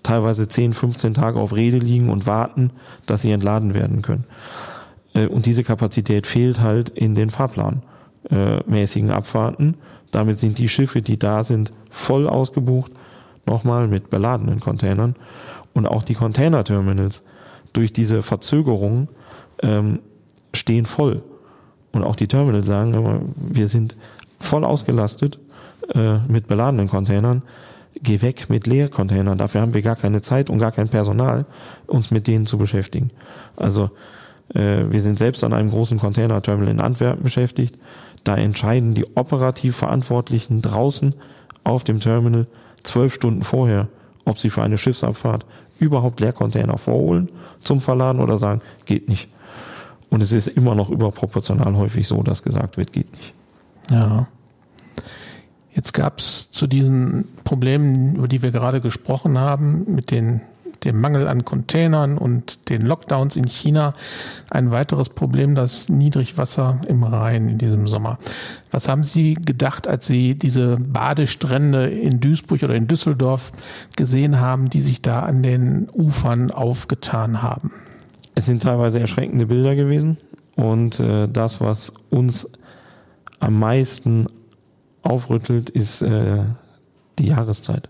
teilweise 0.02 0.48
10, 0.48 0.72
15 0.72 1.14
Tage 1.14 1.38
auf 1.38 1.54
Rede 1.54 1.78
liegen 1.78 2.08
und 2.08 2.26
warten, 2.26 2.72
dass 3.06 3.22
sie 3.22 3.30
entladen 3.30 3.74
werden 3.74 4.02
können. 4.02 4.24
Äh, 5.14 5.26
und 5.26 5.46
diese 5.46 5.64
Kapazität 5.64 6.26
fehlt 6.26 6.60
halt 6.60 6.88
in 6.88 7.14
den 7.14 7.30
fahrplanmäßigen 7.30 9.10
Abfahrten. 9.10 9.74
Damit 10.10 10.38
sind 10.38 10.58
die 10.58 10.68
Schiffe, 10.68 11.02
die 11.02 11.18
da 11.18 11.44
sind, 11.44 11.72
voll 11.90 12.28
ausgebucht, 12.28 12.92
nochmal 13.46 13.88
mit 13.88 14.10
beladenen 14.10 14.60
Containern. 14.60 15.16
Und 15.72 15.86
auch 15.86 16.02
die 16.02 16.14
Containerterminals 16.14 17.22
durch 17.72 17.92
diese 17.92 18.22
Verzögerung 18.22 19.08
ähm, 19.62 20.00
stehen 20.52 20.86
voll. 20.86 21.22
Und 21.92 22.04
auch 22.04 22.16
die 22.16 22.28
Terminals 22.28 22.66
sagen, 22.66 23.34
wir 23.36 23.68
sind 23.68 23.96
voll 24.38 24.64
ausgelastet 24.64 25.38
äh, 25.94 26.18
mit 26.28 26.46
beladenen 26.46 26.88
Containern. 26.88 27.42
Geh 28.02 28.22
weg 28.22 28.48
mit 28.48 28.66
Leercontainern. 28.66 29.36
Dafür 29.36 29.60
haben 29.60 29.74
wir 29.74 29.82
gar 29.82 29.96
keine 29.96 30.22
Zeit 30.22 30.48
und 30.48 30.58
gar 30.58 30.72
kein 30.72 30.88
Personal, 30.88 31.46
uns 31.86 32.10
mit 32.10 32.28
denen 32.28 32.46
zu 32.46 32.56
beschäftigen. 32.56 33.10
Also 33.56 33.90
äh, 34.54 34.84
wir 34.88 35.00
sind 35.00 35.18
selbst 35.18 35.42
an 35.42 35.52
einem 35.52 35.70
großen 35.70 35.98
Containerterminal 35.98 36.72
in 36.72 36.80
Antwerpen 36.80 37.24
beschäftigt. 37.24 37.76
Da 38.24 38.36
entscheiden 38.36 38.94
die 38.94 39.06
operativ 39.16 39.76
Verantwortlichen 39.76 40.62
draußen 40.62 41.14
auf 41.64 41.84
dem 41.84 42.00
Terminal 42.00 42.46
zwölf 42.82 43.14
Stunden 43.14 43.42
vorher, 43.42 43.88
ob 44.24 44.38
sie 44.38 44.50
für 44.50 44.62
eine 44.62 44.78
Schiffsabfahrt 44.78 45.44
überhaupt 45.80 46.20
Leercontainer 46.20 46.78
vorholen 46.78 47.30
zum 47.60 47.80
Verladen 47.80 48.20
oder 48.20 48.38
sagen, 48.38 48.60
geht 48.84 49.08
nicht. 49.08 49.28
Und 50.10 50.22
es 50.22 50.32
ist 50.32 50.48
immer 50.48 50.74
noch 50.74 50.90
überproportional 50.90 51.76
häufig 51.76 52.06
so, 52.06 52.22
dass 52.22 52.42
gesagt 52.42 52.76
wird, 52.76 52.92
geht 52.92 53.12
nicht. 53.12 53.34
Ja. 53.90 54.28
Jetzt 55.72 55.92
gab 55.94 56.18
es 56.18 56.50
zu 56.50 56.66
diesen 56.66 57.28
Problemen, 57.44 58.16
über 58.16 58.28
die 58.28 58.42
wir 58.42 58.50
gerade 58.50 58.80
gesprochen 58.80 59.38
haben, 59.38 59.84
mit 59.88 60.10
den 60.10 60.40
dem 60.84 61.00
Mangel 61.00 61.28
an 61.28 61.44
Containern 61.44 62.18
und 62.18 62.68
den 62.68 62.82
Lockdowns 62.82 63.36
in 63.36 63.46
China 63.46 63.94
ein 64.50 64.70
weiteres 64.70 65.10
Problem, 65.10 65.54
das 65.54 65.88
Niedrigwasser 65.88 66.80
im 66.88 67.02
Rhein 67.02 67.48
in 67.48 67.58
diesem 67.58 67.86
Sommer. 67.86 68.18
Was 68.70 68.88
haben 68.88 69.04
Sie 69.04 69.34
gedacht, 69.34 69.88
als 69.88 70.06
Sie 70.06 70.34
diese 70.34 70.76
Badestrände 70.78 71.88
in 71.88 72.20
Duisburg 72.20 72.62
oder 72.62 72.74
in 72.74 72.86
Düsseldorf 72.86 73.52
gesehen 73.96 74.40
haben, 74.40 74.70
die 74.70 74.80
sich 74.80 75.02
da 75.02 75.20
an 75.20 75.42
den 75.42 75.88
Ufern 75.92 76.50
aufgetan 76.50 77.42
haben? 77.42 77.72
Es 78.34 78.46
sind 78.46 78.62
teilweise 78.62 79.00
erschreckende 79.00 79.46
Bilder 79.46 79.74
gewesen 79.74 80.16
und 80.56 81.00
äh, 81.00 81.28
das, 81.28 81.60
was 81.60 81.92
uns 82.10 82.50
am 83.38 83.58
meisten 83.58 84.26
aufrüttelt, 85.02 85.70
ist 85.70 86.02
äh, 86.02 86.44
die 87.18 87.26
Jahreszeit. 87.26 87.88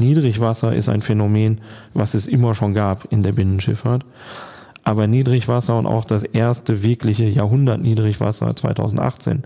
Niedrigwasser 0.00 0.74
ist 0.74 0.88
ein 0.88 1.02
Phänomen, 1.02 1.60
was 1.94 2.14
es 2.14 2.26
immer 2.26 2.54
schon 2.54 2.74
gab 2.74 3.06
in 3.12 3.22
der 3.22 3.32
Binnenschifffahrt. 3.32 4.04
Aber 4.82 5.06
Niedrigwasser 5.06 5.78
und 5.78 5.86
auch 5.86 6.04
das 6.04 6.24
erste 6.24 6.82
wirkliche 6.82 7.26
Jahrhundert 7.26 7.80
Niedrigwasser 7.80 8.54
2018 8.56 9.42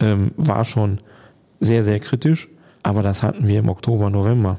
ähm, 0.00 0.32
war 0.36 0.64
schon 0.64 0.98
sehr, 1.60 1.84
sehr 1.84 2.00
kritisch. 2.00 2.48
Aber 2.82 3.02
das 3.02 3.22
hatten 3.22 3.46
wir 3.46 3.58
im 3.58 3.68
Oktober, 3.68 4.10
November. 4.10 4.58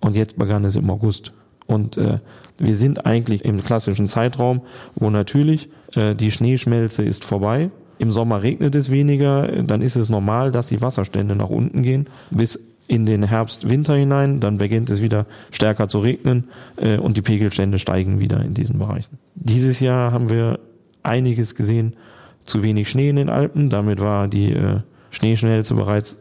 Und 0.00 0.16
jetzt 0.16 0.36
begann 0.38 0.64
es 0.64 0.76
im 0.76 0.90
August. 0.90 1.32
Und 1.66 1.96
äh, 1.96 2.18
wir 2.58 2.76
sind 2.76 3.06
eigentlich 3.06 3.44
im 3.44 3.64
klassischen 3.64 4.08
Zeitraum, 4.08 4.60
wo 4.94 5.08
natürlich 5.10 5.70
äh, 5.94 6.14
die 6.14 6.30
Schneeschmelze 6.30 7.02
ist 7.02 7.24
vorbei. 7.24 7.70
Im 7.98 8.10
Sommer 8.10 8.42
regnet 8.42 8.74
es 8.74 8.90
weniger, 8.90 9.62
dann 9.62 9.80
ist 9.80 9.96
es 9.96 10.08
normal, 10.08 10.50
dass 10.50 10.66
die 10.66 10.82
Wasserstände 10.82 11.36
nach 11.36 11.48
unten 11.48 11.82
gehen. 11.82 12.08
Bis 12.30 12.73
in 12.86 13.06
den 13.06 13.22
Herbst, 13.22 13.68
Winter 13.68 13.94
hinein, 13.94 14.40
dann 14.40 14.58
beginnt 14.58 14.90
es 14.90 15.00
wieder 15.00 15.26
stärker 15.50 15.88
zu 15.88 16.00
regnen 16.00 16.48
äh, 16.76 16.98
und 16.98 17.16
die 17.16 17.22
Pegelstände 17.22 17.78
steigen 17.78 18.20
wieder 18.20 18.42
in 18.44 18.54
diesen 18.54 18.78
Bereichen. 18.78 19.18
Dieses 19.34 19.80
Jahr 19.80 20.12
haben 20.12 20.28
wir 20.28 20.58
einiges 21.02 21.54
gesehen, 21.54 21.96
zu 22.44 22.62
wenig 22.62 22.90
Schnee 22.90 23.08
in 23.08 23.16
den 23.16 23.30
Alpen, 23.30 23.70
damit 23.70 24.00
war 24.00 24.28
die 24.28 24.52
äh, 24.52 24.80
Schneeschmelze 25.10 25.74
bereits 25.74 26.18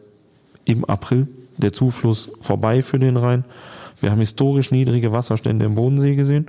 im 0.64 0.86
April 0.86 1.28
der 1.58 1.74
Zufluss 1.74 2.32
vorbei 2.42 2.82
für 2.82 3.00
den 3.00 3.18
Rhein. 3.18 3.44
Wir 4.00 4.12
haben 4.12 4.20
historisch 4.20 4.72
niedrige 4.72 5.12
Wasserstände 5.12 5.66
im 5.66 5.76
Bodensee 5.76 6.16
gesehen. 6.16 6.48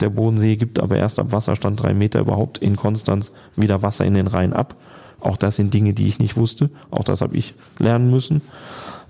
Der 0.00 0.10
Bodensee 0.10 0.56
gibt 0.56 0.80
aber 0.80 0.96
erst 0.96 1.18
ab 1.18 1.32
Wasserstand 1.32 1.82
drei 1.82 1.94
Meter 1.94 2.20
überhaupt 2.20 2.58
in 2.58 2.76
Konstanz 2.76 3.32
wieder 3.56 3.82
Wasser 3.82 4.04
in 4.04 4.14
den 4.14 4.28
Rhein 4.28 4.52
ab. 4.52 4.76
Auch 5.20 5.36
das 5.36 5.56
sind 5.56 5.74
Dinge, 5.74 5.94
die 5.94 6.06
ich 6.06 6.20
nicht 6.20 6.36
wusste. 6.36 6.70
Auch 6.90 7.02
das 7.04 7.20
habe 7.20 7.36
ich 7.36 7.54
lernen 7.78 8.10
müssen. 8.10 8.40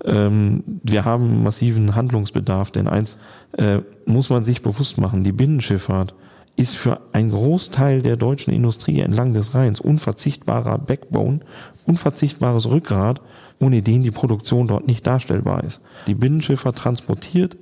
Ähm, 0.04 0.62
wir 0.82 1.04
haben 1.04 1.42
massiven 1.42 1.94
Handlungsbedarf, 1.94 2.70
denn 2.70 2.88
eins 2.88 3.18
äh, 3.56 3.78
muss 4.06 4.30
man 4.30 4.44
sich 4.44 4.62
bewusst 4.62 4.98
machen, 4.98 5.24
die 5.24 5.32
Binnenschifffahrt 5.32 6.14
ist 6.56 6.76
für 6.76 7.00
einen 7.12 7.30
Großteil 7.30 8.02
der 8.02 8.16
deutschen 8.16 8.52
Industrie 8.52 9.00
entlang 9.00 9.32
des 9.32 9.54
Rheins 9.54 9.80
unverzichtbarer 9.80 10.78
Backbone, 10.78 11.40
unverzichtbares 11.86 12.68
Rückgrat, 12.68 13.20
ohne 13.60 13.80
den 13.80 14.02
die 14.02 14.10
Produktion 14.10 14.66
dort 14.66 14.86
nicht 14.86 15.06
darstellbar 15.06 15.62
ist. 15.62 15.82
Die 16.08 16.14
Binnenschifffahrt 16.14 16.76
transportiert 16.76 17.56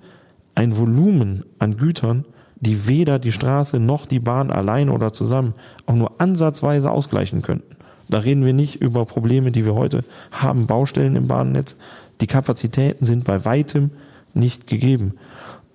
ein 0.55 0.79
Volumen 0.79 1.44
an 1.59 1.77
Gütern, 1.77 2.25
die 2.59 2.88
weder 2.88 3.18
die 3.18 3.33
Straße 3.33 3.79
noch 3.79 4.07
die 4.07 4.20
Bahn 4.20 4.51
allein 4.51 4.88
oder 4.88 5.12
zusammen 5.12 5.55
auch 5.85 5.94
nur 5.94 6.18
ansatzweise 6.18 6.90
ausgleichen 6.90 7.42
könnten. 7.42 7.77
Da 8.09 8.20
reden 8.20 8.44
wir 8.44 8.53
nicht 8.53 8.81
über 8.81 9.05
Probleme, 9.05 9.51
die 9.51 9.64
wir 9.64 9.75
heute 9.75 10.05
haben, 10.31 10.66
Baustellen 10.66 11.16
im 11.16 11.29
Bahnnetz, 11.29 11.77
die 12.21 12.27
Kapazitäten 12.27 13.05
sind 13.05 13.25
bei 13.25 13.45
weitem 13.45 13.91
nicht 14.35 14.67
gegeben. 14.67 15.15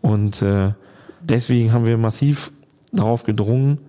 Und 0.02 0.42
äh, 0.42 0.74
deswegen 1.22 1.74
haben 1.74 1.86
wir 1.86 1.98
massiv 1.98 2.52
darauf 2.92 3.24
gedrungen, 3.24 3.80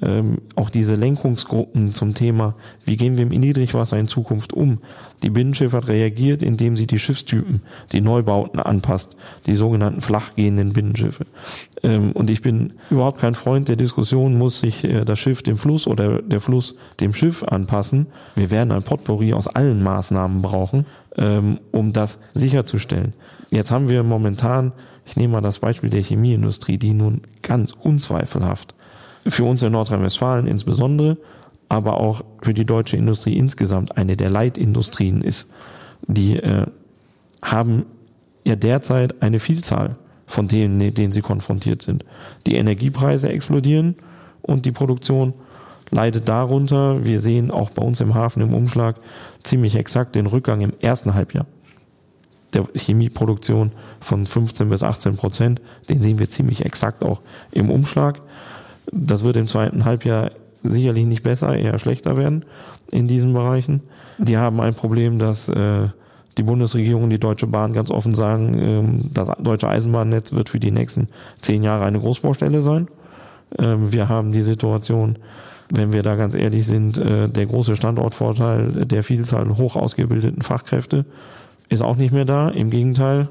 ähm, 0.00 0.38
auch 0.54 0.70
diese 0.70 0.94
Lenkungsgruppen 0.94 1.94
zum 1.94 2.14
Thema, 2.14 2.54
wie 2.84 2.96
gehen 2.96 3.16
wir 3.16 3.24
im 3.24 3.40
Niedrigwasser 3.40 3.98
in 3.98 4.08
Zukunft 4.08 4.52
um. 4.52 4.78
Die 5.22 5.30
Binnenschifffahrt 5.30 5.88
reagiert, 5.88 6.42
indem 6.42 6.76
sie 6.76 6.86
die 6.86 6.98
Schiffstypen, 6.98 7.62
die 7.92 8.00
Neubauten 8.00 8.60
anpasst, 8.60 9.16
die 9.46 9.54
sogenannten 9.54 10.00
flachgehenden 10.00 10.72
Binnenschiffe. 10.72 11.26
Ähm, 11.82 12.12
und 12.12 12.30
ich 12.30 12.40
bin 12.40 12.74
überhaupt 12.90 13.20
kein 13.20 13.34
Freund 13.34 13.68
der 13.68 13.76
Diskussion, 13.76 14.38
muss 14.38 14.60
sich 14.60 14.84
äh, 14.84 15.04
das 15.04 15.18
Schiff 15.18 15.42
dem 15.42 15.56
Fluss 15.56 15.86
oder 15.86 16.22
der 16.22 16.40
Fluss 16.40 16.76
dem 17.00 17.12
Schiff 17.12 17.42
anpassen. 17.42 18.06
Wir 18.36 18.50
werden 18.50 18.72
ein 18.72 18.82
Potpourri 18.82 19.32
aus 19.32 19.48
allen 19.48 19.82
Maßnahmen 19.82 20.40
brauchen, 20.40 20.86
ähm, 21.16 21.58
um 21.72 21.92
das 21.92 22.18
sicherzustellen. 22.34 23.12
Jetzt 23.50 23.72
haben 23.72 23.88
wir 23.88 24.04
momentan, 24.04 24.72
ich 25.04 25.16
nehme 25.16 25.34
mal 25.34 25.40
das 25.40 25.58
Beispiel 25.58 25.90
der 25.90 26.02
Chemieindustrie, 26.02 26.78
die 26.78 26.94
nun 26.94 27.22
ganz 27.42 27.72
unzweifelhaft 27.72 28.74
für 29.26 29.44
uns 29.44 29.62
in 29.62 29.72
Nordrhein-Westfalen 29.72 30.46
insbesondere, 30.46 31.16
aber 31.68 31.98
auch 31.98 32.22
für 32.42 32.54
die 32.54 32.64
deutsche 32.64 32.96
Industrie 32.96 33.36
insgesamt 33.36 33.96
eine 33.96 34.16
der 34.16 34.30
Leitindustrien 34.30 35.22
ist. 35.22 35.52
Die 36.06 36.36
äh, 36.36 36.66
haben 37.42 37.86
ja 38.44 38.56
derzeit 38.56 39.22
eine 39.22 39.38
Vielzahl 39.38 39.96
von 40.26 40.48
Themen, 40.48 40.78
mit 40.78 40.98
denen 40.98 41.12
sie 41.12 41.22
konfrontiert 41.22 41.82
sind. 41.82 42.04
Die 42.46 42.54
Energiepreise 42.54 43.28
explodieren 43.28 43.96
und 44.42 44.64
die 44.64 44.72
Produktion 44.72 45.34
leidet 45.90 46.28
darunter. 46.28 47.04
Wir 47.04 47.20
sehen 47.20 47.50
auch 47.50 47.70
bei 47.70 47.82
uns 47.82 48.00
im 48.00 48.14
Hafen 48.14 48.42
im 48.42 48.54
Umschlag 48.54 48.96
ziemlich 49.42 49.76
exakt 49.76 50.14
den 50.14 50.26
Rückgang 50.26 50.60
im 50.60 50.72
ersten 50.80 51.14
Halbjahr 51.14 51.46
der 52.52 52.66
Chemieproduktion 52.74 53.72
von 54.00 54.26
15 54.26 54.68
bis 54.68 54.82
18 54.82 55.16
Prozent. 55.16 55.60
Den 55.88 56.02
sehen 56.02 56.18
wir 56.18 56.28
ziemlich 56.28 56.64
exakt 56.64 57.04
auch 57.04 57.20
im 57.52 57.70
Umschlag. 57.70 58.20
Das 58.92 59.24
wird 59.24 59.36
im 59.36 59.46
zweiten 59.46 59.84
Halbjahr 59.84 60.30
sicherlich 60.62 61.06
nicht 61.06 61.22
besser, 61.22 61.56
eher 61.56 61.78
schlechter 61.78 62.16
werden 62.16 62.44
in 62.90 63.06
diesen 63.06 63.32
Bereichen. 63.32 63.82
Die 64.18 64.36
haben 64.36 64.60
ein 64.60 64.74
Problem, 64.74 65.18
dass 65.18 65.48
äh, 65.48 65.88
die 66.36 66.42
Bundesregierung 66.42 67.04
und 67.04 67.10
die 67.10 67.18
Deutsche 67.18 67.46
Bahn 67.46 67.72
ganz 67.72 67.90
offen 67.90 68.14
sagen, 68.14 68.58
ähm, 68.58 69.10
das 69.12 69.30
deutsche 69.38 69.68
Eisenbahnnetz 69.68 70.32
wird 70.32 70.48
für 70.48 70.60
die 70.60 70.70
nächsten 70.70 71.08
zehn 71.40 71.62
Jahre 71.62 71.84
eine 71.84 72.00
Großbaustelle 72.00 72.62
sein. 72.62 72.88
Ähm, 73.58 73.92
wir 73.92 74.08
haben 74.08 74.32
die 74.32 74.42
Situation, 74.42 75.16
wenn 75.70 75.92
wir 75.92 76.02
da 76.02 76.16
ganz 76.16 76.34
ehrlich 76.34 76.66
sind, 76.66 76.98
äh, 76.98 77.28
der 77.28 77.46
große 77.46 77.76
Standortvorteil 77.76 78.86
der 78.86 79.02
Vielzahl 79.02 79.56
hoch 79.56 79.76
ausgebildeten 79.76 80.42
Fachkräfte 80.42 81.04
ist 81.68 81.82
auch 81.82 81.96
nicht 81.96 82.12
mehr 82.12 82.24
da. 82.24 82.48
Im 82.48 82.70
Gegenteil, 82.70 83.28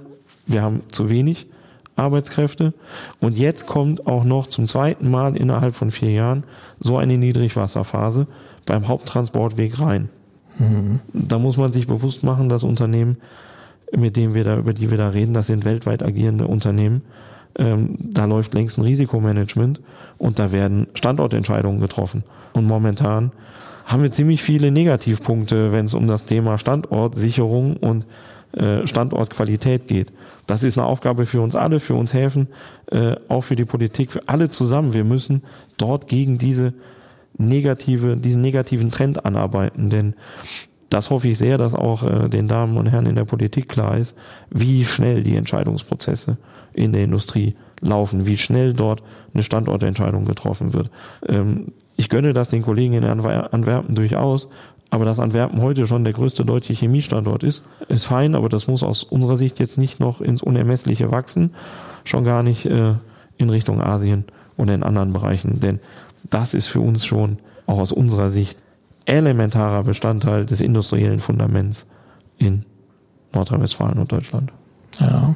wir 0.47 0.62
haben 0.62 0.82
zu 0.89 1.10
wenig. 1.10 1.47
Arbeitskräfte. 2.00 2.74
Und 3.20 3.38
jetzt 3.38 3.68
kommt 3.68 4.08
auch 4.08 4.24
noch 4.24 4.47
zum 4.47 4.68
zweiten 4.68 5.10
Mal 5.12 5.36
innerhalb 5.36 5.76
von 5.76 5.91
vier 5.91 6.12
Jahren 6.12 6.43
so 6.80 6.97
eine 6.97 7.18
Niedrigwasserphase 7.18 8.28
beim 8.66 8.88
Haupttransportweg 8.88 9.80
rein. 9.80 10.10
Mhm. 10.58 11.00
Da 11.14 11.38
muss 11.38 11.58
man 11.58 11.72
sich 11.72 11.88
bewusst 11.88 12.24
machen, 12.24 12.50
dass 12.50 12.64
Unternehmen 12.64 13.18
mit 13.95 14.18
denen 14.18 14.34
wir 14.36 14.43
da, 14.43 14.58
über 14.58 14.74
die 14.74 14.91
wir 14.91 14.97
da 14.97 15.10
reden, 15.10 15.34
das 15.34 15.47
sind 15.47 15.66
weltweit 15.66 16.04
agierende 16.04 16.47
Unternehmen. 16.47 17.02
Ähm, 17.58 17.95
da 18.00 18.26
läuft 18.26 18.54
längst 18.54 18.78
ein 18.78 18.84
Risikomanagement 18.84 19.82
und 20.18 20.39
da 20.39 20.52
werden 20.52 20.88
Standortentscheidungen 20.93 21.80
getroffen. 21.80 22.24
Und 22.54 22.66
momentan 22.66 23.32
haben 23.86 24.04
wir 24.04 24.12
ziemlich 24.12 24.43
viele 24.43 24.72
Negativpunkte, 24.72 25.72
wenn 25.72 25.86
es 25.86 25.93
um 25.93 26.08
das 26.08 26.26
Thema 26.26 26.58
Standortsicherung 26.58 27.78
und 27.78 28.06
Standortqualität 28.86 29.88
geht. 29.88 30.12
Das 30.47 30.64
ist 30.64 30.78
eine 30.78 30.88
Aufgabe 30.88 31.26
für 31.26 31.41
uns 31.41 31.56
alle, 31.56 31.80
für 31.80 31.93
uns 31.93 32.14
Häfen, 32.14 32.47
äh, 32.91 33.16
auch 33.28 33.41
für 33.41 33.56
die 33.56 33.66
Politik, 33.66 34.12
für 34.12 34.28
alle 34.28 34.50
zusammen. 34.50 34.93
Wir 34.93 35.04
müssen 35.04 35.43
dort 35.78 36.08
gegen 36.08 36.38
diese 36.38 36.74
negative, 37.38 38.18
diesen 38.18 38.41
negativen 38.41 38.91
Trend 38.91 39.26
anarbeiten, 39.26 39.89
denn 39.89 40.16
das 40.89 41.12
hoffe 41.12 41.28
ich 41.28 41.38
sehr, 41.38 41.58
dass 41.58 41.76
auch 41.76 42.04
äh, 42.04 42.30
den 42.30 42.47
Damen 42.47 42.78
und 42.78 42.88
Herren 42.88 43.06
in 43.06 43.16
der 43.16 43.26
Politik 43.26 43.70
klar 43.70 43.97
ist, 43.97 44.18
wie 44.50 44.84
schnell 44.84 45.22
die 45.22 45.36
Entscheidungsprozesse 45.36 46.38
in 46.74 46.93
der 46.93 47.04
Industrie 47.04 47.56
laufen, 47.82 48.26
wie 48.26 48.38
schnell 48.38 48.74
dort 48.74 49.04
eine 49.34 49.43
Standortentscheidung 49.43 50.26
getroffen 50.26 50.74
wird. 50.74 50.89
Ähm, 51.28 51.74
ich 51.95 52.10
gönne 52.10 52.34
das 52.34 52.50
den 52.50 52.64
Kollegen 52.64 52.93
in 52.93 53.04
Antwerpen 53.04 53.93
durchaus, 53.93 54.50
aber 54.90 55.06
dass 55.06 55.20
Antwerpen 55.20 55.62
heute 55.62 55.86
schon 55.86 56.04
der 56.04 56.14
größte 56.14 56.46
deutsche 56.46 56.74
Chemiestandort 56.74 57.44
ist, 57.44 57.66
ist 57.88 58.06
fein, 58.06 58.36
aber 58.36 58.50
das 58.50 58.68
muss 58.68 58.84
aus 58.84 59.04
unserer 59.04 59.38
Sicht 59.38 59.60
jetzt 59.60 59.78
nicht 59.78 60.00
noch 60.00 60.22
ins 60.22 60.42
Unermessliche 60.42 61.12
wachsen, 61.12 61.54
schon 62.06 62.24
gar 62.24 62.44
nicht 62.44 62.66
äh, 62.66 62.96
in 63.38 63.50
Richtung 63.50 63.82
Asien 63.82 64.26
und 64.58 64.70
in 64.70 64.84
anderen 64.84 65.14
Bereichen, 65.14 65.60
denn 65.60 65.80
das 66.30 66.54
ist 66.54 66.68
für 66.68 66.82
uns 66.82 67.06
schon 67.06 67.38
auch 67.66 67.80
aus 67.80 67.92
unserer 67.92 68.30
Sicht 68.30 68.60
elementarer 69.06 69.84
Bestandteil 69.84 70.46
des 70.46 70.62
industriellen 70.62 71.20
Fundaments 71.20 71.88
in 72.38 72.66
Nordrhein-Westfalen 73.34 74.00
und 74.00 74.12
Deutschland. 74.12 74.52
Ja. 75.00 75.36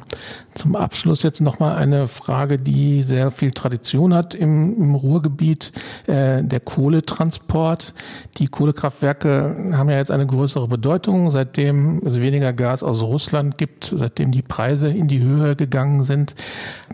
Zum 0.54 0.76
Abschluss 0.76 1.22
jetzt 1.22 1.40
nochmal 1.40 1.76
eine 1.76 2.06
Frage, 2.06 2.58
die 2.58 3.02
sehr 3.02 3.30
viel 3.30 3.50
Tradition 3.50 4.14
hat 4.14 4.34
im, 4.34 4.76
im 4.76 4.94
Ruhrgebiet, 4.94 5.72
äh, 6.06 6.42
der 6.42 6.60
Kohletransport. 6.60 7.94
Die 8.38 8.46
Kohlekraftwerke 8.46 9.72
haben 9.72 9.88
ja 9.88 9.96
jetzt 9.96 10.10
eine 10.10 10.26
größere 10.26 10.68
Bedeutung, 10.68 11.30
seitdem 11.30 12.02
es 12.04 12.20
weniger 12.20 12.52
Gas 12.52 12.82
aus 12.82 13.02
Russland 13.02 13.58
gibt, 13.58 13.92
seitdem 13.96 14.32
die 14.32 14.42
Preise 14.42 14.88
in 14.88 15.08
die 15.08 15.22
Höhe 15.22 15.56
gegangen 15.56 16.02
sind. 16.02 16.34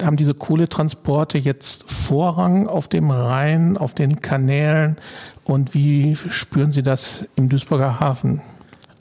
Haben 0.02 0.16
diese 0.16 0.34
Kohletransporte 0.34 1.38
jetzt 1.38 1.90
Vorrang 1.90 2.66
auf 2.66 2.88
dem 2.88 3.10
Rhein, 3.10 3.76
auf 3.76 3.94
den 3.94 4.20
Kanälen 4.20 4.96
und 5.44 5.74
wie 5.74 6.16
spüren 6.16 6.70
Sie 6.70 6.82
das 6.82 7.28
im 7.34 7.48
Duisburger 7.48 7.98
Hafen? 8.00 8.40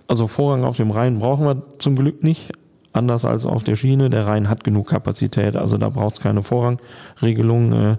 Also 0.07 0.28
Vorrang 0.28 0.63
auf 0.63 0.78
dem 0.78 0.89
Rhein 0.89 1.20
brauchen 1.20 1.45
wir 1.45 1.61
zum 1.78 1.95
Glück 1.95 2.24
nicht 2.24 2.51
anders 2.94 3.26
als 3.26 3.46
auf 3.46 3.64
der 3.64 3.76
Schiene. 3.76 4.10
Der 4.10 4.28
Rhein 4.28 4.50
hat 4.50 4.64
genug 4.64 4.90
Kapazität, 4.90 5.56
also 5.56 5.78
da 5.78 5.90
braucht 5.90 6.16
es 6.18 6.22
keine 6.22 6.44
Vorrangregelung. 6.44 7.74
Äh, 7.74 7.92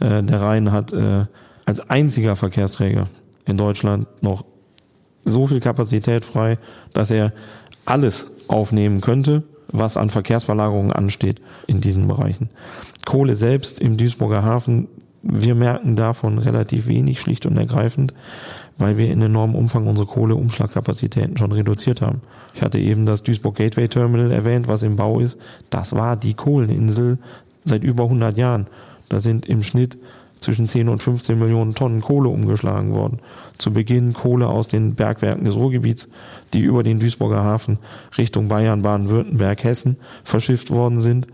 äh, 0.00 0.22
der 0.22 0.40
Rhein 0.40 0.72
hat 0.72 0.92
äh, 0.92 1.26
als 1.64 1.88
einziger 1.88 2.36
Verkehrsträger 2.36 3.08
in 3.46 3.56
Deutschland 3.56 4.06
noch 4.20 4.44
so 5.24 5.46
viel 5.46 5.60
Kapazität 5.60 6.24
frei, 6.24 6.58
dass 6.92 7.10
er 7.10 7.32
alles 7.84 8.26
aufnehmen 8.48 9.00
könnte, 9.00 9.44
was 9.68 9.96
an 9.96 10.10
Verkehrsverlagerungen 10.10 10.92
ansteht 10.92 11.40
in 11.66 11.80
diesen 11.80 12.08
Bereichen. 12.08 12.50
Kohle 13.06 13.36
selbst 13.36 13.80
im 13.80 13.96
Duisburger 13.96 14.42
Hafen, 14.42 14.88
wir 15.22 15.54
merken 15.54 15.94
davon 15.94 16.38
relativ 16.38 16.88
wenig, 16.88 17.20
schlicht 17.20 17.46
und 17.46 17.56
ergreifend 17.56 18.12
weil 18.78 18.98
wir 18.98 19.10
in 19.10 19.22
enormem 19.22 19.56
Umfang 19.56 19.86
unsere 19.86 20.06
Kohleumschlagkapazitäten 20.06 21.36
schon 21.36 21.52
reduziert 21.52 22.00
haben. 22.02 22.22
Ich 22.54 22.62
hatte 22.62 22.78
eben 22.78 23.06
das 23.06 23.22
Duisburg 23.22 23.56
Gateway 23.56 23.88
Terminal 23.88 24.30
erwähnt, 24.30 24.68
was 24.68 24.82
im 24.82 24.96
Bau 24.96 25.20
ist. 25.20 25.38
Das 25.70 25.94
war 25.94 26.16
die 26.16 26.34
Kohleninsel 26.34 27.18
seit 27.64 27.84
über 27.84 28.04
100 28.04 28.36
Jahren. 28.36 28.66
Da 29.08 29.20
sind 29.20 29.46
im 29.46 29.62
Schnitt 29.62 29.98
zwischen 30.40 30.66
10 30.66 30.88
und 30.88 31.02
15 31.02 31.38
Millionen 31.38 31.74
Tonnen 31.74 32.00
Kohle 32.00 32.28
umgeschlagen 32.28 32.92
worden. 32.92 33.20
Zu 33.58 33.72
Beginn 33.72 34.12
Kohle 34.12 34.48
aus 34.48 34.68
den 34.68 34.94
Bergwerken 34.94 35.44
des 35.44 35.54
Ruhrgebiets, 35.54 36.08
die 36.52 36.60
über 36.60 36.82
den 36.82 36.98
Duisburger 36.98 37.42
Hafen 37.42 37.78
Richtung 38.18 38.48
Bayern, 38.48 38.82
Baden-Württemberg, 38.82 39.62
Hessen 39.64 39.96
verschifft 40.24 40.70
worden 40.70 41.00
sind. 41.00 41.28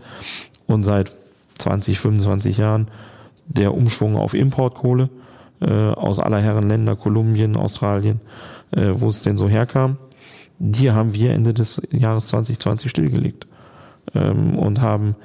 Und 0.67 0.83
seit 0.83 1.15
20, 1.57 1.99
25 1.99 2.57
Jahren 2.57 2.87
der 3.47 3.73
Umschwung 3.73 4.15
auf 4.15 4.33
Importkohle 4.33 5.09
äh, 5.61 5.89
aus 5.89 6.19
aller 6.19 6.39
Herren 6.39 6.69
Länder, 6.69 6.95
Kolumbien, 6.95 7.55
Australien, 7.55 8.21
äh, 8.71 8.89
wo 8.93 9.07
es 9.07 9.21
denn 9.21 9.37
so 9.37 9.47
herkam. 9.47 9.97
Die 10.59 10.91
haben 10.91 11.13
wir 11.13 11.31
Ende 11.31 11.53
des 11.53 11.81
Jahres 11.91 12.27
2020 12.27 12.91
stillgelegt 12.91 13.47
ähm, 14.13 14.57
und 14.57 14.81
haben 14.81 15.15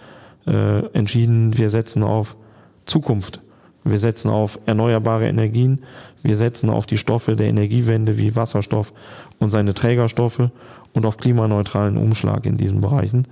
äh, 0.47 0.87
entschieden, 0.93 1.57
wir 1.59 1.71
setzen 1.71 2.03
auf 2.03 2.37
Zukunft. 2.85 3.41
Wir 3.85 3.99
setzen 3.99 4.31
auf 4.31 4.59
erneuerbare 4.65 5.29
Energien. 5.29 5.83
Wir 6.23 6.37
setzen 6.37 6.71
auf 6.71 6.87
die 6.87 6.97
Stoffe 6.97 7.37
der 7.37 7.49
Energiewende 7.49 8.17
wie 8.17 8.35
Wasserstoff 8.35 8.93
und 9.39 9.51
seine 9.51 9.75
Trägerstoffe 9.75 10.51
und 10.95 11.07
auf 11.07 11.19
klimaneutralen 11.19 11.99
Umschlag 11.99 12.47
in 12.47 12.57
diesen 12.57 12.81
Bereichen. 12.81 13.29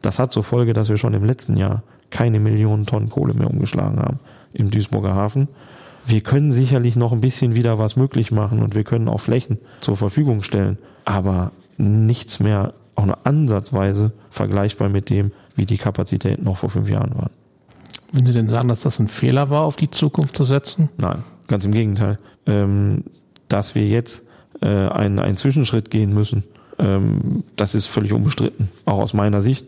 Das 0.00 0.18
hat 0.18 0.32
zur 0.32 0.44
Folge, 0.44 0.72
dass 0.72 0.88
wir 0.88 0.96
schon 0.96 1.12
im 1.12 1.24
letzten 1.24 1.56
Jahr 1.56 1.82
keine 2.10 2.40
Millionen 2.40 2.86
Tonnen 2.86 3.10
Kohle 3.10 3.34
mehr 3.34 3.50
umgeschlagen 3.50 4.00
haben 4.00 4.20
im 4.52 4.70
Duisburger 4.70 5.14
Hafen 5.14 5.48
wir 6.06 6.20
können 6.20 6.52
sicherlich 6.52 6.96
noch 6.96 7.12
ein 7.12 7.20
bisschen 7.20 7.54
wieder 7.54 7.78
was 7.78 7.96
möglich 7.96 8.32
machen 8.32 8.62
und 8.62 8.74
wir 8.74 8.84
können 8.84 9.08
auch 9.08 9.20
Flächen 9.20 9.58
zur 9.80 9.96
Verfügung 9.96 10.42
stellen, 10.42 10.78
aber 11.04 11.52
nichts 11.76 12.40
mehr 12.40 12.74
auch 12.94 13.06
nur 13.06 13.18
ansatzweise 13.24 14.12
vergleichbar 14.30 14.88
mit 14.88 15.10
dem, 15.10 15.32
wie 15.54 15.66
die 15.66 15.78
Kapazitäten 15.78 16.44
noch 16.44 16.58
vor 16.58 16.70
fünf 16.70 16.88
Jahren 16.88 17.14
waren. 17.14 17.30
Würden 18.12 18.26
Sie 18.26 18.32
denn 18.32 18.48
sagen, 18.48 18.68
dass 18.68 18.82
das 18.82 18.98
ein 18.98 19.08
Fehler 19.08 19.50
war, 19.50 19.62
auf 19.62 19.76
die 19.76 19.90
Zukunft 19.90 20.36
zu 20.36 20.44
setzen? 20.44 20.88
Nein, 20.98 21.22
ganz 21.46 21.64
im 21.64 21.72
Gegenteil. 21.72 22.18
Ähm, 22.46 23.04
dass 23.48 23.74
wir 23.74 23.86
jetzt 23.86 24.26
äh, 24.60 24.66
einen, 24.66 25.18
einen 25.18 25.36
Zwischenschritt 25.36 25.90
gehen 25.90 26.12
müssen, 26.12 26.44
ähm, 26.78 27.44
das 27.56 27.74
ist 27.74 27.86
völlig 27.86 28.12
unbestritten, 28.12 28.68
auch 28.84 28.98
aus 28.98 29.14
meiner 29.14 29.42
Sicht. 29.42 29.66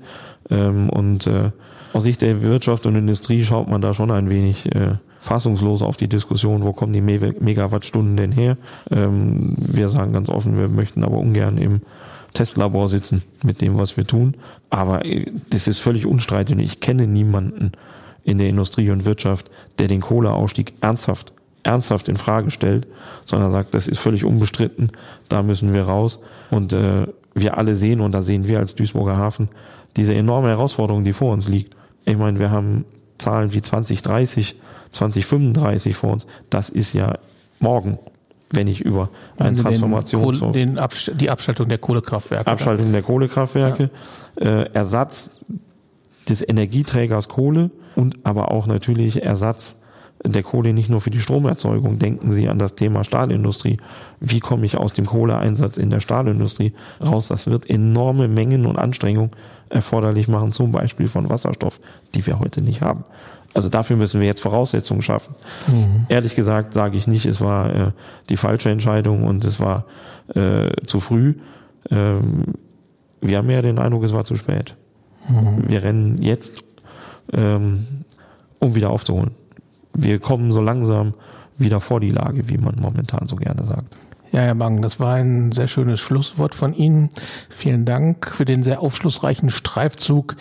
Ähm, 0.50 0.88
und 0.90 1.26
äh, 1.26 1.50
aus 1.92 2.04
Sicht 2.04 2.22
der 2.22 2.42
Wirtschaft 2.42 2.86
und 2.86 2.96
Industrie 2.96 3.44
schaut 3.44 3.68
man 3.68 3.80
da 3.80 3.94
schon 3.94 4.10
ein 4.10 4.30
wenig 4.30 4.74
äh, 4.74 4.96
fassungslos 5.22 5.82
auf 5.82 5.96
die 5.96 6.08
Diskussion, 6.08 6.64
wo 6.64 6.72
kommen 6.72 6.92
die 6.92 7.00
Megawattstunden 7.00 8.16
denn 8.16 8.32
her. 8.32 8.56
Ähm, 8.90 9.54
wir 9.56 9.88
sagen 9.88 10.12
ganz 10.12 10.28
offen, 10.28 10.58
wir 10.58 10.68
möchten 10.68 11.04
aber 11.04 11.18
ungern 11.18 11.58
im 11.58 11.80
Testlabor 12.34 12.88
sitzen 12.88 13.22
mit 13.44 13.60
dem, 13.60 13.78
was 13.78 13.96
wir 13.96 14.04
tun. 14.04 14.36
Aber 14.68 15.04
äh, 15.06 15.30
das 15.50 15.68
ist 15.68 15.78
völlig 15.78 16.06
unstreitig. 16.06 16.58
Ich 16.58 16.80
kenne 16.80 17.06
niemanden 17.06 17.70
in 18.24 18.38
der 18.38 18.48
Industrie 18.48 18.90
und 18.90 19.04
Wirtschaft, 19.04 19.48
der 19.78 19.86
den 19.86 20.00
Kohleausstieg 20.00 20.72
ernsthaft, 20.80 21.32
ernsthaft 21.62 22.08
in 22.08 22.16
Frage 22.16 22.50
stellt, 22.50 22.88
sondern 23.24 23.52
sagt, 23.52 23.74
das 23.74 23.86
ist 23.86 24.00
völlig 24.00 24.24
unbestritten, 24.24 24.90
da 25.28 25.44
müssen 25.44 25.72
wir 25.72 25.84
raus. 25.84 26.18
Und 26.50 26.72
äh, 26.72 27.06
wir 27.34 27.58
alle 27.58 27.76
sehen, 27.76 28.00
und 28.00 28.10
da 28.10 28.22
sehen 28.22 28.48
wir 28.48 28.58
als 28.58 28.74
Duisburger 28.74 29.16
Hafen, 29.16 29.50
diese 29.96 30.14
enorme 30.14 30.48
Herausforderung, 30.48 31.04
die 31.04 31.12
vor 31.12 31.32
uns 31.32 31.48
liegt. 31.48 31.76
Ich 32.06 32.18
meine, 32.18 32.40
wir 32.40 32.50
haben 32.50 32.84
Zahlen 33.18 33.52
wie 33.52 33.62
2030 33.62 34.56
2035 34.92 35.96
vor 35.96 36.12
uns, 36.12 36.26
das 36.50 36.68
ist 36.68 36.92
ja 36.92 37.18
morgen, 37.60 37.98
wenn 38.50 38.66
ich 38.66 38.80
über 38.82 39.08
eine 39.38 39.56
Transformation 39.56 40.38
den, 40.38 40.52
den 40.52 40.78
Abs 40.78 41.10
die 41.14 41.30
Abschaltung 41.30 41.68
der 41.68 41.78
Kohlekraftwerke. 41.78 42.50
Abschaltung 42.50 42.86
dann. 42.86 42.92
der 42.92 43.02
Kohlekraftwerke, 43.02 43.90
ja. 44.40 44.46
äh, 44.46 44.70
Ersatz 44.72 45.40
des 46.28 46.46
Energieträgers 46.46 47.28
Kohle 47.28 47.70
und 47.96 48.18
aber 48.24 48.52
auch 48.52 48.66
natürlich 48.66 49.22
Ersatz 49.22 49.78
der 50.24 50.42
Kohle 50.42 50.72
nicht 50.72 50.88
nur 50.88 51.00
für 51.00 51.10
die 51.10 51.20
Stromerzeugung. 51.20 51.98
Denken 51.98 52.30
Sie 52.30 52.48
an 52.48 52.58
das 52.58 52.76
Thema 52.76 53.02
Stahlindustrie. 53.02 53.78
Wie 54.20 54.40
komme 54.40 54.66
ich 54.66 54.76
aus 54.76 54.92
dem 54.92 55.04
Kohleeinsatz 55.06 55.78
in 55.78 55.90
der 55.90 56.00
Stahlindustrie 56.00 56.74
raus? 57.04 57.28
Das 57.28 57.48
wird 57.48 57.68
enorme 57.68 58.28
Mengen 58.28 58.66
und 58.66 58.78
Anstrengungen 58.78 59.32
erforderlich 59.68 60.28
machen, 60.28 60.52
zum 60.52 60.70
Beispiel 60.70 61.08
von 61.08 61.28
Wasserstoff, 61.28 61.80
die 62.14 62.24
wir 62.26 62.38
heute 62.38 62.60
nicht 62.60 62.82
haben. 62.82 63.04
Also 63.54 63.68
dafür 63.68 63.96
müssen 63.96 64.20
wir 64.20 64.26
jetzt 64.26 64.40
Voraussetzungen 64.40 65.02
schaffen. 65.02 65.34
Mhm. 65.66 66.06
Ehrlich 66.08 66.34
gesagt 66.34 66.72
sage 66.72 66.96
ich 66.96 67.06
nicht, 67.06 67.26
es 67.26 67.40
war 67.40 67.74
äh, 67.74 67.90
die 68.28 68.36
falsche 68.36 68.70
Entscheidung 68.70 69.24
und 69.24 69.44
es 69.44 69.60
war 69.60 69.84
äh, 70.34 70.70
zu 70.86 71.00
früh. 71.00 71.34
Ähm, 71.90 72.44
wir 73.20 73.38
haben 73.38 73.50
ja 73.50 73.62
den 73.62 73.78
Eindruck, 73.78 74.04
es 74.04 74.12
war 74.12 74.24
zu 74.24 74.36
spät. 74.36 74.74
Mhm. 75.28 75.68
Wir 75.68 75.82
rennen 75.82 76.22
jetzt, 76.22 76.64
ähm, 77.32 77.86
um 78.58 78.74
wieder 78.74 78.90
aufzuholen. 78.90 79.32
Wir 79.94 80.18
kommen 80.18 80.52
so 80.52 80.62
langsam 80.62 81.14
wieder 81.58 81.80
vor 81.80 82.00
die 82.00 82.10
Lage, 82.10 82.48
wie 82.48 82.58
man 82.58 82.76
momentan 82.80 83.28
so 83.28 83.36
gerne 83.36 83.64
sagt. 83.64 83.96
Ja, 84.32 84.40
Herr 84.40 84.54
Bang, 84.54 84.80
das 84.80 84.98
war 84.98 85.16
ein 85.16 85.52
sehr 85.52 85.68
schönes 85.68 86.00
Schlusswort 86.00 86.54
von 86.54 86.72
Ihnen. 86.72 87.10
Vielen 87.50 87.84
Dank 87.84 88.26
für 88.26 88.46
den 88.46 88.62
sehr 88.62 88.80
aufschlussreichen 88.80 89.50
Streifzug 89.50 90.36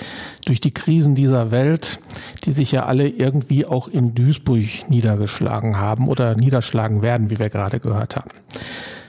durch 0.46 0.62
die 0.62 0.74
Krisen 0.74 1.14
dieser 1.14 1.52
Welt, 1.52 2.00
die 2.46 2.54
sich 2.54 2.72
ja 2.72 2.86
alle 2.86 3.10
irgendwie 3.10 3.66
auch 3.66 3.90
in 3.90 4.16
Duisburg 4.16 4.90
niedergeschlagen 4.90 5.78
haben 5.78 6.08
oder 6.08 6.36
niederschlagen 6.36 7.02
werden, 7.02 7.30
wie 7.30 7.40
wir 7.40 7.50
gerade 7.50 7.82
gehört 7.82 8.16
haben. 8.16 8.32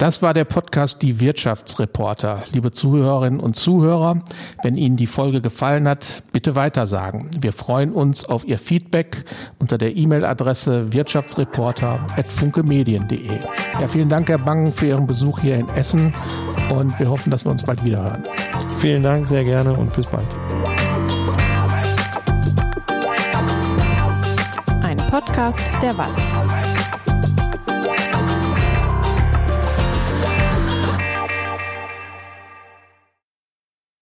Das 0.03 0.21
war 0.21 0.35
der 0.35 0.45
Podcast 0.45 1.01
Die 1.03 1.21
Wirtschaftsreporter. 1.21 2.43
Liebe 2.51 2.73
Zuhörerinnen 2.73 3.39
und 3.39 3.55
Zuhörer, 3.55 4.25
wenn 4.65 4.75
Ihnen 4.75 4.97
die 4.97 5.07
Folge 5.07 5.41
gefallen 5.41 5.87
hat, 5.87 6.25
bitte 6.33 6.57
weitersagen. 6.57 7.31
Wir 7.41 7.53
freuen 7.53 7.93
uns 7.93 8.25
auf 8.25 8.45
Ihr 8.45 8.59
Feedback 8.59 9.25
unter 9.61 9.79
der 9.79 9.97
E-Mail-Adresse 9.97 10.93
wirtschaftsreporter.funkemedien.de. 10.93 13.39
Ja, 13.81 13.87
vielen 13.87 14.09
Dank, 14.09 14.29
Herr 14.29 14.39
Bang, 14.39 14.73
für 14.73 14.87
Ihren 14.87 15.07
Besuch 15.07 15.39
hier 15.39 15.55
in 15.55 15.69
Essen 15.69 16.13
und 16.69 16.99
wir 16.99 17.09
hoffen, 17.09 17.31
dass 17.31 17.45
wir 17.45 17.53
uns 17.53 17.63
bald 17.63 17.85
wieder 17.85 18.03
hören. 18.03 18.25
Vielen 18.81 19.05
Dank, 19.05 19.29
sehr 19.29 19.45
gerne 19.45 19.73
und 19.73 19.93
bis 19.93 20.07
bald. 20.07 20.27
Ein 24.83 24.97
Podcast 24.97 25.71
der 25.81 25.97
Walz. 25.97 26.35